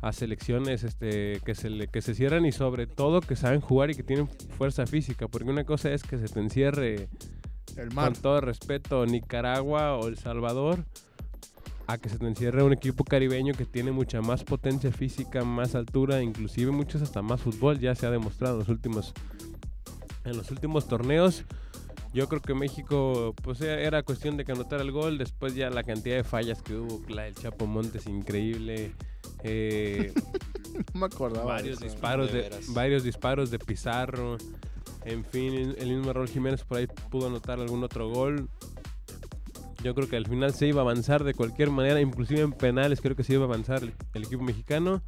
a 0.02 0.14
selecciones 0.14 0.84
este, 0.84 1.40
que, 1.46 1.54
se 1.54 1.70
le, 1.70 1.88
que 1.88 2.02
se 2.02 2.16
cierran 2.16 2.46
y 2.46 2.52
sobre 2.52 2.88
todo 2.88 3.22
que 3.22 3.36
saben 3.36 3.62
jugar 3.62 3.92
y 3.92 3.96
que 3.96 4.04
tienen 4.04 4.28
fuerza 4.58 4.88
física. 4.88 5.28
Porque 5.28 5.50
una 5.50 5.64
cosa 5.64 5.92
es 5.92 6.04
que 6.04 6.18
se 6.18 6.28
te 6.28 6.40
encierre, 6.40 7.08
El 7.78 7.92
mar. 7.92 8.12
con 8.14 8.22
todo 8.22 8.42
respeto, 8.42 9.06
Nicaragua 9.06 9.98
o 9.98 10.08
El 10.08 10.18
Salvador. 10.18 10.86
A 11.88 11.98
que 11.98 12.10
se 12.10 12.18
te 12.20 12.28
encierre 12.28 12.64
un 12.64 12.72
equipo 12.74 13.04
caribeño 13.04 13.54
que 13.54 13.66
tiene 13.66 13.92
mucha 13.92 14.22
más 14.22 14.44
potencia 14.44 14.92
física, 14.92 15.44
más 15.44 15.76
altura, 15.76 16.22
inclusive 16.22 16.72
muchos 16.72 17.02
hasta 17.02 17.22
más 17.22 17.42
fútbol, 17.42 17.80
ya 17.80 17.96
se 17.96 18.06
ha 18.06 18.12
demostrado 18.12 18.54
en 18.56 18.60
los 18.60 18.70
últimos, 18.70 19.14
en 20.24 20.38
los 20.38 20.52
últimos 20.52 20.88
torneos. 20.88 21.44
Yo 22.14 22.28
creo 22.30 22.42
que 22.42 22.54
México, 22.54 23.34
pues 23.42 23.62
era 23.62 23.80
era 23.82 24.04
cuestión 24.04 24.38
de 24.38 24.46
que 24.46 24.52
anotara 24.52 24.84
el 24.84 24.92
gol, 24.92 25.18
después 25.18 25.56
ya 25.56 25.70
la 25.70 25.84
cantidad 25.84 26.16
de 26.18 26.24
fallas 26.24 26.62
que 26.62 26.76
hubo, 26.76 27.02
la 27.10 27.24
del 27.24 27.36
Chapo 27.36 27.66
Montes 27.68 28.06
increíble, 28.08 28.92
eh, 29.44 30.14
No 30.94 31.00
me 31.02 31.06
acordaba. 31.08 31.42
de 31.42 31.52
varios 31.52 31.78
eso. 31.78 31.86
disparos 31.86 32.32
de 32.32 32.44
de, 32.50 32.60
varios 32.70 33.04
disparos 33.04 33.52
de 33.52 33.60
Pizarro, 33.60 34.38
en 35.06 35.26
fin, 35.26 35.76
el 35.78 35.90
mismo 35.90 36.14
Raúl 36.14 36.28
Jiménez 36.28 36.64
por 36.64 36.78
ahí 36.78 36.88
pudo 37.10 37.28
anotar 37.28 37.60
algún 37.60 37.84
otro 37.84 38.10
gol. 38.10 38.50
Yo 39.84 39.96
creo 39.96 40.08
que 40.08 40.16
al 40.16 40.28
final 40.28 40.54
se 40.54 40.68
iba 40.68 40.82
a 40.82 40.84
avanzar 40.84 41.24
de 41.24 41.34
cualquier 41.34 41.72
manera, 41.72 42.00
inclusive 42.00 42.42
en 42.42 42.54
penales 42.54 43.02
creo 43.02 43.16
que 43.16 43.24
se 43.24 43.34
iba 43.34 43.44
a 43.44 43.48
avanzar 43.48 43.82
el, 43.82 44.24
equipo 44.24 44.44
mexicano. 44.44 45.02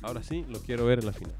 Ahora 0.00 0.22
sí, 0.22 0.46
lo 0.48 0.60
quiero 0.60 0.86
ver 0.86 1.00
en 1.00 1.06
la 1.06 1.12
final. 1.12 1.34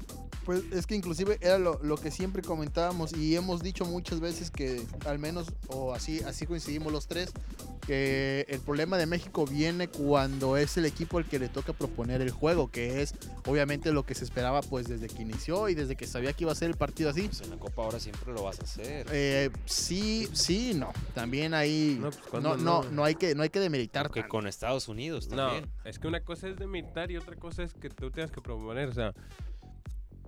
Pues 0.45 0.63
es 0.71 0.85
que 0.85 0.93
inclusive 0.95 1.39
era 1.41 1.57
lo, 1.57 1.79
lo 1.81 1.97
que 1.97 2.11
siempre 2.11 2.43
comentábamos 2.43 3.13
y 3.17 3.35
hemos 3.35 3.63
dicho 3.63 3.85
muchas 3.85 4.19
veces 4.19 4.51
que 4.51 4.85
al 5.07 5.17
menos, 5.17 5.47
o 5.67 5.93
así, 5.93 6.19
así 6.21 6.45
coincidimos 6.45 6.93
los 6.93 7.07
tres, 7.07 7.33
que 7.81 8.45
el 8.49 8.59
problema 8.59 8.97
de 8.97 9.05
México 9.05 9.45
viene 9.45 9.87
cuando 9.87 10.57
es 10.57 10.77
el 10.77 10.85
equipo 10.85 11.19
el 11.19 11.25
que 11.25 11.39
le 11.39 11.49
toca 11.49 11.73
proponer 11.73 12.21
el 12.21 12.31
juego, 12.31 12.69
que 12.71 13.01
es 13.01 13.13
obviamente 13.45 13.91
lo 13.91 14.03
que 14.03 14.15
se 14.15 14.23
esperaba 14.23 14.61
pues 14.61 14.87
desde 14.87 15.07
que 15.07 15.21
inició 15.21 15.69
y 15.69 15.75
desde 15.75 15.95
que 15.95 16.07
sabía 16.07 16.33
que 16.33 16.43
iba 16.45 16.51
a 16.51 16.55
ser 16.55 16.69
el 16.69 16.77
partido 16.77 17.09
así. 17.09 17.23
Pues 17.27 17.41
en 17.41 17.51
la 17.51 17.57
Copa 17.57 17.83
ahora 17.83 17.99
siempre 17.99 18.33
lo 18.33 18.43
vas 18.43 18.59
a 18.59 18.63
hacer. 18.63 19.07
Eh, 19.11 19.49
sí, 19.65 20.27
sí, 20.33 20.73
no. 20.75 20.91
También 21.13 21.53
ahí 21.53 21.97
No, 21.99 22.09
pues, 22.09 22.23
no, 22.23 22.29
¿cuándo 22.29 22.57
no, 22.57 22.83
no? 22.91 23.03
hay 23.03 23.15
que 23.15 23.35
no 23.35 23.43
hay 23.43 23.49
que 23.49 23.59
demeritar. 23.59 24.09
Que 24.11 24.27
con 24.27 24.47
Estados 24.47 24.87
Unidos 24.87 25.27
No, 25.29 25.35
también. 25.37 25.69
es 25.83 25.99
que 25.99 26.07
una 26.07 26.19
cosa 26.21 26.47
es 26.47 26.57
de 26.57 26.67
militar 26.67 27.11
y 27.11 27.17
otra 27.17 27.35
cosa 27.35 27.63
es 27.63 27.73
que 27.73 27.89
tú 27.89 28.11
tengas 28.11 28.31
que 28.31 28.41
proponer. 28.41 28.89
O 28.89 28.93
sea, 28.93 29.13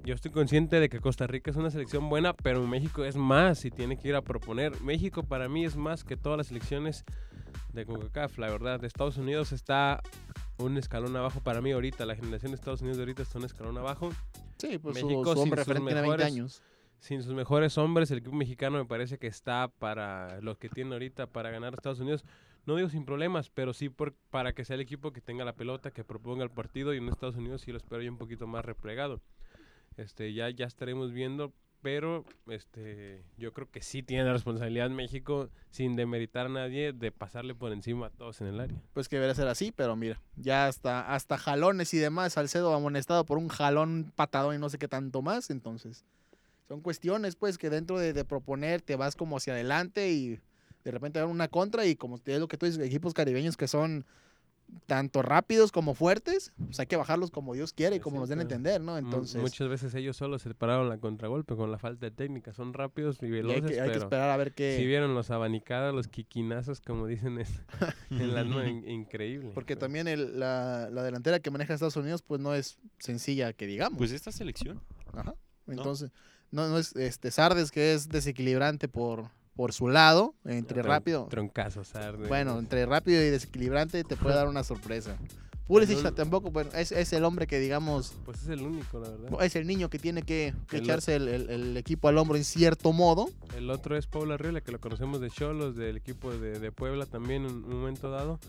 yo 0.03 0.13
estoy 0.13 0.31
consciente 0.31 0.79
de 0.79 0.87
que 0.89 0.99
Costa 1.01 1.27
Rica 1.27 1.51
es 1.51 1.57
una 1.57 1.69
selección 1.69 2.07
buena, 2.09 2.33
pero 2.33 2.65
México 2.65 3.03
es 3.03 3.15
más 3.17 3.65
y 3.65 3.71
tiene 3.71 3.97
que 3.97 4.07
ir 4.07 4.15
a 4.15 4.21
proponer. 4.21 4.79
México 4.81 5.23
para 5.23 5.49
mí 5.49 5.65
es 5.65 5.75
más 5.75 6.03
que 6.03 6.15
todas 6.15 6.37
las 6.37 6.47
selecciones 6.47 7.03
de 7.73 7.85
CONCACAF, 7.85 8.37
la 8.37 8.49
verdad. 8.49 8.79
De 8.79 8.87
Estados 8.87 9.17
Unidos 9.17 9.51
está 9.51 10.01
un 10.57 10.77
escalón 10.77 11.15
abajo 11.15 11.41
para 11.41 11.61
mí 11.61 11.71
ahorita. 11.71 12.05
La 12.05 12.15
generación 12.15 12.51
de 12.51 12.55
Estados 12.55 12.81
Unidos 12.81 12.97
de 12.97 13.03
ahorita 13.03 13.21
está 13.23 13.37
un 13.39 13.45
escalón 13.45 13.77
abajo. 13.77 14.11
Sí, 14.57 14.77
pues 14.77 14.95
México 15.03 15.23
su, 15.23 15.29
su 15.29 15.33
sin 15.35 15.43
hombre 15.43 15.63
sus 15.63 15.73
tiene 15.73 15.85
20 15.85 16.01
mejores- 16.01 16.25
años. 16.25 16.61
Sin 16.99 17.21
sus 17.21 17.33
mejores 17.35 17.77
hombres, 17.77 18.09
el 18.09 18.17
equipo 18.17 18.35
mexicano 18.35 18.77
me 18.79 18.85
parece 18.85 19.19
que 19.19 19.27
está 19.27 19.67
para 19.67 20.41
lo 20.41 20.57
que 20.57 20.67
tiene 20.67 20.93
ahorita 20.93 21.27
para 21.27 21.51
ganar 21.51 21.73
a 21.73 21.75
Estados 21.75 21.99
Unidos. 21.99 22.25
No 22.65 22.75
digo 22.75 22.89
sin 22.89 23.05
problemas, 23.05 23.49
pero 23.51 23.71
sí 23.73 23.87
por, 23.89 24.15
para 24.31 24.53
que 24.53 24.65
sea 24.65 24.73
el 24.73 24.81
equipo 24.81 25.13
que 25.13 25.21
tenga 25.21 25.45
la 25.45 25.53
pelota, 25.53 25.91
que 25.91 26.03
proponga 26.03 26.43
el 26.43 26.49
partido. 26.49 26.93
Y 26.93 26.97
en 26.97 27.07
Estados 27.07 27.35
Unidos 27.35 27.61
sí 27.61 27.71
lo 27.71 27.77
espero 27.77 28.01
yo 28.01 28.11
un 28.11 28.17
poquito 28.17 28.47
más 28.47 28.65
replegado. 28.65 29.21
Este, 29.95 30.33
ya, 30.33 30.49
ya 30.49 30.65
estaremos 30.65 31.11
viendo, 31.11 31.53
pero 31.81 32.25
este, 32.47 33.23
yo 33.37 33.53
creo 33.53 33.69
que 33.69 33.81
sí 33.81 34.03
tiene 34.03 34.23
la 34.25 34.33
responsabilidad 34.33 34.89
México, 34.89 35.49
sin 35.69 35.95
demeritar 35.95 36.47
a 36.47 36.49
nadie, 36.49 36.93
de 36.93 37.11
pasarle 37.11 37.55
por 37.55 37.71
encima 37.71 38.07
a 38.07 38.09
todos 38.09 38.41
en 38.41 38.47
el 38.47 38.59
área. 38.59 38.81
Pues 38.93 39.07
que 39.07 39.17
debería 39.17 39.35
ser 39.35 39.47
así, 39.47 39.71
pero 39.71 39.95
mira, 39.95 40.21
ya 40.35 40.67
hasta, 40.67 41.13
hasta 41.13 41.37
jalones 41.37 41.93
y 41.93 41.97
demás, 41.97 42.33
Salcedo 42.33 42.73
amonestado 42.73 43.25
por 43.25 43.37
un 43.37 43.47
jalón 43.47 44.11
patadón 44.15 44.55
y 44.55 44.57
no 44.57 44.69
sé 44.69 44.77
qué 44.77 44.87
tanto 44.87 45.21
más, 45.21 45.49
entonces 45.49 46.05
son 46.67 46.81
cuestiones 46.81 47.35
pues 47.35 47.57
que 47.57 47.69
dentro 47.69 47.97
de, 47.97 48.25
proponer 48.25 48.81
te 48.81 48.95
vas 48.95 49.15
como 49.15 49.37
hacia 49.37 49.53
adelante 49.53 50.11
y 50.11 50.39
de 50.83 50.91
repente 50.91 51.19
dar 51.19 51.27
una 51.27 51.47
contra 51.47 51.85
y 51.85 51.95
como 51.95 52.19
es 52.25 52.39
lo 52.39 52.47
que 52.47 52.57
tú 52.57 52.65
dices, 52.65 52.85
equipos 52.85 53.13
caribeños 53.13 53.55
que 53.55 53.67
son 53.67 54.05
tanto 54.85 55.21
rápidos 55.21 55.71
como 55.71 55.93
fuertes, 55.93 56.53
pues 56.65 56.79
hay 56.79 56.87
que 56.87 56.95
bajarlos 56.95 57.31
como 57.31 57.53
Dios 57.53 57.73
quiere 57.73 57.97
y 57.97 57.99
como 57.99 58.19
nos 58.19 58.29
den 58.29 58.39
a 58.39 58.41
entender, 58.43 58.81
¿no? 58.81 58.97
Entonces 58.97 59.41
Muchas 59.41 59.67
veces 59.69 59.93
ellos 59.95 60.15
solo 60.17 60.39
se 60.39 60.53
pararon 60.53 60.89
la 60.89 60.97
contragolpe 60.97 61.55
con 61.55 61.71
la 61.71 61.77
falta 61.77 62.05
de 62.05 62.11
técnica. 62.11 62.53
Son 62.53 62.73
rápidos 62.73 63.17
y 63.21 63.25
y 63.25 63.27
hay, 63.27 63.31
veloces, 63.31 63.71
que, 63.71 63.81
hay 63.81 63.91
que 63.91 63.97
esperar 63.97 64.29
a 64.29 64.37
ver 64.37 64.53
qué... 64.53 64.75
Si 64.77 64.85
vieron 64.85 65.13
los 65.15 65.31
abanicadas, 65.31 65.93
los 65.93 66.07
quiquinazos, 66.07 66.81
como 66.81 67.07
dicen 67.07 67.39
en, 67.39 67.47
en 68.21 68.33
la 68.35 68.43
nube, 68.43 68.69
in- 68.69 68.87
increíble. 68.89 69.51
Porque 69.53 69.75
Pero- 69.75 69.85
también 69.85 70.07
el- 70.07 70.39
la, 70.39 70.89
la 70.91 71.03
delantera 71.03 71.39
que 71.39 71.49
maneja 71.51 71.73
Estados 71.73 71.95
Unidos 71.97 72.21
pues 72.21 72.41
no 72.41 72.53
es 72.53 72.77
sencilla 72.99 73.53
que 73.53 73.67
digamos. 73.67 73.97
Pues 73.97 74.11
esta 74.11 74.31
selección. 74.31 74.81
Ajá. 75.13 75.33
Entonces, 75.67 76.11
no, 76.51 76.67
no 76.69 76.77
es 76.77 76.95
este 76.95 77.31
Sardes 77.31 77.71
que 77.71 77.93
es 77.93 78.07
desequilibrante 78.09 78.87
por, 78.87 79.29
por 79.57 79.73
su 79.73 79.89
lado, 79.89 80.33
entre 80.45 80.81
Tron- 80.81 80.87
rápido. 80.87 81.27
Troncazo, 81.29 81.83
Sardes. 81.83 82.29
Bueno, 82.29 82.57
entre 82.59 82.85
rápido 82.85 83.21
y 83.21 83.25
desequilibrante 83.29 84.03
te 84.05 84.15
puede 84.15 84.35
dar 84.35 84.47
una 84.47 84.63
sorpresa. 84.63 85.17
Pulisic 85.67 86.01
no- 86.01 86.13
tampoco, 86.13 86.49
bueno, 86.49 86.69
es, 86.75 86.93
es 86.93 87.11
el 87.11 87.25
hombre 87.25 87.45
que 87.45 87.59
digamos, 87.59 88.13
Pues 88.23 88.41
es 88.43 88.47
el 88.47 88.61
único, 88.61 88.99
la 89.01 89.09
verdad. 89.09 89.43
es 89.43 89.53
el 89.57 89.67
niño 89.67 89.89
que 89.89 89.99
tiene 89.99 90.21
que, 90.21 90.53
que 90.69 90.77
El- 90.77 90.83
echarse 90.83 91.15
el, 91.17 91.27
el- 91.27 91.49
el 91.49 91.75
equipo 91.75 92.07
al 92.07 92.17
hombro 92.17 92.37
en 92.37 92.45
cierto 92.45 92.93
modo. 92.93 93.29
El 93.57 93.69
otro 93.69 93.97
es 93.97 94.07
Paula 94.07 94.35
Arriola, 94.35 94.61
que 94.61 94.71
lo 94.71 94.79
conocemos 94.79 95.19
de 95.19 95.29
Cholos, 95.29 95.75
del 95.75 95.97
equipo 95.97 96.31
de, 96.31 96.59
de 96.59 96.71
Puebla 96.71 97.05
también 97.05 97.43
en 97.45 97.51
un 97.51 97.69
momento 97.81 98.09
dado. 98.09 98.39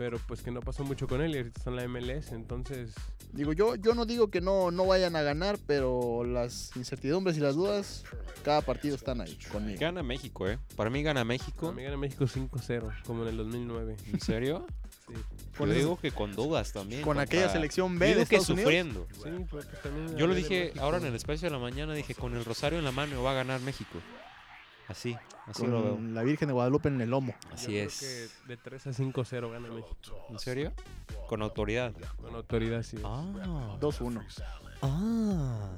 Pero 0.00 0.18
pues 0.26 0.40
que 0.40 0.50
no 0.50 0.60
pasó 0.60 0.82
mucho 0.82 1.06
con 1.06 1.20
él 1.20 1.34
y 1.34 1.36
ahorita 1.36 1.58
está 1.58 1.68
en 1.68 1.76
la 1.76 1.86
MLS, 1.86 2.32
entonces... 2.32 2.94
Digo, 3.34 3.52
yo, 3.52 3.74
yo 3.74 3.94
no 3.94 4.06
digo 4.06 4.30
que 4.30 4.40
no, 4.40 4.70
no 4.70 4.86
vayan 4.86 5.14
a 5.14 5.20
ganar, 5.20 5.58
pero 5.66 6.24
las 6.24 6.74
incertidumbres 6.74 7.36
y 7.36 7.40
las 7.40 7.54
dudas, 7.54 8.04
cada 8.42 8.62
partido 8.62 8.96
están 8.96 9.20
ahí 9.20 9.36
conmigo. 9.52 9.78
Gana 9.78 10.02
México, 10.02 10.48
¿eh? 10.48 10.58
Para 10.74 10.88
mí 10.88 11.02
gana 11.02 11.22
México. 11.22 11.66
Para 11.66 11.72
mí 11.72 11.82
gana 11.82 11.98
México 11.98 12.24
5-0, 12.24 13.02
como 13.04 13.24
en 13.24 13.28
el 13.28 13.36
2009. 13.36 13.96
¿En 14.10 14.20
serio? 14.20 14.66
Sí, 15.06 15.12
Con 15.58 15.68
Yo 15.68 15.74
digo 15.74 15.98
que 15.98 16.12
con 16.12 16.32
dudas 16.34 16.72
también. 16.72 17.02
Con 17.02 17.18
aquella 17.18 17.50
selección 17.50 17.92
Yo 17.92 17.98
B 17.98 18.06
de 18.06 18.14
digo 18.14 18.26
que 18.26 18.36
Estados 18.36 18.48
Unidos. 18.48 18.62
sufriendo. 18.62 19.06
sí 19.22 19.46
pues, 19.50 19.68
también 19.82 20.16
Yo 20.16 20.26
lo 20.26 20.32
de 20.32 20.40
dije 20.40 20.72
ahora 20.80 20.96
en 20.96 21.04
el 21.04 21.14
espacio 21.14 21.46
de 21.46 21.52
la 21.52 21.60
mañana, 21.60 21.92
dije, 21.92 22.14
con 22.14 22.34
el 22.34 22.46
rosario 22.46 22.78
en 22.78 22.86
la 22.86 22.92
mano 22.92 23.22
va 23.22 23.32
a 23.32 23.34
ganar 23.34 23.60
México. 23.60 23.98
Así, 24.90 25.16
así 25.46 25.66
lo 25.66 25.82
veo. 25.82 25.94
Con 25.94 26.14
la 26.14 26.22
Virgen 26.22 26.48
de 26.48 26.52
Guadalupe 26.52 26.88
en 26.88 27.00
el 27.00 27.10
lomo. 27.10 27.32
Yo 27.48 27.54
Así 27.54 27.66
creo 27.66 27.86
es. 27.86 28.00
que 28.00 28.48
de 28.48 28.56
3 28.56 28.86
a 28.88 28.90
5-0 28.90 29.50
gana 29.52 29.68
México. 29.68 29.96
¿En 30.28 30.38
serio? 30.38 30.72
Con 31.28 31.42
autoridad. 31.42 31.92
Con 32.20 32.34
autoridad, 32.34 32.82
sí. 32.82 32.98
Ah. 33.04 33.76
2-1. 33.80 34.22
Ah. 34.82 35.70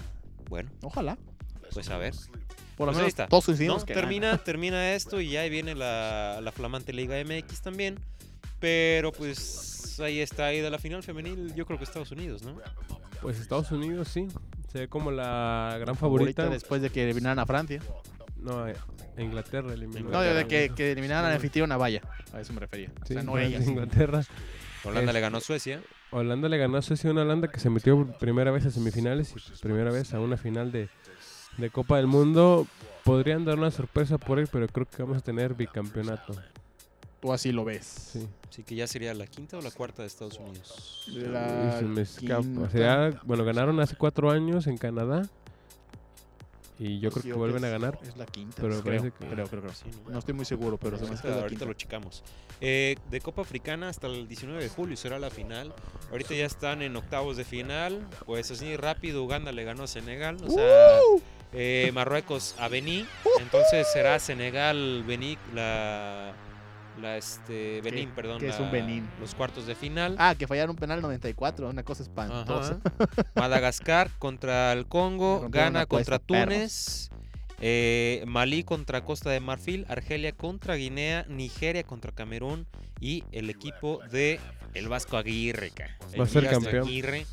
Bueno, 0.49 0.71
Ojalá. 0.83 1.19
pues 1.73 1.89
a 1.91 1.99
ver. 1.99 2.15
Por 2.77 2.87
lo 2.87 2.93
Pues 2.93 2.97
menos 2.97 3.09
está. 3.09 3.29
todos 3.29 3.49
¿no? 3.61 3.85
que 3.85 3.93
termina, 3.95 4.39
termina 4.39 4.95
esto 4.95 5.21
y 5.21 5.31
ya 5.31 5.41
ahí 5.43 5.51
viene 5.51 5.75
la, 5.75 6.41
la 6.43 6.53
flamante 6.53 6.93
Liga 6.93 7.17
MX 7.23 7.61
también. 7.61 7.99
Pero 8.61 9.13
pues 9.13 9.99
ahí 10.01 10.21
está, 10.21 10.47
ahí 10.47 10.61
de 10.61 10.71
la 10.71 10.79
final 10.79 11.03
femenil, 11.03 11.55
yo 11.55 11.67
creo 11.67 11.77
que 11.79 11.85
Estados 11.85 12.13
Unidos, 12.13 12.43
¿no? 12.43 12.57
Pues 13.21 13.39
Estados 13.39 13.71
Unidos 13.73 14.09
sí. 14.09 14.29
Se 14.71 14.81
ve 14.81 14.89
como 14.89 15.11
la 15.11 15.77
gran 15.81 15.97
favorita 15.97 16.43
favorita. 16.45 16.49
después 16.49 16.81
de 16.81 16.89
que 16.91 17.03
eliminaran 17.05 17.39
a 17.41 17.45
Francia. 17.47 17.83
No, 18.43 18.67
eh, 18.69 18.75
Inglaterra 19.19 19.73
eliminó. 19.73 20.11
No, 20.11 20.21
de 20.21 20.47
que, 20.47 20.71
que 20.75 20.93
eliminaran 20.93 21.31
a 21.31 21.35
anfitrión 21.35 21.71
a 21.73 21.77
Valla. 21.77 22.03
A 22.33 22.41
eso 22.41 22.53
me 22.53 22.61
refería. 22.61 22.91
O 23.03 23.07
sea, 23.07 23.23
no 23.23 23.39
ellas. 23.39 23.67
Inglaterra. 23.67 24.23
Holanda 24.85 25.11
Es- 25.11 25.15
le 25.15 25.21
ganó 25.21 25.39
a 25.39 25.41
Suecia. 25.41 25.81
Holanda 26.11 26.49
le 26.49 26.59
ganó 26.59 26.77
a 26.79 26.83
Suecia, 26.83 27.11
una 27.11 27.23
Holanda 27.23 27.49
que 27.49 27.59
se 27.61 27.71
metió 27.71 27.97
por 27.97 28.19
primera 28.19 28.51
vez 28.51 28.67
a 28.67 28.71
semifinales 28.71 29.33
y 29.37 29.63
primera 29.63 29.91
vez 29.91 30.13
a 30.13 30.21
una 30.21 30.37
final 30.37 30.71
de, 30.73 30.89
de 31.57 31.71
Copa 31.71 31.97
del 31.97 32.07
Mundo. 32.07 32.67
Podrían 33.05 33.45
dar 33.45 33.59
una 33.59 33.71
sorpresa 33.71 34.19
por 34.19 34.39
él, 34.39 34.49
pero 34.53 34.67
creo 34.69 34.87
que 34.87 35.03
vamos 35.03 35.19
a 35.19 35.21
tener 35.23 35.55
bicampeonato. 35.55 36.35
Tú 37.21 37.33
así 37.33 37.53
lo 37.53 37.65
ves. 37.65 37.87
Sí. 38.13 38.29
Así 38.51 38.63
que 38.65 38.75
ya 38.75 38.87
sería 38.87 39.15
la 39.15 39.27
quinta 39.27 39.57
o 39.57 39.63
la 39.63 39.71
cuarta 39.71 40.03
de 40.03 40.09
Estados 40.09 40.39
Unidos. 40.39 41.05
La 41.09 41.71
Uy, 41.75 41.79
se 41.79 41.85
me 41.87 42.03
escapa. 42.03 42.41
O 42.41 42.43
quinta. 42.43 42.71
sea, 42.71 43.21
bueno, 43.25 43.45
ganaron 43.45 43.79
hace 43.81 43.97
cuatro 43.97 44.31
años 44.31 44.67
en 44.67 44.77
Canadá. 44.77 45.23
Y 46.79 46.99
yo 47.01 47.11
creo 47.11 47.23
que 47.23 47.33
vuelven 47.35 47.65
a 47.65 47.69
ganar. 47.69 47.99
Es 48.03 48.17
la 48.17 48.27
quinta. 48.27 48.61
pero 48.61 48.81
creo, 48.83 49.03
que- 49.03 49.13
creo, 49.13 49.47
creo, 49.47 49.61
creo. 49.63 49.73
Sí, 49.75 49.85
¿no? 50.05 50.11
No 50.13 50.19
estoy 50.19 50.35
muy 50.35 50.45
seguro, 50.45 50.79
pero 50.79 50.99
se 50.99 51.05
me 51.05 51.15
hace 51.15 51.29
Ahorita, 51.29 51.49
quinta. 51.49 51.65
lo 51.67 51.75
checamos. 51.75 52.25
Eh, 52.61 52.97
de 53.11 53.21
Copa 53.21 53.43
Africana 53.43 53.89
hasta 53.89 54.07
el 54.07 54.27
19 54.27 54.63
de 54.63 54.69
julio 54.69 54.97
será 54.97 55.19
la 55.19 55.31
final. 55.31 55.73
Ahorita 56.11 56.35
ya 56.35 56.47
están 56.47 56.83
en 56.83 56.97
octavos 56.97 57.37
de 57.37 57.45
final. 57.45 58.07
Pues 58.27 58.51
así 58.51 58.77
rápido, 58.77 59.23
Uganda 59.23 59.53
le 59.53 59.65
ganó 59.65 59.85
a 59.85 59.87
Senegal. 59.87 60.39
O 60.45 60.51
sea, 60.51 60.99
eh, 61.53 61.91
Marruecos 61.93 62.55
a 62.59 62.69
Benín. 62.69 63.07
Entonces 63.41 63.87
será 63.93 64.19
Senegal, 64.19 65.05
Benín, 65.07 65.39
la, 65.55 66.33
la 67.01 67.17
este, 67.17 67.81
Benín, 67.81 68.11
perdón. 68.11 68.39
qué 68.39 68.49
es 68.49 68.59
la- 68.59 68.67
un 68.67 68.71
Benín? 68.73 69.09
Los 69.21 69.35
cuartos 69.35 69.67
de 69.67 69.75
final. 69.75 70.15
Ah, 70.19 70.35
que 70.39 70.47
fallaron 70.47 70.71
un 70.71 70.77
penal 70.77 71.01
94, 71.03 71.69
una 71.69 71.83
cosa 71.83 72.03
espantosa. 72.03 72.79
Ajá. 72.85 73.07
Madagascar 73.35 74.11
contra 74.19 74.73
el 74.73 74.87
Congo, 74.87 75.47
Ghana 75.51 75.87
contra 75.87 76.19
Túnez, 76.19 77.11
eh, 77.61 78.25
Malí 78.27 78.63
contra 78.65 79.05
Costa 79.05 79.31
de 79.31 79.41
Marfil, 79.41 79.87
Argelia 79.89 80.33
contra 80.33 80.75
Guinea, 80.75 81.25
Nigeria 81.29 81.83
contra 81.85 82.13
Camerún 82.13 82.67
y 83.01 83.25
el 83.33 83.51
equipo 83.51 84.01
de 84.11 84.39
el 84.75 84.89
Vasco 84.89 85.17
Aguirre. 85.17 85.73
El 86.13 86.21
Va 86.21 86.25
a 86.25 86.29
ser 86.29 86.49
campeón. 86.49 86.87
Aguirre, 86.87 87.27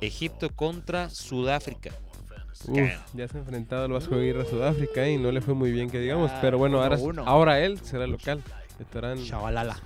Egipto 0.00 0.50
contra 0.50 1.08
Sudáfrica. 1.10 1.90
Uf, 2.68 2.78
ya 3.14 3.26
se 3.26 3.36
ha 3.36 3.40
enfrentado 3.40 3.86
el 3.86 3.92
Vasco 3.92 4.14
Aguirre 4.14 4.42
a 4.42 4.44
Sudáfrica 4.44 5.08
y 5.08 5.16
no 5.18 5.32
le 5.32 5.40
fue 5.40 5.54
muy 5.54 5.72
bien, 5.72 5.90
que 5.90 5.98
digamos. 5.98 6.30
Ah, 6.32 6.38
pero 6.40 6.58
bueno, 6.58 6.80
ahora, 6.82 6.96
1-1. 6.96 7.22
ahora 7.26 7.60
él 7.60 7.80
será 7.80 8.06
local. 8.06 8.42
Estarán 8.82 9.22
Chavalala. 9.24 9.76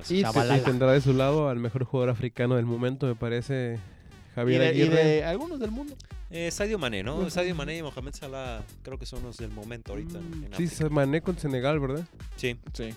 Así 0.00 0.18
Y, 0.18 0.22
Chavalala. 0.22 0.58
y 0.58 0.60
tendrá 0.60 0.92
de 0.92 1.00
su 1.00 1.12
lado 1.12 1.48
al 1.48 1.58
mejor 1.58 1.84
jugador 1.84 2.10
africano 2.10 2.56
del 2.56 2.66
momento, 2.66 3.06
me 3.06 3.14
parece, 3.14 3.78
Y 3.78 4.34
Javier 4.34 4.60
de, 4.60 4.66
y 4.66 4.68
Aguirre. 4.82 5.04
de 5.04 5.24
algunos 5.24 5.58
del 5.60 5.70
mundo. 5.70 5.94
Eh, 6.30 6.50
Sadio 6.52 6.78
Mané, 6.78 7.02
¿no? 7.02 7.16
Ujú. 7.18 7.30
Sadio 7.30 7.54
Mané 7.56 7.78
y 7.78 7.82
Mohamed 7.82 8.14
Salah 8.14 8.62
creo 8.82 8.98
que 8.98 9.04
son 9.06 9.22
los 9.24 9.36
del 9.36 9.50
momento 9.50 9.92
ahorita. 9.92 10.20
Mm, 10.20 10.44
en 10.44 10.54
sí, 10.56 10.68
se 10.68 10.88
mané 10.88 11.20
con 11.22 11.36
Senegal, 11.38 11.80
¿verdad? 11.80 12.04
sí. 12.36 12.56
Sí. 12.72 12.90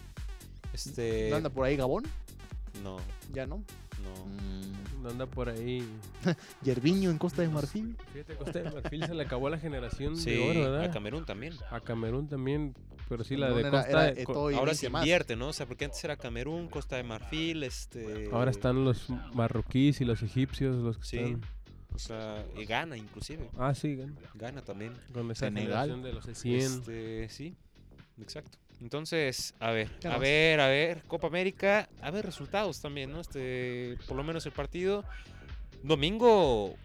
Este, 0.73 1.27
¿No 1.29 1.35
anda 1.37 1.49
por 1.49 1.65
ahí 1.65 1.75
Gabón? 1.75 2.03
no, 2.83 2.97
Ya 3.31 3.45
no. 3.45 3.63
No. 4.03 4.25
Mm. 4.25 5.03
No 5.03 5.09
anda 5.09 5.25
por 5.25 5.49
ahí. 5.49 5.83
Yerviño 6.63 7.09
en 7.11 7.17
Costa 7.17 7.41
de 7.41 7.49
Marfil. 7.49 7.97
Fíjate, 8.13 8.35
Costa 8.35 8.59
de 8.63 8.71
Marfil 8.71 9.05
se 9.05 9.13
le 9.13 9.23
acabó 9.23 9.49
la 9.49 9.57
generación 9.59 10.15
Sí, 10.15 10.29
de 10.31 10.49
oro, 10.49 10.61
¿verdad? 10.71 10.83
a 10.85 10.91
Camerún 10.91 11.25
también. 11.25 11.53
A 11.71 11.81
Camerún 11.81 12.29
también, 12.29 12.73
pero 13.09 13.25
sí, 13.25 13.35
la 13.35 13.47
Camerún 13.49 13.63
de 13.63 13.77
era- 13.77 13.83
Costa. 13.83 14.05
era 14.07 14.13
de- 14.13 14.23
co- 14.23 14.33
Ahora 14.33 14.55
20 14.57 14.75
se 14.75 14.89
más. 14.89 15.01
invierte, 15.03 15.35
¿no? 15.35 15.49
O 15.49 15.53
sea, 15.53 15.65
porque 15.65 15.83
antes 15.85 16.01
era 16.05 16.15
Camerún, 16.15 16.69
Costa 16.69 16.95
de 16.95 17.03
Marfil, 17.03 17.63
este... 17.63 18.29
ahora 18.31 18.49
están 18.51 18.85
los 18.85 19.09
marroquíes 19.33 19.99
y 19.99 20.05
los 20.05 20.23
egipcios, 20.23 20.77
los 20.77 20.97
que 20.97 21.05
Sí. 21.05 21.17
están. 21.17 21.41
O 21.93 21.99
sea, 21.99 22.43
y 22.57 22.63
Ghana 22.65 22.95
inclusive. 22.97 23.49
Ah, 23.57 23.75
sí, 23.75 23.97
gan- 23.97 24.15
Gana 24.35 24.61
también. 24.63 24.93
con 25.13 25.29
esa 25.31 25.47
Senegal. 25.47 25.89
generación 25.89 26.01
de 26.01 26.13
los 26.13 26.25
de 26.25 26.33
100. 26.35 26.61
Este, 26.61 27.27
sí, 27.29 27.55
exacto. 28.21 28.57
Entonces, 28.83 29.55
a 29.61 29.71
ver, 29.71 29.89
¿Qué 30.01 30.09
a 30.09 30.17
ver, 30.17 30.59
a 30.59 30.67
ver, 30.67 31.01
Copa 31.07 31.27
América, 31.27 31.87
a 32.01 32.11
ver 32.11 32.25
resultados 32.25 32.81
también, 32.81 33.11
¿no? 33.11 33.21
Este, 33.21 33.97
por 34.07 34.17
lo 34.17 34.23
menos 34.25 34.45
el 34.45 34.51
partido. 34.51 35.05
Domingo 35.81 36.75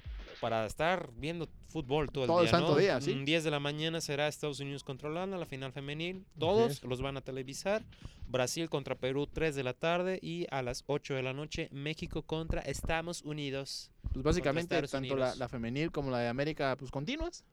para 0.41 0.65
estar 0.67 1.11
viendo 1.17 1.49
fútbol 1.69 2.11
todo 2.11 2.25
el 2.25 2.29
Todo 2.29 2.41
el 2.41 2.45
día, 2.47 2.51
santo 2.53 2.71
¿no? 2.73 2.77
día, 2.77 3.01
sí. 3.01 3.15
Mm, 3.15 3.25
10 3.25 3.45
de 3.45 3.51
la 3.51 3.59
mañana 3.61 4.01
será 4.01 4.29
Estados 4.29 4.61
Unidos 4.61 4.85
contra 4.85 5.09
Holanda, 5.09 5.37
la 5.37 5.47
final 5.47 5.73
femenil. 5.73 6.25
Todos 6.39 6.83
los 6.85 7.03
van 7.03 7.17
a 7.17 7.21
televisar. 7.21 7.83
Brasil 8.29 8.69
contra 8.69 8.95
Perú, 8.95 9.27
3 9.27 9.55
de 9.57 9.65
la 9.65 9.75
tarde. 9.75 10.19
Y 10.23 10.47
a 10.51 10.63
las 10.63 10.85
8 10.87 11.15
de 11.15 11.23
la 11.23 11.33
noche, 11.33 11.69
México 11.73 12.23
contra 12.23 12.61
Estados 12.61 13.23
Unidos. 13.23 13.91
Pues 14.13 14.23
básicamente 14.25 14.81
tanto 14.87 15.17
la, 15.17 15.35
la 15.35 15.49
femenil 15.49 15.91
como 15.91 16.11
la 16.13 16.19
de 16.21 16.29
América, 16.29 16.77
pues 16.79 16.91
continuas. 16.93 17.45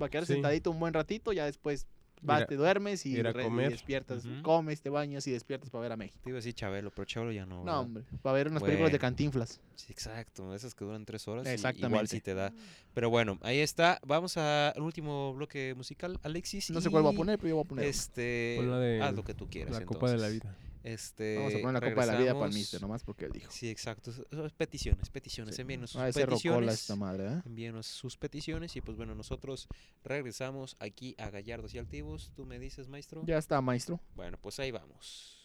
Va 0.00 0.06
a 0.06 0.08
quedar 0.08 0.24
Sí. 0.26 0.34
sentadito 0.34 0.70
un 0.70 0.78
buen 0.78 0.94
ratito, 0.94 1.32
ya 1.32 1.44
después 1.46 1.86
vas, 2.22 2.46
te 2.46 2.56
duermes 2.56 3.04
y, 3.06 3.20
re- 3.22 3.48
despiertas, 3.68 4.24
Ujú. 4.24 4.42
comes, 4.42 4.80
te 4.80 4.90
bañas 4.90 5.26
y 5.26 5.30
despiertas 5.32 5.70
para 5.70 5.82
ver 5.82 5.92
a 5.92 5.96
México. 5.96 6.18
Te 6.22 6.30
iba 6.30 6.36
a 6.36 6.40
decir 6.40 6.54
Chabelo, 6.54 6.90
pero 6.90 7.04
Chabelo 7.04 7.32
ya 7.32 7.46
no. 7.46 7.64
No, 7.64 7.80
hombre, 7.80 8.04
para 8.22 8.34
ver 8.34 8.48
unas 8.48 8.62
películas 8.62 8.92
de 8.92 8.98
cantinflas. 8.98 9.60
Sí, 9.74 9.92
exacto, 9.92 10.54
esas 10.54 10.74
que 10.74 10.84
duran 10.84 11.04
tres 11.04 11.26
horas. 11.28 11.46
y 11.46 11.48
Igual 11.50 11.54
Exactamente. 11.54 12.06
sí 12.08 12.20
te 12.20 12.34
da. 12.34 12.52
Pero 12.94 13.10
bueno, 13.10 13.38
ahí 13.42 13.58
está. 13.60 14.00
Vamos 14.06 14.36
a- 14.36 14.70
al 14.70 14.82
último 14.82 15.34
bloque 15.34 15.74
musical, 15.76 16.18
Alexis. 16.22 16.70
No 16.70 16.80
sé 16.80 16.90
cuál 16.90 17.02
voy 17.02 17.14
a 17.14 17.16
poner, 17.16 17.38
pero 17.38 17.48
yo 17.50 17.54
voy 17.56 17.64
a 17.64 17.68
poner. 17.68 17.84
Este, 17.86 18.58
la 18.62 18.78
de 18.78 19.12
lo 19.12 19.24
que 19.24 19.34
tú 19.34 19.48
quieras. 19.48 19.78
la 19.78 19.84
Copa 19.86 20.10
de 20.10 20.18
la. 20.18 20.28
Vida. 20.28 20.56
Este, 20.82 21.36
Vamos 21.36 21.54
a 21.54 21.58
poner 21.60 21.82
la 21.82 21.88
Copa 21.90 22.06
de 22.06 22.12
la 22.12 22.18
Vida 22.18 22.34
para 22.34 22.46
el 22.46 22.54
mister, 22.54 22.80
nomás 22.80 23.02
porque 23.04 23.26
él 23.26 23.32
dijo. 23.32 23.50
Sí, 23.52 23.68
exacto. 23.68 24.12
Peticiones, 24.56 25.10
peticiones. 25.10 25.56
Sí. 25.56 25.62
Envíenos 25.62 25.90
sus 25.90 26.00
Ah, 26.00 26.10
peticiones. 26.12 26.74
esta 26.74 26.96
madre, 26.96 27.26
¿eh? 27.26 27.42
Envíenos 27.46 27.86
sus 27.86 28.16
peticiones 28.16 28.74
y 28.76 28.80
pues 28.80 28.96
bueno, 28.96 29.14
nosotros 29.14 29.68
regresamos 30.04 30.76
aquí 30.80 31.14
a 31.18 31.30
Gallardos 31.30 31.74
y 31.74 31.78
Altivos. 31.78 32.32
¿Tú 32.34 32.44
me 32.46 32.58
dices, 32.58 32.88
maestro? 32.88 33.22
Ya 33.26 33.38
está, 33.38 33.60
maestro. 33.60 34.00
Bueno, 34.14 34.38
pues 34.40 34.58
ahí 34.60 34.70
vamos. 34.70 35.37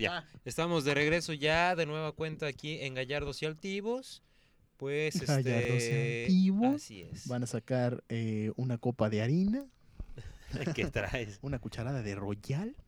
Ya. 0.00 0.18
Ah. 0.18 0.24
Estamos 0.44 0.84
de 0.84 0.94
regreso 0.94 1.32
ya 1.32 1.74
de 1.76 1.86
nueva 1.86 2.12
cuenta 2.12 2.46
aquí 2.46 2.80
en 2.80 2.94
Gallardos 2.94 3.42
y 3.42 3.46
Altivos. 3.46 4.22
Pues 4.76 5.20
Gallardos 5.26 5.70
y 5.70 5.76
este. 5.76 6.22
Altivos. 6.24 6.74
Así 6.76 7.02
es. 7.02 7.28
Van 7.28 7.42
a 7.42 7.46
sacar 7.46 8.02
eh, 8.08 8.52
una 8.56 8.78
copa 8.78 9.10
de 9.10 9.22
harina, 9.22 9.66
¿Qué 10.74 10.86
traes? 10.86 11.38
una 11.42 11.58
cucharada 11.58 12.02
de 12.02 12.14
royal. 12.14 12.74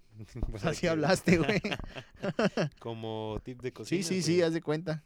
Pues 0.50 0.64
Así 0.66 0.86
hablaste, 0.86 1.38
güey. 1.38 1.60
Como 2.78 3.40
tip 3.44 3.62
de 3.62 3.72
cocina. 3.72 4.02
Sí, 4.02 4.06
sí, 4.06 4.14
güey. 4.16 4.22
sí, 4.22 4.42
haz 4.42 4.52
de 4.52 4.60
cuenta. 4.60 5.02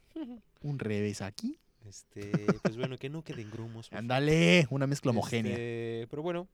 Un 0.62 0.80
revés 0.80 1.22
aquí. 1.22 1.60
Este, 1.88 2.32
pues 2.62 2.76
bueno, 2.76 2.98
que 2.98 3.08
no 3.08 3.22
queden 3.22 3.50
grumos. 3.50 3.88
Ándale, 3.92 4.66
una 4.70 4.86
mezcla 4.88 5.12
homogénea. 5.12 5.52
Este, 5.52 6.06
pero 6.10 6.22
bueno, 6.22 6.48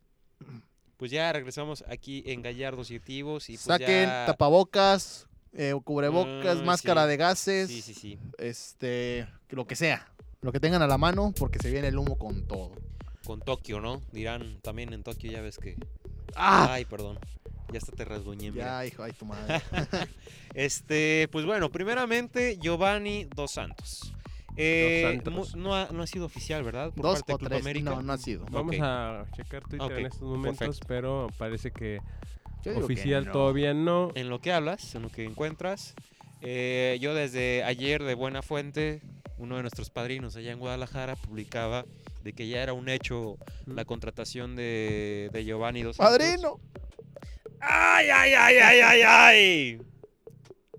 pues 0.99 1.11
ya 1.11 1.33
regresamos 1.33 1.85
aquí 1.89 2.23
en 2.27 2.43
Gallardos 2.43 2.91
y 2.91 2.97
Altivos 2.97 3.49
y 3.49 3.55
pues 3.55 3.63
Saquen 3.63 4.09
ya... 4.09 4.27
tapabocas, 4.27 5.27
eh, 5.55 5.75
cubrebocas, 5.85 6.59
Ah, 6.61 6.65
máscara 6.65 7.05
sí. 7.05 7.09
de 7.11 7.17
gases, 7.17 7.69
Sí, 7.69 7.83
sí, 7.83 7.95
sí. 7.95 8.19
este, 8.39 9.27
lo 9.51 9.67
que 9.67 9.77
sea. 9.77 10.09
Lo 10.41 10.51
que 10.53 10.61
tengan 10.61 10.83
a 10.83 10.87
la 10.87 10.99
mano 10.99 11.33
porque 11.39 11.59
se 11.59 11.71
viene 11.71 11.89
el 11.89 11.99
humo 11.99 12.19
con 12.19 12.47
todo. 12.47 12.73
Con 13.25 13.41
Tokio, 13.41 13.81
¿no? 13.81 14.03
Dirán 14.13 14.59
también 14.63 14.93
en 14.93 15.03
Tokio, 15.05 15.31
ya 15.31 15.41
ves 15.41 15.59
que... 15.59 15.77
¡Ah! 16.35 16.69
Ay, 16.73 16.85
perdón. 16.85 17.19
Ya 17.73 17.79
hasta 17.79 17.93
te 17.93 18.05
rasguñé. 18.05 18.51
mira. 18.51 18.65
Ya, 18.65 18.87
hijo, 18.87 19.03
ay, 19.03 19.13
tu 19.13 19.25
madre. 19.25 19.63
Este, 20.55 21.29
pues 21.33 21.47
bueno, 21.47 21.71
primeramente 21.71 22.59
Giovanni 22.61 23.25
Dos 23.35 23.53
Santos. 23.53 24.13
Eh, 24.57 25.03
Dos 25.05 25.25
Santos. 25.25 25.55
mu- 25.57 25.63
No, 25.63 25.75
ha, 25.75 25.89
no 25.93 26.03
ha 26.03 26.07
sido 26.07 26.27
oficial, 26.27 26.63
¿verdad? 26.63 26.93
Por 26.93 27.03
Dos 27.05 27.21
parte 27.23 27.33
o 27.33 27.37
de 27.37 27.39
Club 27.39 27.49
tres. 27.51 27.61
América. 27.63 27.91
No, 27.91 28.03
no 28.03 28.13
ha 28.13 28.19
sido. 28.19 28.45
Vamos 28.51 28.77
a 28.81 29.25
checar 29.37 29.63
Twitter 29.63 29.93
en 29.99 30.07
estos 30.07 30.23
momentos, 30.23 30.59
perfecto. 30.59 30.87
pero 30.89 31.29
parece 31.39 31.71
que 31.71 32.01
Yo 32.65 32.73
digo 32.73 32.87
que 32.87 32.93
oficial 32.93 33.27
no. 33.27 33.33
todavía 33.33 33.75
no. 33.75 34.11
En 34.15 34.29
lo 34.29 34.41
que 34.41 34.53
hablas, 34.53 34.95
en 34.95 35.03
lo 35.03 35.09
que 35.11 35.25
encuentras. 35.25 35.95
eh, 36.41 36.99
yo 37.01 37.15
desde 37.15 37.63
ayer 37.65 38.03
de 38.03 38.15
buena 38.15 38.43
fuente, 38.43 39.01
uno 39.39 39.57
de 39.57 39.63
nuestros 39.63 39.91
padrinos 39.91 40.37
allá 40.37 40.53
en 40.53 40.59
Guadalajara 40.59 41.17
publicaba 41.17 41.85
de 42.23 42.33
que 42.33 42.47
ya 42.49 42.63
era 42.63 42.73
un 42.73 42.89
hecho 42.89 43.37
la 43.67 43.85
contratación 43.85 44.55
de, 44.57 45.29
de 45.33 45.45
Giovanni 45.45 45.83
Dos 45.83 45.97
Santos. 45.97 46.19
¡Padrino! 46.19 46.61
¡Ay, 47.61 48.09
ay, 48.11 48.33
ay, 48.35 48.57
ay, 48.59 48.81
ay, 48.81 49.03
ay! 49.05 49.83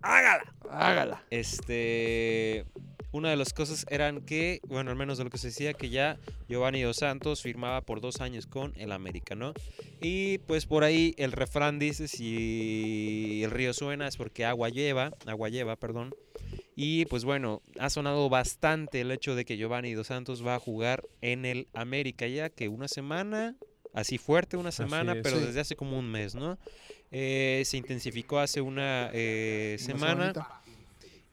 ¡Hágala! 0.01 0.53
Hágala. 0.69 1.23
Este, 1.29 2.65
una 3.13 3.29
de 3.29 3.37
las 3.37 3.53
cosas 3.53 3.85
eran 3.89 4.21
que, 4.21 4.59
bueno, 4.67 4.91
al 4.91 4.97
menos 4.97 5.17
de 5.17 5.23
lo 5.23 5.29
que 5.29 5.37
se 5.37 5.47
decía, 5.47 5.73
que 5.73 5.89
ya 5.89 6.17
Giovanni 6.49 6.81
Dos 6.81 6.97
Santos 6.97 7.41
firmaba 7.41 7.81
por 7.81 8.01
dos 8.01 8.19
años 8.21 8.45
con 8.47 8.73
el 8.75 8.91
América, 8.91 9.35
¿no? 9.35 9.53
Y 10.01 10.39
pues 10.39 10.65
por 10.65 10.83
ahí 10.83 11.13
el 11.17 11.31
refrán 11.31 11.79
dice, 11.79 12.07
si 12.07 13.41
el 13.43 13.51
río 13.51 13.73
suena 13.73 14.07
es 14.07 14.17
porque 14.17 14.45
agua 14.45 14.69
lleva, 14.69 15.13
agua 15.25 15.49
lleva, 15.49 15.75
perdón. 15.75 16.13
Y 16.75 17.05
pues 17.05 17.23
bueno, 17.23 17.61
ha 17.79 17.89
sonado 17.89 18.29
bastante 18.29 19.01
el 19.01 19.11
hecho 19.11 19.35
de 19.35 19.45
que 19.45 19.57
Giovanni 19.57 19.93
Dos 19.93 20.07
Santos 20.07 20.45
va 20.45 20.55
a 20.55 20.59
jugar 20.59 21.03
en 21.21 21.45
el 21.45 21.67
América 21.73 22.25
ya 22.27 22.49
que 22.49 22.67
una 22.67 22.87
semana, 22.87 23.55
así 23.93 24.17
fuerte 24.17 24.57
una 24.57 24.71
semana, 24.71 25.13
es. 25.13 25.19
pero 25.21 25.37
Sí. 25.39 25.45
desde 25.45 25.59
hace 25.59 25.75
como 25.75 25.99
un 25.99 26.09
mes, 26.09 26.33
¿no? 26.33 26.57
Eh, 27.11 27.61
se 27.65 27.77
intensificó 27.77 28.39
hace 28.39 28.59
una 28.61 29.11
eh, 29.13 29.77
Una 29.79 29.85
semana. 29.85 30.33
semanita. 30.33 30.62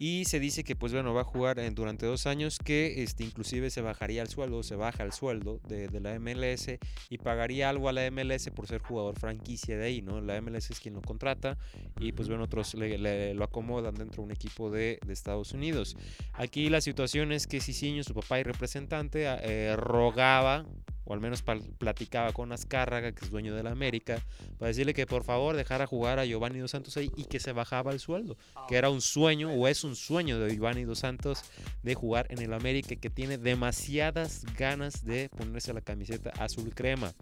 Y 0.02 0.24
se 0.24 0.40
dice 0.40 0.64
que, 0.64 0.76
pues 0.76 0.94
bueno, 0.94 1.12
va 1.12 1.20
a 1.20 1.24
jugar 1.24 1.58
en- 1.58 1.74
durante 1.74 2.06
dos 2.06 2.26
años, 2.26 2.56
que 2.58 3.02
este, 3.02 3.22
inclusive 3.22 3.68
se 3.68 3.82
bajaría 3.82 4.22
el 4.22 4.28
sueldo, 4.28 4.62
se 4.62 4.74
baja 4.74 5.04
el 5.04 5.12
sueldo 5.12 5.60
de, 5.68 5.88
de 5.88 6.00
la 6.00 6.18
MLS 6.18 6.78
y 7.10 7.18
pagaría 7.18 7.68
algo 7.68 7.86
a 7.90 7.92
la 7.92 8.10
MLS 8.10 8.48
por 8.50 8.66
ser 8.66 8.80
jugador 8.80 9.18
franquicia 9.18 9.76
de 9.76 9.84
ahí, 9.84 10.00
¿no? 10.00 10.22
La 10.22 10.40
MLS 10.40 10.70
es 10.70 10.80
quien 10.80 10.94
lo 10.94 11.02
contrata 11.02 11.58
y, 12.00 12.12
pues 12.12 12.28
bueno, 12.28 12.44
otros 12.44 12.72
le, 12.72 12.96
le- 12.96 13.34
lo 13.34 13.44
acomodan 13.44 13.94
dentro 13.94 14.22
de 14.22 14.26
un 14.28 14.32
equipo 14.32 14.70
de, 14.70 14.98
de 15.06 15.12
Estados 15.12 15.52
Unidos. 15.52 15.94
Aquí 16.32 16.70
la 16.70 16.80
situación 16.80 17.30
es 17.30 17.46
que 17.46 17.60
Cicinho, 17.60 18.02
su 18.02 18.14
papá 18.14 18.40
y 18.40 18.42
representante, 18.42 19.28
a- 19.28 19.38
eh, 19.42 19.76
rogaba, 19.76 20.64
o 21.04 21.12
al 21.12 21.20
menos 21.20 21.42
platicaba 21.42 22.32
con 22.32 22.52
Azcárraga, 22.52 23.10
que 23.12 23.24
es 23.24 23.30
dueño 23.32 23.52
de 23.56 23.64
la 23.64 23.72
América, 23.72 24.22
para 24.58 24.68
decirle 24.68 24.94
que 24.94 25.06
por 25.06 25.24
favor 25.24 25.56
dejara 25.56 25.86
jugar 25.86 26.20
a 26.20 26.24
Giovanni 26.24 26.60
Dos 26.60 26.70
Santos 26.70 26.96
ahí 26.96 27.10
y 27.16 27.24
que 27.24 27.40
se 27.40 27.50
bajaba 27.52 27.90
el 27.92 27.98
sueldo 27.98 28.36
que 28.68 28.76
era 28.76 28.90
un 28.90 29.00
sueño 29.00 29.50
o 29.52 29.66
es 29.66 29.82
un 29.82 29.89
sueño 29.96 30.38
de 30.38 30.54
Giovanni 30.54 30.84
Dos 30.84 31.00
Santos 31.00 31.42
de 31.82 31.94
jugar 31.94 32.26
en 32.30 32.40
el 32.40 32.52
América 32.52 32.96
que 32.96 33.10
tiene 33.10 33.38
demasiadas 33.38 34.44
ganas 34.56 35.04
de 35.04 35.28
ponerse 35.30 35.72
la 35.72 35.80
camiseta 35.80 36.30
azul 36.38 36.74
crema 36.74 37.12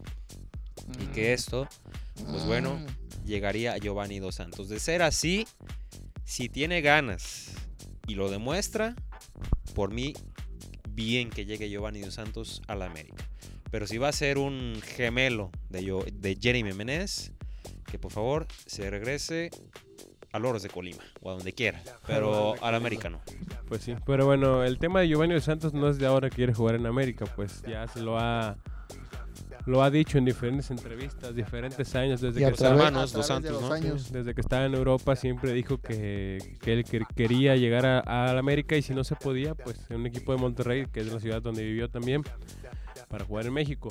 y 1.03 1.07
que 1.07 1.33
esto 1.33 1.69
pues 2.31 2.45
bueno 2.47 2.75
Mm. 2.77 2.87
llegaría 3.27 3.73
a 3.75 3.79
Giovanni 3.79 4.19
Dos 4.21 4.37
Santos. 4.37 4.69
De 4.69 4.81
ser 4.81 5.03
así, 5.03 5.47
si 6.25 6.49
tiene 6.49 6.81
ganas 6.81 7.53
y 8.07 8.15
lo 8.15 8.31
demuestra, 8.31 8.95
por 9.75 9.93
mí 9.93 10.15
bien 10.89 11.31
que 11.31 11.45
llegue 11.45 11.69
Giovanni 11.69 12.01
Dos 12.01 12.15
Santos 12.15 12.63
a 12.67 12.75
la 12.75 12.87
América. 12.87 13.29
Pero 13.71 13.87
si 13.87 13.99
va 13.99 14.09
a 14.09 14.13
ser 14.13 14.39
un 14.39 14.81
gemelo 14.97 15.51
de, 15.69 15.85
yo, 15.85 16.05
de 16.11 16.39
Jeremy 16.41 16.73
Menez, 16.73 17.33
que 17.91 17.99
por 17.99 18.13
favor 18.13 18.47
se 18.67 18.89
regrese 18.91 19.51
a 20.33 20.39
Loros 20.39 20.63
de 20.63 20.69
Colima 20.69 21.03
o 21.23 21.31
a 21.31 21.35
donde 21.35 21.53
quiera, 21.53 21.83
pero 22.07 22.55
al 22.63 22.75
América 22.75 23.09
no. 23.09 23.21
Pues 23.69 23.83
sí, 23.83 23.95
pero 24.07 24.27
bueno, 24.27 24.63
el 24.65 24.79
tema 24.79 25.01
de 25.01 25.09
Giovanni 25.09 25.35
Dos 25.35 25.45
Santos 25.45 25.73
no 25.75 25.89
es 25.89 25.99
de 25.99 26.07
ahora 26.07 26.29
que 26.31 26.37
quiere 26.37 26.55
jugar 26.55 26.75
en 26.75 26.87
América, 26.87 27.25
pues 27.37 27.63
ya 27.69 27.87
se 27.89 28.01
lo 28.01 28.19
ha 28.19 28.57
lo 29.67 29.83
ha 29.83 29.91
dicho 29.91 30.17
en 30.17 30.25
diferentes 30.25 30.71
entrevistas, 30.71 31.35
diferentes 31.35 31.95
años 31.95 32.23
desde 32.23 32.39
Y 32.39 32.41
que 32.41 32.47
a 32.47 32.51
los 32.51 32.59
través- 32.59 32.79
hermanos 32.87 33.13
de 33.13 33.51
los 33.51 33.61
¿no? 33.63 33.73
años. 33.73 34.11
desde 34.11 34.35
que 34.35 34.41
estaba 34.41 34.65
en 34.65 34.75
Europa 34.75 35.15
siempre 35.15 35.53
dijo 35.53 35.79
que, 35.79 36.39
que 36.63 36.73
él 36.73 36.85
que- 36.85 37.03
quería 37.15 37.55
llegar 37.55 37.85
a, 37.85 37.99
a 38.01 38.33
la 38.33 38.39
América 38.41 38.77
y 38.77 38.83
si 38.83 38.95
no 38.95 39.05
se 39.05 39.15
podía, 39.15 39.55
pues 39.55 39.79
en 39.91 39.97
un 39.97 40.07
equipo 40.07 40.33
de 40.33 40.39
Monterrey, 40.39 40.87
que 40.91 41.01
es 41.01 41.13
la 41.13 41.21
ciudad 41.21 41.43
donde 41.43 41.65
vivió 41.65 41.91
también, 41.91 42.23
para 43.09 43.27
jugar 43.27 43.45
en 43.47 43.53
México. 43.53 43.91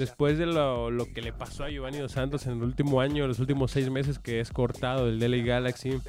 Después 0.00 0.38
de 0.38 0.46
lo, 0.46 0.90
lo 0.90 1.12
que 1.12 1.20
le 1.20 1.30
pasó 1.30 1.64
a 1.64 1.68
Giovanni 1.68 1.98
Dos 1.98 2.12
Santos 2.12 2.46
en 2.46 2.54
el 2.54 2.62
último 2.62 3.02
año, 3.02 3.26
los 3.26 3.38
últimos 3.38 3.70
seis 3.70 3.90
meses 3.90 4.18
que 4.18 4.40
es 4.40 4.50
cortado 4.50 5.04
del 5.04 5.18
LA 5.18 5.44
Galaxy, 5.44 6.00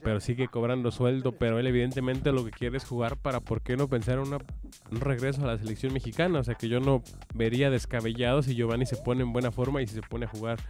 pero 0.00 0.20
sigue 0.20 0.46
cobrando 0.46 0.92
sueldo, 0.92 1.32
pero 1.32 1.58
él 1.58 1.66
evidentemente 1.66 2.30
lo 2.30 2.44
que 2.44 2.52
quiere 2.52 2.76
es 2.76 2.84
jugar 2.84 3.16
para, 3.16 3.40
¿por 3.40 3.60
qué 3.60 3.76
no 3.76 3.88
pensar 3.88 4.20
en 4.20 4.32
un 4.32 5.00
regreso 5.00 5.42
a 5.42 5.48
la 5.48 5.58
selección 5.58 5.92
mexicana? 5.92 6.38
O 6.38 6.44
sea 6.44 6.54
que 6.54 6.68
yo 6.68 6.78
no 6.78 7.02
vería 7.34 7.68
descabellado 7.68 8.44
si 8.44 8.54
Giovanni 8.54 8.86
se 8.86 8.96
pone 8.96 9.22
en 9.22 9.32
buena 9.32 9.50
forma 9.50 9.82
y 9.82 9.88
si 9.88 9.96
se 9.96 10.02
pone 10.02 10.26
a 10.26 10.28
jugar 10.28 10.60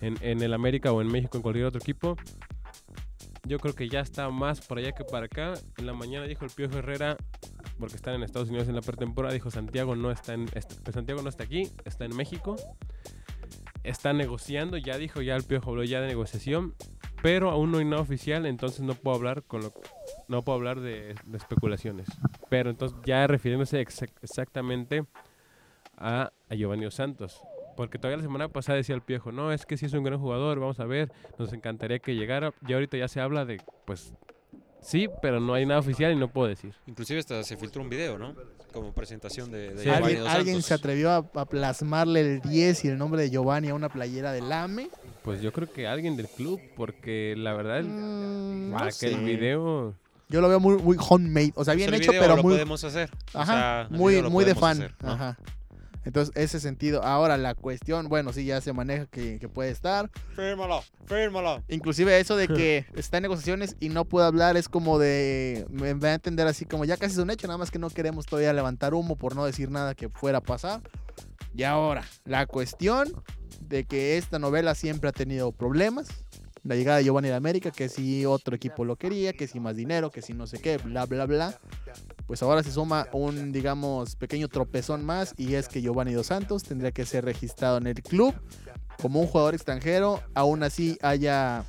en, 0.00 0.16
en 0.20 0.40
el 0.42 0.54
América 0.54 0.92
o 0.92 1.02
en 1.02 1.08
México 1.08 1.38
en 1.38 1.42
cualquier 1.42 1.66
otro 1.66 1.80
equipo. 1.80 2.16
Yo 3.46 3.58
creo 3.58 3.74
que 3.74 3.88
ya 3.88 4.00
está 4.00 4.28
más 4.30 4.60
para 4.66 4.80
allá 4.80 4.92
que 4.92 5.04
para 5.04 5.26
acá. 5.26 5.54
En 5.78 5.86
la 5.86 5.92
mañana 5.92 6.26
dijo 6.26 6.44
el 6.44 6.50
Piojo 6.50 6.78
Herrera, 6.78 7.16
porque 7.78 7.96
están 7.96 8.14
en 8.14 8.22
Estados 8.22 8.48
Unidos 8.48 8.68
en 8.68 8.74
la 8.74 8.80
pretemporada, 8.82 9.32
dijo 9.34 9.50
Santiago 9.50 9.94
no 9.96 10.10
está 10.10 10.34
en 10.34 10.46
Santiago 10.92 11.22
no 11.22 11.28
está 11.28 11.44
aquí, 11.44 11.70
está 11.84 12.04
en 12.04 12.16
México. 12.16 12.56
Está 13.84 14.12
negociando, 14.12 14.76
ya 14.78 14.98
dijo, 14.98 15.22
ya 15.22 15.36
el 15.36 15.44
Piojo 15.44 15.70
habló 15.70 15.84
ya 15.84 16.00
de 16.00 16.08
negociación, 16.08 16.74
pero 17.22 17.50
aún 17.50 17.70
no 17.70 17.78
hay 17.78 17.84
nada 17.84 18.02
oficial, 18.02 18.44
entonces 18.44 18.80
no 18.80 18.94
puedo 18.94 19.16
hablar 19.16 19.44
con 19.44 19.62
lo 19.62 19.72
no 20.26 20.42
puedo 20.42 20.56
hablar 20.56 20.80
de, 20.80 21.14
de 21.24 21.36
especulaciones. 21.38 22.08
Pero 22.50 22.70
entonces 22.70 22.98
ya 23.04 23.24
refiriéndose 23.28 23.80
exac- 23.80 24.10
exactamente 24.22 25.06
a, 25.96 26.32
a 26.48 26.54
Giovanni 26.56 26.90
Santos. 26.90 27.40
Porque 27.76 27.98
todavía 27.98 28.16
la 28.18 28.22
semana 28.22 28.48
pasada 28.48 28.76
decía 28.76 28.94
el 28.94 29.02
Piojo, 29.02 29.32
no, 29.32 29.52
es 29.52 29.66
que 29.66 29.76
sí 29.76 29.86
es 29.86 29.92
un 29.92 30.02
gran 30.04 30.18
jugador, 30.18 30.58
vamos 30.60 30.80
a 30.80 30.84
ver, 30.86 31.12
nos 31.38 31.52
encantaría 31.52 31.98
que 31.98 32.14
llegara. 32.14 32.52
Y 32.66 32.72
ahorita 32.72 32.96
ya 32.96 33.08
se 33.08 33.20
habla 33.20 33.44
de, 33.44 33.60
pues, 33.84 34.14
sí, 34.80 35.08
pero 35.22 35.40
no 35.40 35.54
hay 35.54 35.66
nada 35.66 35.80
oficial 35.80 36.12
y 36.12 36.16
no 36.16 36.28
puedo 36.28 36.48
decir. 36.48 36.74
Inclusive 36.86 37.20
hasta 37.20 37.42
se 37.44 37.56
filtró 37.56 37.82
un 37.82 37.90
video, 37.90 38.18
¿no? 38.18 38.34
Como 38.72 38.92
presentación 38.92 39.50
de, 39.50 39.70
de 39.74 39.78
Sí. 39.78 39.84
Giovanni 39.84 40.04
¿Alguien, 40.04 40.20
Dos 40.20 40.28
alguien 40.28 40.54
Santos. 40.56 40.66
se 40.66 40.74
atrevió 40.74 41.10
a, 41.10 41.16
a 41.16 41.44
plasmarle 41.46 42.20
el 42.20 42.40
10 42.40 42.84
y 42.84 42.88
el 42.88 42.98
nombre 42.98 43.22
de 43.22 43.30
Giovanni 43.30 43.68
a 43.68 43.74
una 43.74 43.88
playera 43.88 44.32
del 44.32 44.50
AME. 44.52 44.88
Pues 45.22 45.40
yo 45.42 45.52
creo 45.52 45.70
que 45.70 45.86
alguien 45.86 46.16
del 46.16 46.28
club, 46.28 46.60
porque 46.76 47.34
la 47.36 47.52
verdad, 47.54 47.82
Mm, 47.82 48.70
no 48.70 48.76
para 48.78 48.90
que 48.92 49.06
el 49.06 49.24
video... 49.24 49.94
Yo 50.28 50.40
lo 50.40 50.48
veo 50.48 50.58
muy, 50.60 50.76
muy 50.76 50.96
homemade. 51.08 51.52
O 51.54 51.64
sea, 51.64 51.72
Pues 51.74 51.76
bien 51.76 51.94
el 51.94 52.00
hecho, 52.00 52.10
video 52.10 52.22
pero 52.22 52.36
lo 52.36 52.42
muy. 52.42 52.54
podemos 52.54 52.82
hacer. 52.84 53.10
O 53.28 53.30
sea, 53.32 53.40
Ajá, 53.42 53.82
el 53.90 53.96
muy, 53.96 54.12
video 54.14 54.24
lo 54.24 54.30
muy 54.30 54.44
de 54.44 54.54
fan. 54.56 54.76
hacer, 54.78 54.94
¿no? 55.00 55.10
Ajá. 55.12 55.38
Entonces, 56.06 56.32
ese 56.36 56.60
sentido. 56.60 57.02
Ahora, 57.02 57.36
la 57.36 57.54
cuestión, 57.54 58.08
bueno, 58.08 58.32
sí, 58.32 58.44
ya 58.44 58.60
se 58.60 58.72
maneja 58.72 59.06
que, 59.06 59.38
que 59.40 59.48
puede 59.48 59.70
estar. 59.70 60.08
Fírmalo, 60.36 60.82
fírmalo. 61.06 61.64
Inclusive 61.68 62.18
eso 62.18 62.36
de 62.36 62.46
que 62.46 62.86
está 62.94 63.18
en 63.18 63.24
negociaciones 63.24 63.76
y 63.80 63.88
no 63.88 64.04
puede 64.04 64.26
hablar 64.26 64.56
es 64.56 64.68
como 64.68 65.00
de... 65.00 65.66
Me 65.68 65.94
va 65.94 66.08
a 66.10 66.14
entender 66.14 66.46
así 66.46 66.64
como 66.64 66.84
ya 66.84 66.96
casi 66.96 67.14
es 67.14 67.18
un 67.18 67.30
hecho, 67.30 67.48
nada 67.48 67.58
más 67.58 67.72
que 67.72 67.80
no 67.80 67.90
queremos 67.90 68.24
todavía 68.24 68.52
levantar 68.52 68.94
humo 68.94 69.16
por 69.16 69.34
no 69.34 69.44
decir 69.44 69.70
nada 69.70 69.94
que 69.94 70.08
fuera 70.08 70.38
a 70.38 70.42
pasar. 70.42 70.80
Y 71.56 71.64
ahora, 71.64 72.04
la 72.24 72.46
cuestión 72.46 73.12
de 73.60 73.84
que 73.84 74.16
esta 74.16 74.38
novela 74.38 74.74
siempre 74.74 75.10
ha 75.10 75.12
tenido 75.12 75.50
problemas. 75.50 76.06
La 76.66 76.74
llegada 76.74 76.98
de 76.98 77.04
Giovanni 77.04 77.28
de 77.28 77.34
América, 77.34 77.70
que 77.70 77.88
si 77.88 78.26
otro 78.26 78.56
equipo 78.56 78.84
lo 78.84 78.96
quería, 78.96 79.32
que 79.32 79.46
si 79.46 79.60
más 79.60 79.76
dinero, 79.76 80.10
que 80.10 80.20
si 80.20 80.34
no 80.34 80.48
sé 80.48 80.58
qué, 80.58 80.78
bla, 80.78 81.06
bla, 81.06 81.24
bla. 81.26 81.58
Pues 82.26 82.42
ahora 82.42 82.64
se 82.64 82.72
suma 82.72 83.06
un, 83.12 83.52
digamos, 83.52 84.16
pequeño 84.16 84.48
tropezón 84.48 85.04
más 85.04 85.32
y 85.36 85.54
es 85.54 85.68
que 85.68 85.80
Giovanni 85.80 86.12
Dos 86.12 86.26
Santos 86.26 86.64
tendría 86.64 86.90
que 86.90 87.06
ser 87.06 87.24
registrado 87.24 87.78
en 87.78 87.86
el 87.86 88.02
club 88.02 88.34
como 89.00 89.20
un 89.20 89.26
jugador 89.26 89.54
extranjero, 89.54 90.20
aún 90.34 90.62
así 90.64 90.98
haya, 91.02 91.64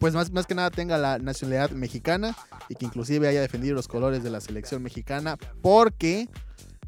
pues 0.00 0.14
más, 0.14 0.32
más 0.32 0.46
que 0.46 0.54
nada 0.54 0.70
tenga 0.70 0.98
la 0.98 1.18
nacionalidad 1.18 1.70
mexicana 1.70 2.34
y 2.68 2.74
que 2.74 2.86
inclusive 2.86 3.28
haya 3.28 3.40
defendido 3.40 3.74
los 3.74 3.86
colores 3.86 4.24
de 4.24 4.30
la 4.30 4.40
selección 4.40 4.82
mexicana, 4.82 5.36
porque 5.60 6.28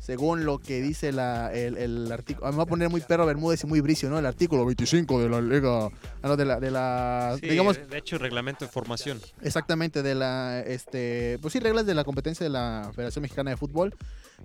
según 0.05 0.45
lo 0.45 0.59
que 0.59 0.83
dice 0.83 1.13
la, 1.13 1.51
el, 1.51 1.79
el 1.79 2.13
artículo, 2.13 2.51
me 2.51 2.59
va 2.59 2.65
a 2.65 2.67
poner 2.67 2.91
muy 2.91 3.01
perro 3.01 3.25
Bermúdez 3.25 3.65
y 3.65 3.67
muy 3.67 3.81
bricio, 3.81 4.11
¿no? 4.11 4.19
El 4.19 4.27
artículo 4.27 4.67
25 4.67 5.19
de 5.23 5.31
la 5.31 5.41
liga, 5.41 5.87
ah, 5.87 6.29
no, 6.29 6.37
de 6.37 6.45
la, 6.45 6.61
de 6.61 6.71
la 6.71 7.39
Sí, 7.41 7.49
digamos, 7.49 7.79
de 7.89 7.97
hecho, 7.97 8.19
reglamento 8.19 8.67
de 8.67 8.71
formación. 8.71 9.19
Exactamente, 9.41 10.03
de 10.03 10.15
la, 10.15 10.61
este, 10.61 11.39
pues 11.41 11.53
sí, 11.55 11.59
reglas 11.59 11.87
de 11.87 11.95
la 11.95 12.05
competencia 12.05 12.45
de 12.45 12.51
la 12.51 12.91
Federación 12.95 13.23
Mexicana 13.23 13.53
de 13.53 13.57
Fútbol, 13.57 13.95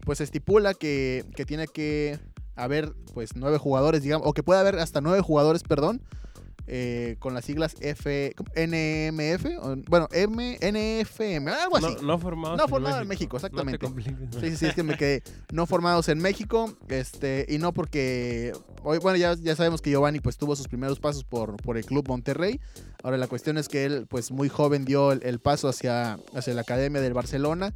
pues 0.06 0.22
estipula 0.22 0.74
que, 0.74 1.26
que 1.36 1.44
tiene 1.44 1.68
que 1.68 2.20
haber, 2.56 2.94
pues, 3.14 3.36
nueve 3.36 3.58
jugadores, 3.58 4.02
digamos, 4.02 4.26
o 4.26 4.34
que 4.34 4.44
puede 4.44 4.62
haber 4.62 4.80
hasta 4.80 5.02
nueve 5.02 5.20
jugadores, 5.20 5.64
perdón, 5.64 6.02
eh, 6.72 7.16
con 7.18 7.34
las 7.34 7.46
siglas 7.46 7.76
F, 7.82 8.36
NMF, 8.56 9.46
o, 9.60 9.76
bueno, 9.88 10.08
M, 10.12 10.60
NFM, 10.62 11.52
algo 11.52 11.78
así. 11.78 11.96
No, 11.96 12.02
no 12.04 12.20
formados 12.20 12.58
No 12.60 12.68
formados 12.68 13.02
en 13.02 13.08
México, 13.08 13.38
exactamente. 13.38 13.88
Sí, 14.40 14.52
sí, 14.52 14.56
sí, 14.56 14.66
es 14.68 14.76
que 14.76 14.84
me 14.84 14.96
quedé 14.96 15.24
no 15.52 15.66
formados 15.66 16.10
en 16.10 16.20
México, 16.20 16.78
este, 16.88 17.48
y 17.50 17.58
no 17.58 17.74
porque, 17.74 18.54
hoy, 18.84 19.00
bueno, 19.00 19.18
ya, 19.18 19.34
ya 19.34 19.56
sabemos 19.56 19.82
que 19.82 19.90
Giovanni 19.90 20.20
pues 20.20 20.38
tuvo 20.38 20.56
sus 20.56 20.68
primeros 20.68 21.00
pasos 21.00 21.24
por, 21.24 21.58
por 21.58 21.76
el 21.76 21.86
Club 21.86 22.08
Monterrey, 22.08 22.60
ahora 23.04 23.18
la 23.18 23.28
cuestión 23.28 23.58
es 23.58 23.68
que 23.68 23.86
él 23.86 24.06
pues 24.08 24.32
muy 24.32 24.48
joven 24.48 24.86
dio 24.86 25.12
el, 25.12 25.24
el 25.24 25.40
paso 25.40 25.70
hacia, 25.70 26.20
hacia 26.36 26.54
la 26.54 26.62
Academia 26.62 27.02
del 27.02 27.14
Barcelona, 27.14 27.74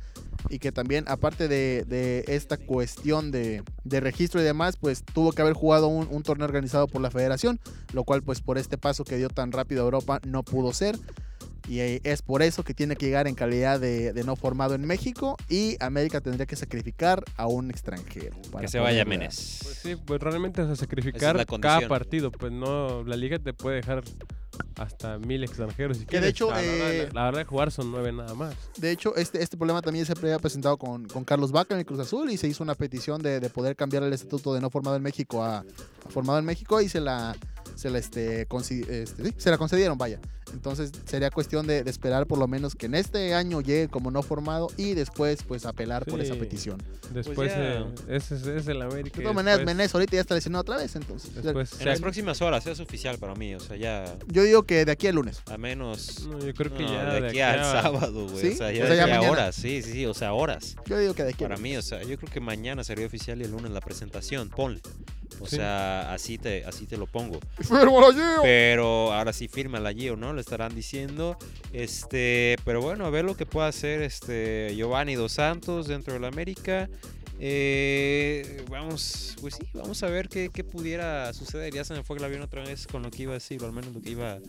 y 0.50 0.60
que 0.60 0.72
también 0.72 1.06
aparte 1.08 1.48
de, 1.48 1.86
de 1.88 2.26
esta 2.28 2.58
cuestión 2.58 3.32
de, 3.32 3.64
de 3.84 4.00
registro 4.00 4.42
y 4.42 4.44
demás, 4.44 4.78
pues 4.78 5.04
tuvo 5.04 5.32
que 5.32 5.42
haber 5.42 5.54
jugado 5.54 5.88
un, 5.88 6.24
torneo 6.24 6.46
organizado 6.46 6.88
por 6.88 7.02
la 7.02 7.12
federación, 7.12 7.60
lo 7.94 8.04
cual 8.04 8.24
pues 8.24 8.42
por 8.42 8.58
este 8.58 8.78
paso 8.78 9.04
que 9.04 9.18
dio 9.18 9.30
tan 9.30 9.52
rápido 9.52 9.82
a 9.82 9.86
Europa 9.86 10.20
no 10.26 10.44
pudo 10.44 10.74
ser. 10.74 10.98
Y 11.68 11.80
eh, 11.80 12.02
es 12.04 12.22
por 12.22 12.42
eso 12.44 12.64
que 12.64 12.74
tiene 12.74 12.96
que 12.96 13.06
llegar 13.06 13.28
en 13.28 13.36
calidad 13.36 13.80
de, 13.80 14.12
de 14.12 14.24
no 14.24 14.36
formado 14.36 14.76
en 14.76 14.86
México 14.86 15.38
y 15.50 15.78
América 15.80 16.20
tendría 16.20 16.46
que 16.46 16.56
sacrificar 16.56 17.24
a 17.38 17.48
un 17.48 17.70
extranjero. 17.70 18.36
para 18.52 18.64
Que 18.64 18.68
se 18.68 18.80
vaya 18.80 19.06
Menes. 19.06 19.60
Pues 19.64 19.76
sí, 19.78 19.96
pues 19.96 20.20
realmente 20.22 20.62
o 20.62 20.66
sea, 20.66 20.76
sacrificar 20.76 21.38
es 21.40 21.50
la 21.50 21.60
cada 21.60 21.88
partido. 21.88 22.32
Pues 22.32 22.52
no, 22.52 23.04
la 23.04 23.16
liga 23.16 23.40
te 23.40 23.54
puede 23.54 23.78
dejar 23.78 24.04
hasta 24.76 25.18
mil 25.20 25.44
extranjeros. 25.44 25.98
Si 25.98 26.06
Que 26.06 26.18
de 26.20 26.22
quieres. 26.22 26.30
hecho, 26.32 26.50
la, 26.52 26.58
verdad, 26.58 26.94
eh, 26.94 27.10
la 27.14 27.24
verdad 27.26 27.40
de 27.40 27.46
jugar 27.46 27.72
son 27.72 27.92
nueve 27.92 28.12
nada 28.12 28.34
más. 28.34 28.56
De 28.78 28.92
hecho, 28.92 29.16
este, 29.16 29.42
este 29.42 29.56
problema 29.58 29.82
también 29.82 30.06
se 30.06 30.14
había 30.14 30.40
presentado 30.40 30.78
con, 30.78 31.08
con 31.08 31.24
Carlos 31.24 31.52
Vaca 31.52 31.74
en 31.74 31.80
el 31.80 31.86
Cruz 31.86 32.00
Azul 32.02 32.30
y 32.30 32.38
se 32.38 32.48
hizo 32.48 32.64
una 32.64 32.76
petición 32.76 33.22
de, 33.22 33.40
de 33.40 33.50
poder 33.50 33.76
cambiar 33.76 34.04
el 34.04 34.12
estatuto 34.14 34.54
de 34.54 34.62
no 34.62 34.70
formado 34.70 34.96
en 34.98 35.04
México 35.04 35.44
a, 35.44 35.60
a 35.60 36.10
formado 36.10 36.40
en 36.40 36.46
México 36.46 36.82
y 36.82 36.90
se 36.90 37.00
la, 37.00 37.36
se 37.76 37.90
la, 37.90 37.98
este, 38.00 38.42
este, 38.50 39.24
sí, 39.24 39.34
se 39.38 39.50
la 39.52 39.58
concedieron, 39.58 39.98
vaya. 39.98 40.20
Entonces 40.54 40.92
sería 41.06 41.32
cuestión 41.32 41.66
de, 41.66 41.84
de 41.84 41.90
esperar 41.90 42.28
por 42.28 42.38
lo 42.38 42.48
menos 42.48 42.76
que 42.76 42.86
en 42.86 42.94
este 42.94 43.34
año 43.34 43.62
llegue 43.62 43.88
como 43.88 44.12
no 44.12 44.22
formado 44.22 44.68
y 44.78 44.94
después 44.94 45.42
pues 45.48 45.66
apelar 45.66 46.06
por 46.06 46.22
esa 46.22 46.36
petición. 46.36 46.78
Después 47.12 47.52
ya. 47.52 47.80
eh, 47.80 47.86
ese 48.10 48.36
es, 48.36 48.46
es 48.46 48.68
el 48.68 48.80
América. 48.84 49.18
De 49.18 49.24
todas 49.24 49.36
maneras, 49.36 49.66
Menés 49.66 49.96
ahorita 49.96 50.14
ya 50.16 50.22
está 50.22 50.36
lesionado 50.36 50.62
otra 50.62 50.78
vez, 50.78 50.96
entonces. 50.96 51.34
después 51.34 51.80
En 51.80 51.88
las 51.88 52.00
próximas 52.02 52.40
horas 52.44 52.68
es 52.68 52.80
oficial 52.80 53.18
para 53.18 53.34
mí, 53.34 53.56
o 53.56 53.60
sea, 53.60 53.78
ya 53.78 54.06
Yo 54.28 54.44
digo 54.44 54.62
que 54.64 54.86
de 54.86 54.92
aquí 54.92 55.08
al 55.08 55.16
lunes. 55.16 55.42
a 55.50 55.58
menos... 55.58 56.28
No, 56.28 56.38
yo 56.38 56.54
creo 56.54 56.72
que 56.72 56.84
no, 56.84 56.94
ya 56.94 57.14
de 57.20 57.28
aquí 57.30 57.40
al 57.42 57.60
sábado, 57.64 58.28
güey. 58.30 58.42
¿Sí? 58.42 58.54
O 58.54 58.58
sea, 58.58 58.68
O 58.68 58.72
ya, 58.72 58.86
sea, 58.86 58.90
ya 58.90 58.94
de 58.96 59.02
aquí 59.02 59.12
a 59.12 59.16
mañana. 59.16 59.32
horas, 59.32 59.56
sí, 59.56 59.82
sí, 59.82 59.92
sí, 59.94 60.06
o 60.06 60.14
sea, 60.14 60.34
horas. 60.34 60.76
Yo 60.86 61.00
digo 61.00 61.16
que 61.16 61.24
de 61.24 61.30
aquí 61.30 61.46
al 61.46 61.50
Para 61.50 61.58
lunes. 61.60 61.72
mí, 61.72 61.78
o 61.78 61.82
sea, 61.82 62.04
yo 62.04 62.16
creo 62.18 62.32
que 62.32 62.40
mañana 62.42 62.84
sería 62.84 63.08
oficial 63.08 63.42
y 63.42 63.46
el 63.46 63.52
lunes 63.52 63.72
la 63.72 63.82
presentación, 63.82 64.50
ponle. 64.50 64.82
O 65.40 65.48
Sí. 65.48 65.58
sea, 65.58 66.14
así 66.14 66.38
te, 66.38 66.64
así 66.66 66.86
te 66.86 66.98
lo 66.98 67.08
pongo. 67.08 67.40
¡Fírmalo, 67.60 68.12
Gio! 68.14 68.42
Pero 68.42 69.12
ahora 69.14 69.34
sí 69.34 69.48
firma 69.48 69.80
la 69.80 69.94
Gio, 69.94 70.16
¿no? 70.16 70.34
Le 70.34 70.42
estarán 70.42 70.74
diciendo. 70.76 71.38
Este, 71.74 72.56
pero 72.66 72.82
bueno, 72.82 73.06
a 73.06 73.10
ver 73.10 73.26
lo 73.26 73.36
que 73.36 73.46
pueda 73.46 73.68
hacer 73.68 74.02
este 74.02 74.74
Giovanni 74.76 75.16
Dos 75.16 75.34
Santos 75.34 75.88
dentro 75.88 76.14
del 76.14 76.26
América. 76.26 76.90
Eh, 77.46 78.64
vamos, 78.70 79.36
pues 79.42 79.56
sí, 79.56 79.68
vamos 79.74 80.02
a 80.04 80.08
ver 80.08 80.30
qué, 80.30 80.50
qué 80.54 80.64
pudiera 80.64 81.34
suceder. 81.34 81.74
Ya 81.74 81.84
se 81.84 81.94
me 81.94 82.04
fue 82.04 82.18
el 82.18 82.24
avión 82.24 82.42
otra 82.42 82.64
vez 82.64 82.88
con 82.88 83.04
lo 83.04 83.12
que 83.12 83.24
iba 83.24 83.32
a 83.32 83.36
decir, 83.36 83.62
o 83.64 83.66
al 83.66 83.74
menos 83.74 83.94
lo 83.94 84.02
que 84.02 84.12
iba 84.12 84.40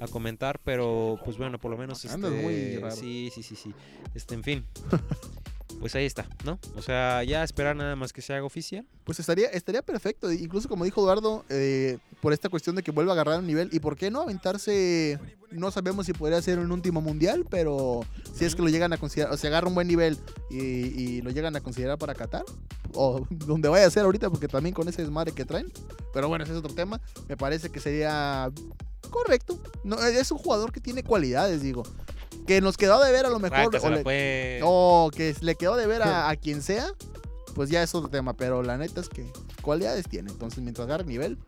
a 0.00 0.08
comentar. 0.08 0.58
Pero 0.64 1.20
pues 1.24 1.36
bueno, 1.36 1.58
por 1.58 1.70
lo 1.70 1.76
menos 1.76 2.04
este, 2.04 2.16
muy 2.18 2.76
raro. 2.78 2.96
sí, 2.96 3.30
sí, 3.34 3.42
sí, 3.42 3.54
sí. 3.56 3.72
Este, 4.14 4.34
en 4.34 4.42
fin. 4.42 4.64
Pues 5.78 5.94
ahí 5.94 6.04
está, 6.04 6.26
¿no? 6.44 6.58
O 6.76 6.82
sea, 6.82 7.22
ya 7.24 7.42
esperar 7.44 7.76
nada 7.76 7.96
más 7.96 8.12
que 8.12 8.22
se 8.22 8.34
haga 8.34 8.44
oficial. 8.44 8.86
Pues 9.04 9.20
estaría, 9.20 9.48
estaría 9.48 9.82
perfecto. 9.82 10.30
Incluso 10.32 10.68
como 10.68 10.84
dijo 10.84 11.00
Eduardo, 11.00 11.44
eh, 11.48 11.98
por 12.20 12.32
esta 12.32 12.48
cuestión 12.48 12.76
de 12.76 12.82
que 12.82 12.90
vuelva 12.90 13.12
a 13.12 13.14
agarrar 13.14 13.38
un 13.38 13.46
nivel. 13.46 13.70
¿Y 13.72 13.80
por 13.80 13.96
qué 13.96 14.10
no 14.10 14.20
aventarse? 14.20 15.18
No 15.50 15.70
sabemos 15.70 16.06
si 16.06 16.12
podría 16.12 16.40
ser 16.42 16.58
un 16.58 16.70
último 16.70 17.00
mundial, 17.00 17.46
pero 17.48 18.04
si 18.34 18.44
es 18.44 18.54
que 18.54 18.62
lo 18.62 18.68
llegan 18.68 18.92
a 18.92 18.98
considerar, 18.98 19.32
o 19.32 19.36
sea, 19.36 19.50
agarra 19.50 19.68
un 19.68 19.74
buen 19.74 19.88
nivel 19.88 20.18
y, 20.50 21.22
lo 21.22 21.30
llegan 21.30 21.56
a 21.56 21.60
considerar 21.60 21.98
para 21.98 22.14
Qatar, 22.14 22.44
o 22.94 23.26
donde 23.30 23.68
vaya 23.68 23.86
a 23.86 23.90
ser 23.90 24.04
ahorita, 24.04 24.30
porque 24.30 24.48
también 24.48 24.74
con 24.74 24.88
ese 24.88 25.02
desmadre 25.02 25.32
que 25.32 25.44
traen. 25.44 25.72
Pero 26.12 26.28
bueno, 26.28 26.44
ese 26.44 26.52
es 26.52 26.58
otro 26.58 26.74
tema. 26.74 27.00
Me 27.28 27.36
parece 27.36 27.70
que 27.70 27.80
sería 27.80 28.50
correcto. 29.10 29.58
Es 30.14 30.30
un 30.30 30.38
jugador 30.38 30.72
que 30.72 30.80
tiene 30.80 31.02
cualidades, 31.02 31.62
digo. 31.62 31.82
Que 32.46 32.60
nos 32.60 32.76
quedó 32.76 33.02
de 33.02 33.12
ver 33.12 33.26
a 33.26 33.30
lo 33.30 33.38
mejor. 33.38 33.58
O 33.78 33.90
le- 33.90 34.02
fue- 34.02 34.60
o 34.64 35.10
que 35.14 35.34
le 35.40 35.54
quedó 35.54 35.76
de 35.76 35.86
ver 35.86 36.02
a, 36.02 36.28
a 36.30 36.36
quien 36.36 36.62
sea, 36.62 36.86
pues 37.54 37.70
ya 37.70 37.82
es 37.82 37.94
otro 37.94 38.08
tema. 38.10 38.34
Pero 38.36 38.62
la 38.62 38.76
neta 38.76 39.00
es 39.00 39.08
que 39.08 39.30
cualidades 39.62 40.08
tiene. 40.08 40.30
Entonces, 40.30 40.60
mientras 40.62 40.86
agarre 40.86 41.04
nivel, 41.04 41.38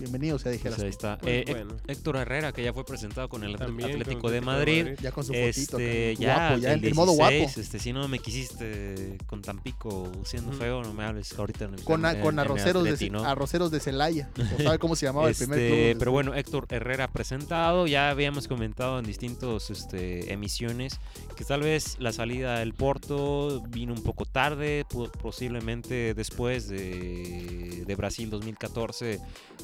bienvenido 0.00 0.38
sea, 0.38 0.50
dijera. 0.50 0.74
Pues 0.74 0.84
ahí 0.84 0.90
está. 0.90 1.18
Pues 1.18 1.32
Eh, 1.32 1.44
bueno. 1.52 1.76
Héctor 1.86 2.16
Herrera, 2.16 2.52
que 2.52 2.62
ya 2.64 2.72
fue 2.72 2.84
presentado 2.84 3.28
con 3.28 3.44
el 3.44 3.56
También 3.56 3.90
Atlético 3.92 4.30
de 4.30 4.40
Madrid. 4.40 4.88
Ya 5.00 5.12
con 5.12 5.24
su 5.24 5.32
fotito. 5.32 5.78
Este, 5.78 6.16
ya, 6.16 6.48
guapo, 6.48 6.60
ya 6.62 6.72
el 6.72 6.84
en 6.84 6.94
modo 6.96 7.12
guapo. 7.12 7.30
16, 7.32 7.58
Este, 7.66 7.78
si 7.78 7.92
no 7.92 8.08
me 8.08 8.18
quisiste 8.18 9.18
con 9.26 9.42
Tampico 9.42 10.10
siendo 10.24 10.52
feo, 10.52 10.82
no 10.82 10.92
me 10.92 11.04
hables 11.04 11.32
ahorita 11.38 11.66
en 11.66 11.74
el 11.74 11.84
Con, 11.84 12.04
a- 12.04 12.12
en- 12.12 12.20
con 12.20 12.34
en 12.34 12.38
el 12.40 12.44
arroceros, 12.46 12.98
de, 12.98 13.10
¿no? 13.10 13.24
arroceros 13.24 13.70
de 13.70 13.80
Celaya. 13.80 14.28
O 14.58 14.62
sabe 14.62 14.78
cómo 14.80 14.96
se 14.96 15.06
llamaba 15.06 15.28
el 15.28 15.34
primer 15.34 15.58
Este, 15.58 15.90
club. 15.90 15.98
pero 15.98 16.12
bueno, 16.12 16.34
Héctor 16.34 16.66
Herrera 16.70 17.08
presentado, 17.08 17.86
ya 17.86 18.10
habíamos 18.10 18.48
comentado 18.48 18.98
en 18.98 19.04
distintos 19.04 19.70
este, 19.70 20.32
emisiones 20.32 20.98
que 21.36 21.44
tal 21.44 21.60
vez 21.60 21.96
la 21.98 22.12
salida 22.12 22.58
del 22.58 22.74
Porto 22.74 23.62
vino 23.68 23.92
un 23.92 24.02
poco 24.02 24.24
tarde, 24.24 24.84
posiblemente 25.22 26.14
después 26.14 26.68
de, 26.68 27.84
de 27.86 27.94
Brasil 27.94 28.30
2014, 28.30 29.20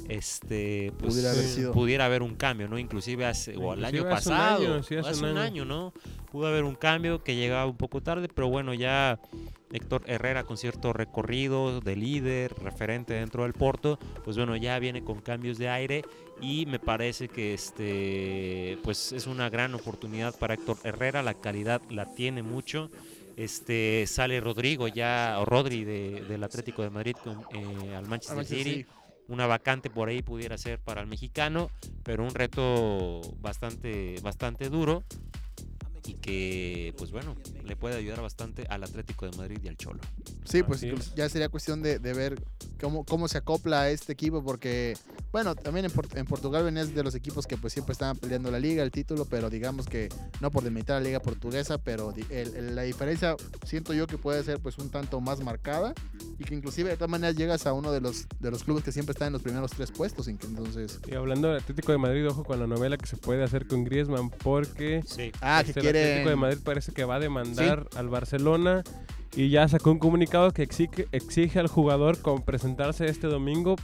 este, 0.09 0.26
pues, 0.99 1.15
Pudiera 1.15 1.31
haber 1.33 1.45
Sí. 1.45 1.55
sido. 1.55 1.73
pudiera 1.73 2.05
haber 2.07 2.23
un 2.23 2.35
cambio, 2.35 2.69
¿no? 2.69 2.79
Inclusive 2.79 3.25
hace, 3.27 3.57
o 3.57 3.73
el 3.75 3.85
año 3.85 4.03
un 4.05 4.09
pasado, 4.11 4.63
año, 4.63 4.83
sí, 4.83 4.97
o 4.97 5.01
hace 5.01 5.11
hace 5.11 5.25
un 5.25 5.31
un 5.33 5.39
año. 5.39 5.63
año, 5.63 5.65
¿no? 5.65 5.93
Pudo 6.31 6.47
haber 6.49 6.65
un 6.65 6.75
cambio 6.75 7.23
que 7.23 7.35
llegaba 7.37 7.67
un 7.67 7.77
poco 7.77 8.03
tarde, 8.03 8.29
pero 8.35 8.49
bueno, 8.49 8.75
ya 8.75 9.19
Héctor 9.73 10.03
Herrera 10.07 10.45
con 10.45 10.57
cierto 10.57 10.93
recorrido 10.93 11.81
de 11.81 11.97
líder, 11.97 12.55
referente 12.63 13.15
dentro 13.15 13.43
del 13.43 13.53
Porto, 13.53 13.99
pues 14.25 14.37
bueno, 14.37 14.57
ya 14.57 14.79
viene 14.79 15.03
con 15.03 15.21
cambios 15.21 15.59
de 15.59 15.69
aire 15.69 16.03
y 16.41 16.67
me 16.67 16.79
parece 16.79 17.29
que 17.29 17.55
este 17.55 18.79
pues 18.83 19.13
es 19.13 19.27
una 19.27 19.49
gran 19.51 19.75
oportunidad 19.75 20.37
para 20.39 20.55
Héctor 20.55 20.79
Herrera, 20.85 21.23
la 21.23 21.35
calidad 21.35 21.81
la 21.91 22.15
tiene 22.15 22.43
mucho. 22.43 22.91
Este 23.37 24.07
sale 24.07 24.41
Rodrigo 24.41 24.89
ya, 24.89 25.37
o 25.39 25.45
Rodri 25.45 25.85
de- 25.85 26.23
del 26.27 26.43
Atlético 26.43 26.81
de 26.83 26.89
Madrid 26.89 27.17
con, 27.23 27.41
eh, 27.53 27.95
al 27.95 28.07
Manchester 28.07 28.47
City. 28.47 28.87
Una 29.29 29.47
vacante 29.47 29.91
por 29.91 30.09
ahí 30.09 30.23
pudiera 30.23 30.57
ser 30.59 30.79
para 30.79 31.01
el 31.01 31.07
mexicano, 31.07 31.71
pero 32.03 32.23
un 32.23 32.31
reto 32.31 33.21
bastante, 33.41 34.17
bastante 34.23 34.69
duro 34.69 35.05
y 36.07 36.15
que, 36.15 36.95
pues 36.99 37.11
bueno, 37.11 37.37
le 37.65 37.77
puede 37.77 37.97
ayudar 37.97 38.21
bastante 38.23 38.65
al 38.69 38.85
Atlético 38.85 39.29
de 39.29 39.37
Madrid 39.37 39.59
y 39.63 39.69
al 39.69 39.77
Cholo. 39.77 40.01
Sí, 40.45 40.63
pues 40.63 40.83
es. 40.83 41.15
ya 41.15 41.29
sería 41.29 41.49
cuestión 41.49 41.83
de, 41.83 41.99
de 41.99 42.13
ver 42.15 42.41
cómo, 42.81 43.05
cómo 43.05 43.27
se 43.29 43.39
acopla 43.39 43.83
a 43.83 43.91
este 43.91 44.13
equipo, 44.13 44.45
porque, 44.45 44.97
bueno, 45.33 45.55
también 45.57 45.87
en, 45.87 45.91
Por- 45.91 46.07
en 46.17 46.27
Portugal 46.27 46.63
venías 46.65 46.95
de 46.95 47.03
los 47.03 47.15
equipos 47.15 47.47
que 47.47 47.57
pues 47.57 47.73
siempre 47.73 47.93
estaban 47.93 48.17
peleando 48.17 48.51
la 48.51 48.61
liga, 48.61 48.83
el 48.83 48.91
título, 48.91 49.25
pero 49.25 49.51
digamos 49.51 49.87
que 49.87 50.09
no 50.41 50.51
por 50.51 50.63
demeritar 50.63 51.01
la 51.03 51.07
liga 51.09 51.21
portuguesa, 51.21 51.79
pero 51.79 52.15
el- 52.31 52.55
el- 52.55 52.77
la 52.77 52.83
diferencia 52.83 53.35
siento 53.65 53.93
yo 53.93 54.07
que 54.07 54.19
puede 54.19 54.43
ser 54.45 54.61
pues 54.61 54.79
un 54.79 54.91
tanto 54.91 55.21
más 55.21 55.41
marcada 55.41 55.93
y 56.39 56.45
que 56.45 56.55
inclusive 56.55 56.91
de 56.91 56.97
todas 56.97 57.11
maneras 57.11 57.35
llegas 57.37 57.67
a 57.67 57.73
uno 57.73 57.91
de 57.91 58.01
los, 58.01 58.27
de 58.41 58.51
los 58.51 58.63
clubes 58.63 58.85
que 58.85 58.93
siempre 58.93 59.13
están 59.13 59.29
en 59.29 59.33
los 59.33 59.43
primeros 59.43 59.71
tres 59.73 59.91
puestos, 59.91 60.29
entonces... 60.29 61.01
Y 61.11 61.15
hablando 61.15 61.49
del 61.49 61.57
Atlético 61.59 61.93
de 61.93 61.99
Madrid, 61.99 62.29
ojo 62.29 62.45
con 62.45 62.61
la 62.61 62.67
novela 62.67 62.97
que 62.97 63.07
se 63.07 63.17
puede 63.17 63.43
hacer 63.43 63.67
con 63.67 63.83
Griezmann, 63.85 64.31
porque 64.31 65.03
Sí. 65.07 65.33
Ah, 65.41 65.63
que 65.65 65.71
el 65.71 65.75
quieren... 65.97 66.11
Atlético 66.13 66.31
de 66.31 66.37
Madrid 66.37 66.59
parece 66.65 66.93
que 66.93 67.05
va 67.05 67.17
a 67.17 67.21
demandar 67.21 67.89
al 67.97 68.09
Barcelona 68.09 68.83
y 69.35 69.51
ya 69.51 69.69
sacó 69.69 69.91
un 69.91 69.99
comunicado 69.99 70.51
que 70.53 70.63
exige, 70.63 71.09
exige 71.13 71.59
al 71.59 71.69
jugador 71.69 72.21
con 72.21 72.43
presentarse 72.43 73.07
este 73.07 73.27
domingo 73.27 73.77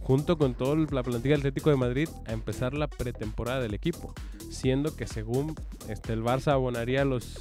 junto 0.00 0.38
con 0.38 0.54
toda 0.54 0.76
la 0.76 1.02
plantilla 1.02 1.34
del 1.34 1.40
Atlético 1.40 1.70
de 1.70 1.76
Madrid 1.76 2.08
a 2.26 2.32
empezar 2.32 2.74
la 2.74 2.86
pretemporada 2.86 3.60
del 3.60 3.74
equipo, 3.74 4.14
siendo 4.50 4.94
que 4.94 5.06
según 5.06 5.54
este, 5.88 6.12
el 6.12 6.22
Barça 6.22 6.52
abonaría 6.52 7.04
los, 7.04 7.40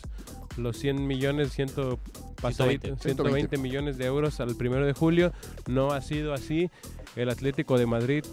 los 0.57 0.77
100 0.77 1.05
millones, 1.05 1.51
100 1.53 1.69
pasadito, 2.41 2.87
120. 2.97 3.01
120 3.01 3.57
millones 3.57 3.97
de 3.97 4.05
euros 4.05 4.39
al 4.39 4.55
primero 4.55 4.85
de 4.85 4.93
julio, 4.93 5.31
no 5.67 5.91
ha 5.91 6.01
sido 6.01 6.33
así, 6.33 6.69
el 7.15 7.29
Atlético 7.29 7.77
de 7.77 7.85
Madrid 7.85 8.23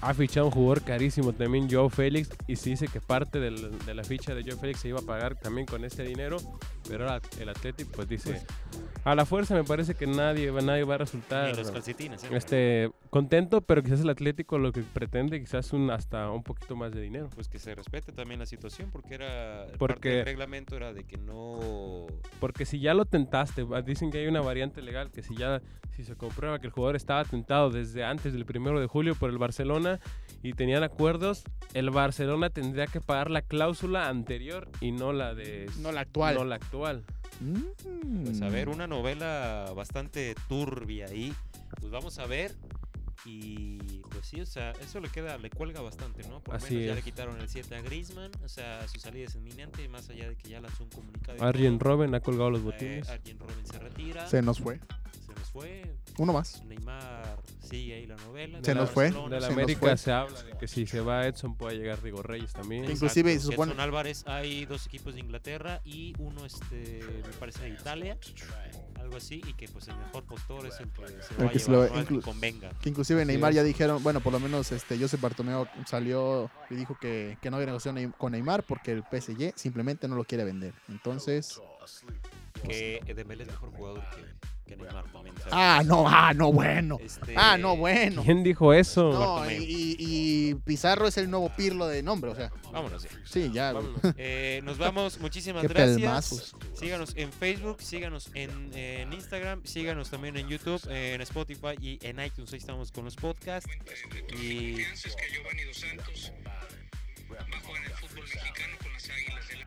ha 0.00 0.14
fichado 0.14 0.46
un 0.46 0.52
jugador 0.52 0.82
carísimo 0.82 1.32
también, 1.32 1.68
Joe 1.70 1.90
Félix, 1.90 2.28
y 2.46 2.56
se 2.56 2.70
dice 2.70 2.88
que 2.88 3.00
parte 3.00 3.40
de 3.40 3.50
la 3.94 4.04
ficha 4.04 4.34
de 4.34 4.42
Joe 4.42 4.56
Félix 4.56 4.80
se 4.80 4.88
iba 4.88 5.00
a 5.00 5.02
pagar 5.02 5.34
también 5.36 5.66
con 5.66 5.84
este 5.84 6.02
dinero, 6.02 6.36
pero 6.88 7.08
ahora 7.08 7.20
el 7.40 7.48
Athletic 7.48 7.88
pues 7.88 8.08
dice, 8.08 8.44
a 9.06 9.14
la 9.14 9.24
fuerza 9.24 9.54
me 9.54 9.64
parece 9.64 9.94
que 9.94 10.06
nadie, 10.06 10.50
va- 10.50 10.60
nadie 10.60 10.84
va 10.84 10.96
a 10.96 10.98
resultar 10.98 11.50
Ni 11.50 11.56
los 11.56 11.70
calcetines. 11.70 12.24
¿eh? 12.24 12.28
este, 12.32 12.90
contento, 13.10 13.60
pero 13.62 13.82
quizás 13.82 14.00
el 14.00 14.10
Atlético 14.10 14.58
lo 14.58 14.72
que 14.72 14.82
pretende 14.82 15.40
quizás 15.40 15.72
un, 15.72 15.90
hasta 15.90 16.30
un 16.30 16.42
poquito 16.42 16.76
más 16.76 16.92
de 16.92 17.00
dinero. 17.00 17.30
Pues 17.34 17.48
que 17.48 17.58
se 17.58 17.74
respete 17.74 18.12
también 18.12 18.40
la 18.40 18.46
situación, 18.46 18.90
porque 18.90 19.14
era. 19.14 19.64
parte 19.66 19.78
Porque- 19.78 20.08
del 20.10 20.24
reglamento 20.26 20.76
era 20.76 20.92
de 20.92 21.04
que 21.04 21.16
no. 21.16 22.06
Porque 22.40 22.66
si 22.66 22.80
ya 22.80 22.92
lo 22.94 23.04
tentaste, 23.06 23.64
dicen 23.84 24.10
que 24.10 24.18
hay 24.18 24.26
una 24.26 24.40
variante 24.40 24.82
legal 24.82 25.10
que 25.10 25.22
si 25.22 25.36
ya 25.36 25.62
si 25.94 26.04
se 26.04 26.14
comprueba 26.14 26.58
que 26.58 26.66
el 26.66 26.72
jugador 26.74 26.94
estaba 26.94 27.24
tentado 27.24 27.70
desde 27.70 28.04
antes 28.04 28.34
del 28.34 28.44
primero 28.44 28.78
de 28.80 28.86
julio 28.86 29.14
por 29.14 29.30
el 29.30 29.38
Barcelona 29.38 29.98
y 30.42 30.52
tenían 30.52 30.82
acuerdos, 30.82 31.44
el 31.72 31.88
Barcelona 31.90 32.50
tendría 32.50 32.86
que 32.86 33.00
pagar 33.00 33.30
la 33.30 33.40
cláusula 33.40 34.08
anterior 34.08 34.68
y 34.82 34.92
no 34.92 35.14
la 35.14 35.34
de 35.34 35.70
No 35.80 35.92
la 35.92 36.02
actual. 36.02 36.34
no 36.34 36.44
la 36.44 36.56
actual. 36.56 37.02
Mm. 37.40 38.24
Pues 38.24 38.42
a 38.42 38.48
ver, 38.48 38.68
una 38.68 38.86
novela 38.86 39.72
bastante 39.76 40.34
turbia 40.48 41.06
ahí. 41.06 41.34
Pues 41.80 41.90
vamos 41.90 42.18
a 42.18 42.26
ver. 42.26 42.54
Y 43.24 43.78
pues 44.10 44.26
sí, 44.26 44.40
o 44.40 44.46
sea, 44.46 44.70
eso 44.82 45.00
le 45.00 45.08
queda, 45.08 45.36
le 45.38 45.50
cuelga 45.50 45.80
bastante, 45.80 46.22
¿no? 46.28 46.38
Por 46.40 46.54
lo 46.54 46.60
menos 46.60 46.86
ya 46.86 46.94
le 46.94 47.02
quitaron 47.02 47.40
el 47.40 47.48
7 47.48 47.74
a 47.74 47.80
Griezmann, 47.82 48.30
o 48.44 48.48
sea, 48.48 48.86
su 48.86 49.00
salida 49.00 49.26
es 49.26 49.34
inminente, 49.34 49.88
más 49.88 50.08
allá 50.10 50.28
de 50.28 50.36
que 50.36 50.48
ya 50.50 50.60
lanzó 50.60 50.84
un 50.84 50.90
comunicado. 50.90 51.36
y 51.36 51.40
Arjen. 51.42 51.80
Robben 51.80 52.14
ha 52.14 52.20
colgado 52.20 52.50
los 52.50 52.60
Eh, 52.60 52.64
botines. 52.64 53.08
Arjen 53.08 53.38
Robben 53.40 53.66
se 53.66 53.78
retira, 53.80 54.28
Se 54.28 54.42
nos 54.42 54.60
fue. 54.60 54.78
Fue. 55.60 55.96
Uno 56.18 56.32
más. 56.32 56.62
Neymar 56.64 57.38
sigue 57.60 57.94
ahí 57.94 58.06
la 58.06 58.16
novela. 58.16 58.58
Se 58.62 58.74
nos 58.74 58.90
fue. 58.90 59.10
De 59.10 59.40
la 59.40 59.46
América 59.48 59.96
se 59.96 60.12
habla 60.12 60.42
de 60.42 60.52
que 60.58 60.68
si 60.68 60.86
se 60.86 61.00
va 61.00 61.26
Edson 61.26 61.56
puede 61.56 61.76
llegar 61.76 62.02
Diego 62.02 62.22
Reyes 62.22 62.52
también. 62.52 62.84
Inclu- 62.84 62.92
Inclusive, 62.92 63.32
se 63.38 63.40
supone- 63.46 63.72
Edson 63.72 63.80
Álvarez, 63.80 64.24
hay 64.26 64.64
dos 64.66 64.86
equipos 64.86 65.14
de 65.14 65.20
Inglaterra 65.20 65.80
y 65.84 66.14
uno, 66.18 66.44
este, 66.46 67.00
me 67.26 67.32
parece, 67.38 67.62
de 67.64 67.70
Italia, 67.70 68.18
algo 69.00 69.16
así, 69.16 69.42
y 69.46 69.52
que 69.54 69.68
pues 69.68 69.88
el 69.88 69.96
mejor 69.96 70.24
postor 70.24 70.66
es 70.66 70.78
el 70.80 70.88
que 70.90 71.06
se 71.22 71.34
va 71.42 71.50
a 71.50 71.52
llevar, 71.88 72.06
que 72.06 72.20
convenga. 72.20 72.70
Que 72.80 72.88
inclusive 72.88 73.24
Neymar 73.24 73.52
ya 73.52 73.62
dijeron, 73.62 74.02
bueno, 74.02 74.20
por 74.20 74.32
lo 74.32 74.40
menos 74.40 74.72
este 74.72 74.98
Josep 74.98 75.20
Bartomeu 75.20 75.66
salió 75.86 76.50
y 76.70 76.74
dijo 76.74 76.96
que, 77.00 77.36
que 77.42 77.50
no 77.50 77.56
había 77.56 77.66
negociado 77.66 77.98
Ney- 77.98 78.12
con 78.16 78.32
Neymar 78.32 78.62
porque 78.64 78.92
el 78.92 79.02
PSG 79.04 79.52
simplemente 79.56 80.08
no 80.08 80.16
lo 80.16 80.24
quiere 80.24 80.44
vender. 80.44 80.72
Entonces, 80.88 81.60
Que 82.68 83.00
Dembélé 83.14 83.42
es 83.44 83.50
mejor 83.50 83.70
jugador 83.72 84.02
que, 84.10 84.24
que 84.66 84.76
Neymar 84.76 85.04
también. 85.12 85.34
¿sabes? 85.38 85.52
ah, 85.52 85.82
no, 85.84 86.04
ah, 86.08 86.32
no, 86.34 86.52
bueno. 86.52 86.98
Este, 87.00 87.34
Ah, 87.36 87.56
no, 87.56 87.76
bueno. 87.76 88.22
¿Quién 88.24 88.42
dijo 88.42 88.72
eso? 88.74 89.12
No, 89.12 89.50
y, 89.50 89.96
y 89.98 90.54
Pizarro 90.56 91.06
es 91.06 91.16
el 91.18 91.30
nuevo 91.30 91.48
Pirlo 91.56 91.86
de 91.86 92.02
nombre, 92.02 92.30
o 92.30 92.34
sea, 92.34 92.50
Vámonos 92.72 93.02
ya. 93.04 93.10
sí, 93.24 93.50
ya. 93.52 93.72
güey. 93.72 93.84
Vámonos. 93.86 94.14
Eh, 94.18 94.60
nos 94.64 94.76
vamos, 94.78 95.18
muchísimas 95.20 95.62
Qué 95.62 95.68
gracias. 95.68 95.96
pelmazos. 96.00 96.56
Síganos 96.74 97.12
en 97.16 97.32
Facebook, 97.32 97.80
síganos 97.80 98.30
en, 98.34 98.50
en 98.74 99.12
Instagram, 99.12 99.64
síganos 99.64 100.10
también 100.10 100.36
en 100.36 100.48
YouTube, 100.48 100.80
en 100.90 101.20
Spotify 101.22 101.76
y 101.80 101.98
en 102.02 102.20
iTunes. 102.20 102.52
Ahí 102.52 102.58
estamos 102.58 102.90
con 102.92 103.04
los 103.04 103.14
podcasts. 103.16 103.70
Y 104.38 104.74
piensas 104.76 105.14
que 105.16 105.32
Giovanni 105.32 105.62
Dos 105.64 105.76
Santos 105.76 106.32
va 107.32 107.38
a 107.38 107.60
jugar 107.60 107.82
en 107.84 107.90
el 107.90 107.96
fútbol 107.98 108.24
mexicano 108.24 108.76
con 108.82 108.92
las 108.92 109.10
Águilas 109.10 109.48
del 109.48 109.64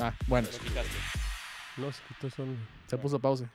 Ah, 0.00 0.14
bueno, 0.26 0.48
lo 0.52 0.58
quitaste. 0.58 0.90
No, 1.76 1.90
se 1.92 2.00
quitó 2.08 2.28
solo. 2.30 2.52
se 2.86 2.98
puso 2.98 3.18
pausa. 3.18 3.50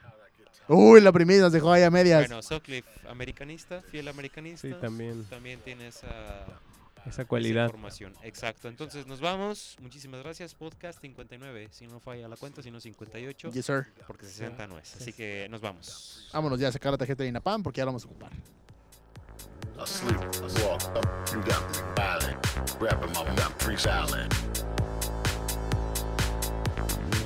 Uy, 0.69 1.01
la 1.01 1.11
primera 1.11 1.41
nos 1.43 1.51
dejó 1.53 1.71
ahí 1.71 1.83
a 1.83 1.89
medias. 1.91 2.27
Bueno, 2.27 2.41
Sutcliffe, 2.41 2.89
americanista, 3.09 3.81
fiel 3.81 4.07
americanista. 4.07 4.67
Sí, 4.67 4.73
también 4.79 5.23
También 5.25 5.59
tiene 5.61 5.87
esa, 5.87 6.07
esa 6.07 7.09
esa 7.09 7.25
cualidad. 7.25 7.65
información. 7.65 8.13
Exacto. 8.23 8.67
Entonces 8.67 9.07
nos 9.07 9.21
vamos. 9.21 9.77
Muchísimas 9.81 10.21
gracias. 10.21 10.53
Podcast 10.55 10.99
59. 10.99 11.69
Si 11.71 11.87
no 11.87 11.99
falla 12.01 12.27
la 12.27 12.35
cuenta, 12.35 12.61
sino 12.61 12.79
58. 12.81 13.51
Yes, 13.51 13.65
sir. 13.65 13.87
Porque 14.05 14.25
60 14.25 14.67
no 14.67 14.77
es. 14.77 14.95
Así 14.95 15.13
que 15.13 15.47
nos 15.49 15.61
vamos. 15.61 16.27
Vámonos 16.33 16.59
ya 16.59 16.67
a 16.67 16.71
sacar 16.71 16.91
la 16.91 16.97
tarjeta 16.97 17.23
de 17.23 17.29
INAPAM 17.29 17.63
porque 17.63 17.77
ya 17.79 17.85
la 17.85 17.89
vamos 17.91 18.03
a 18.03 18.07
ocupar. 18.07 18.31
Asleep, 19.79 20.17
walk 20.65 20.83
up, 20.97 21.05
you 21.31 21.39
got 21.43 21.61
me 21.69 21.77
violent. 21.95 22.37
Grabbing 22.79 23.11
my 23.13 23.23
mouth, 23.35 23.53
freestyling. 23.59 24.27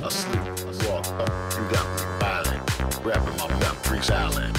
Asleep, 0.04 0.42
walk 0.90 1.08
up, 1.20 1.30
you 1.56 1.64
got 1.72 1.86
me 1.96 2.20
violent. 2.20 2.51
rapping 3.12 3.38
my 3.38 3.60
Dumfries 3.60 4.10
Island. 4.10 4.58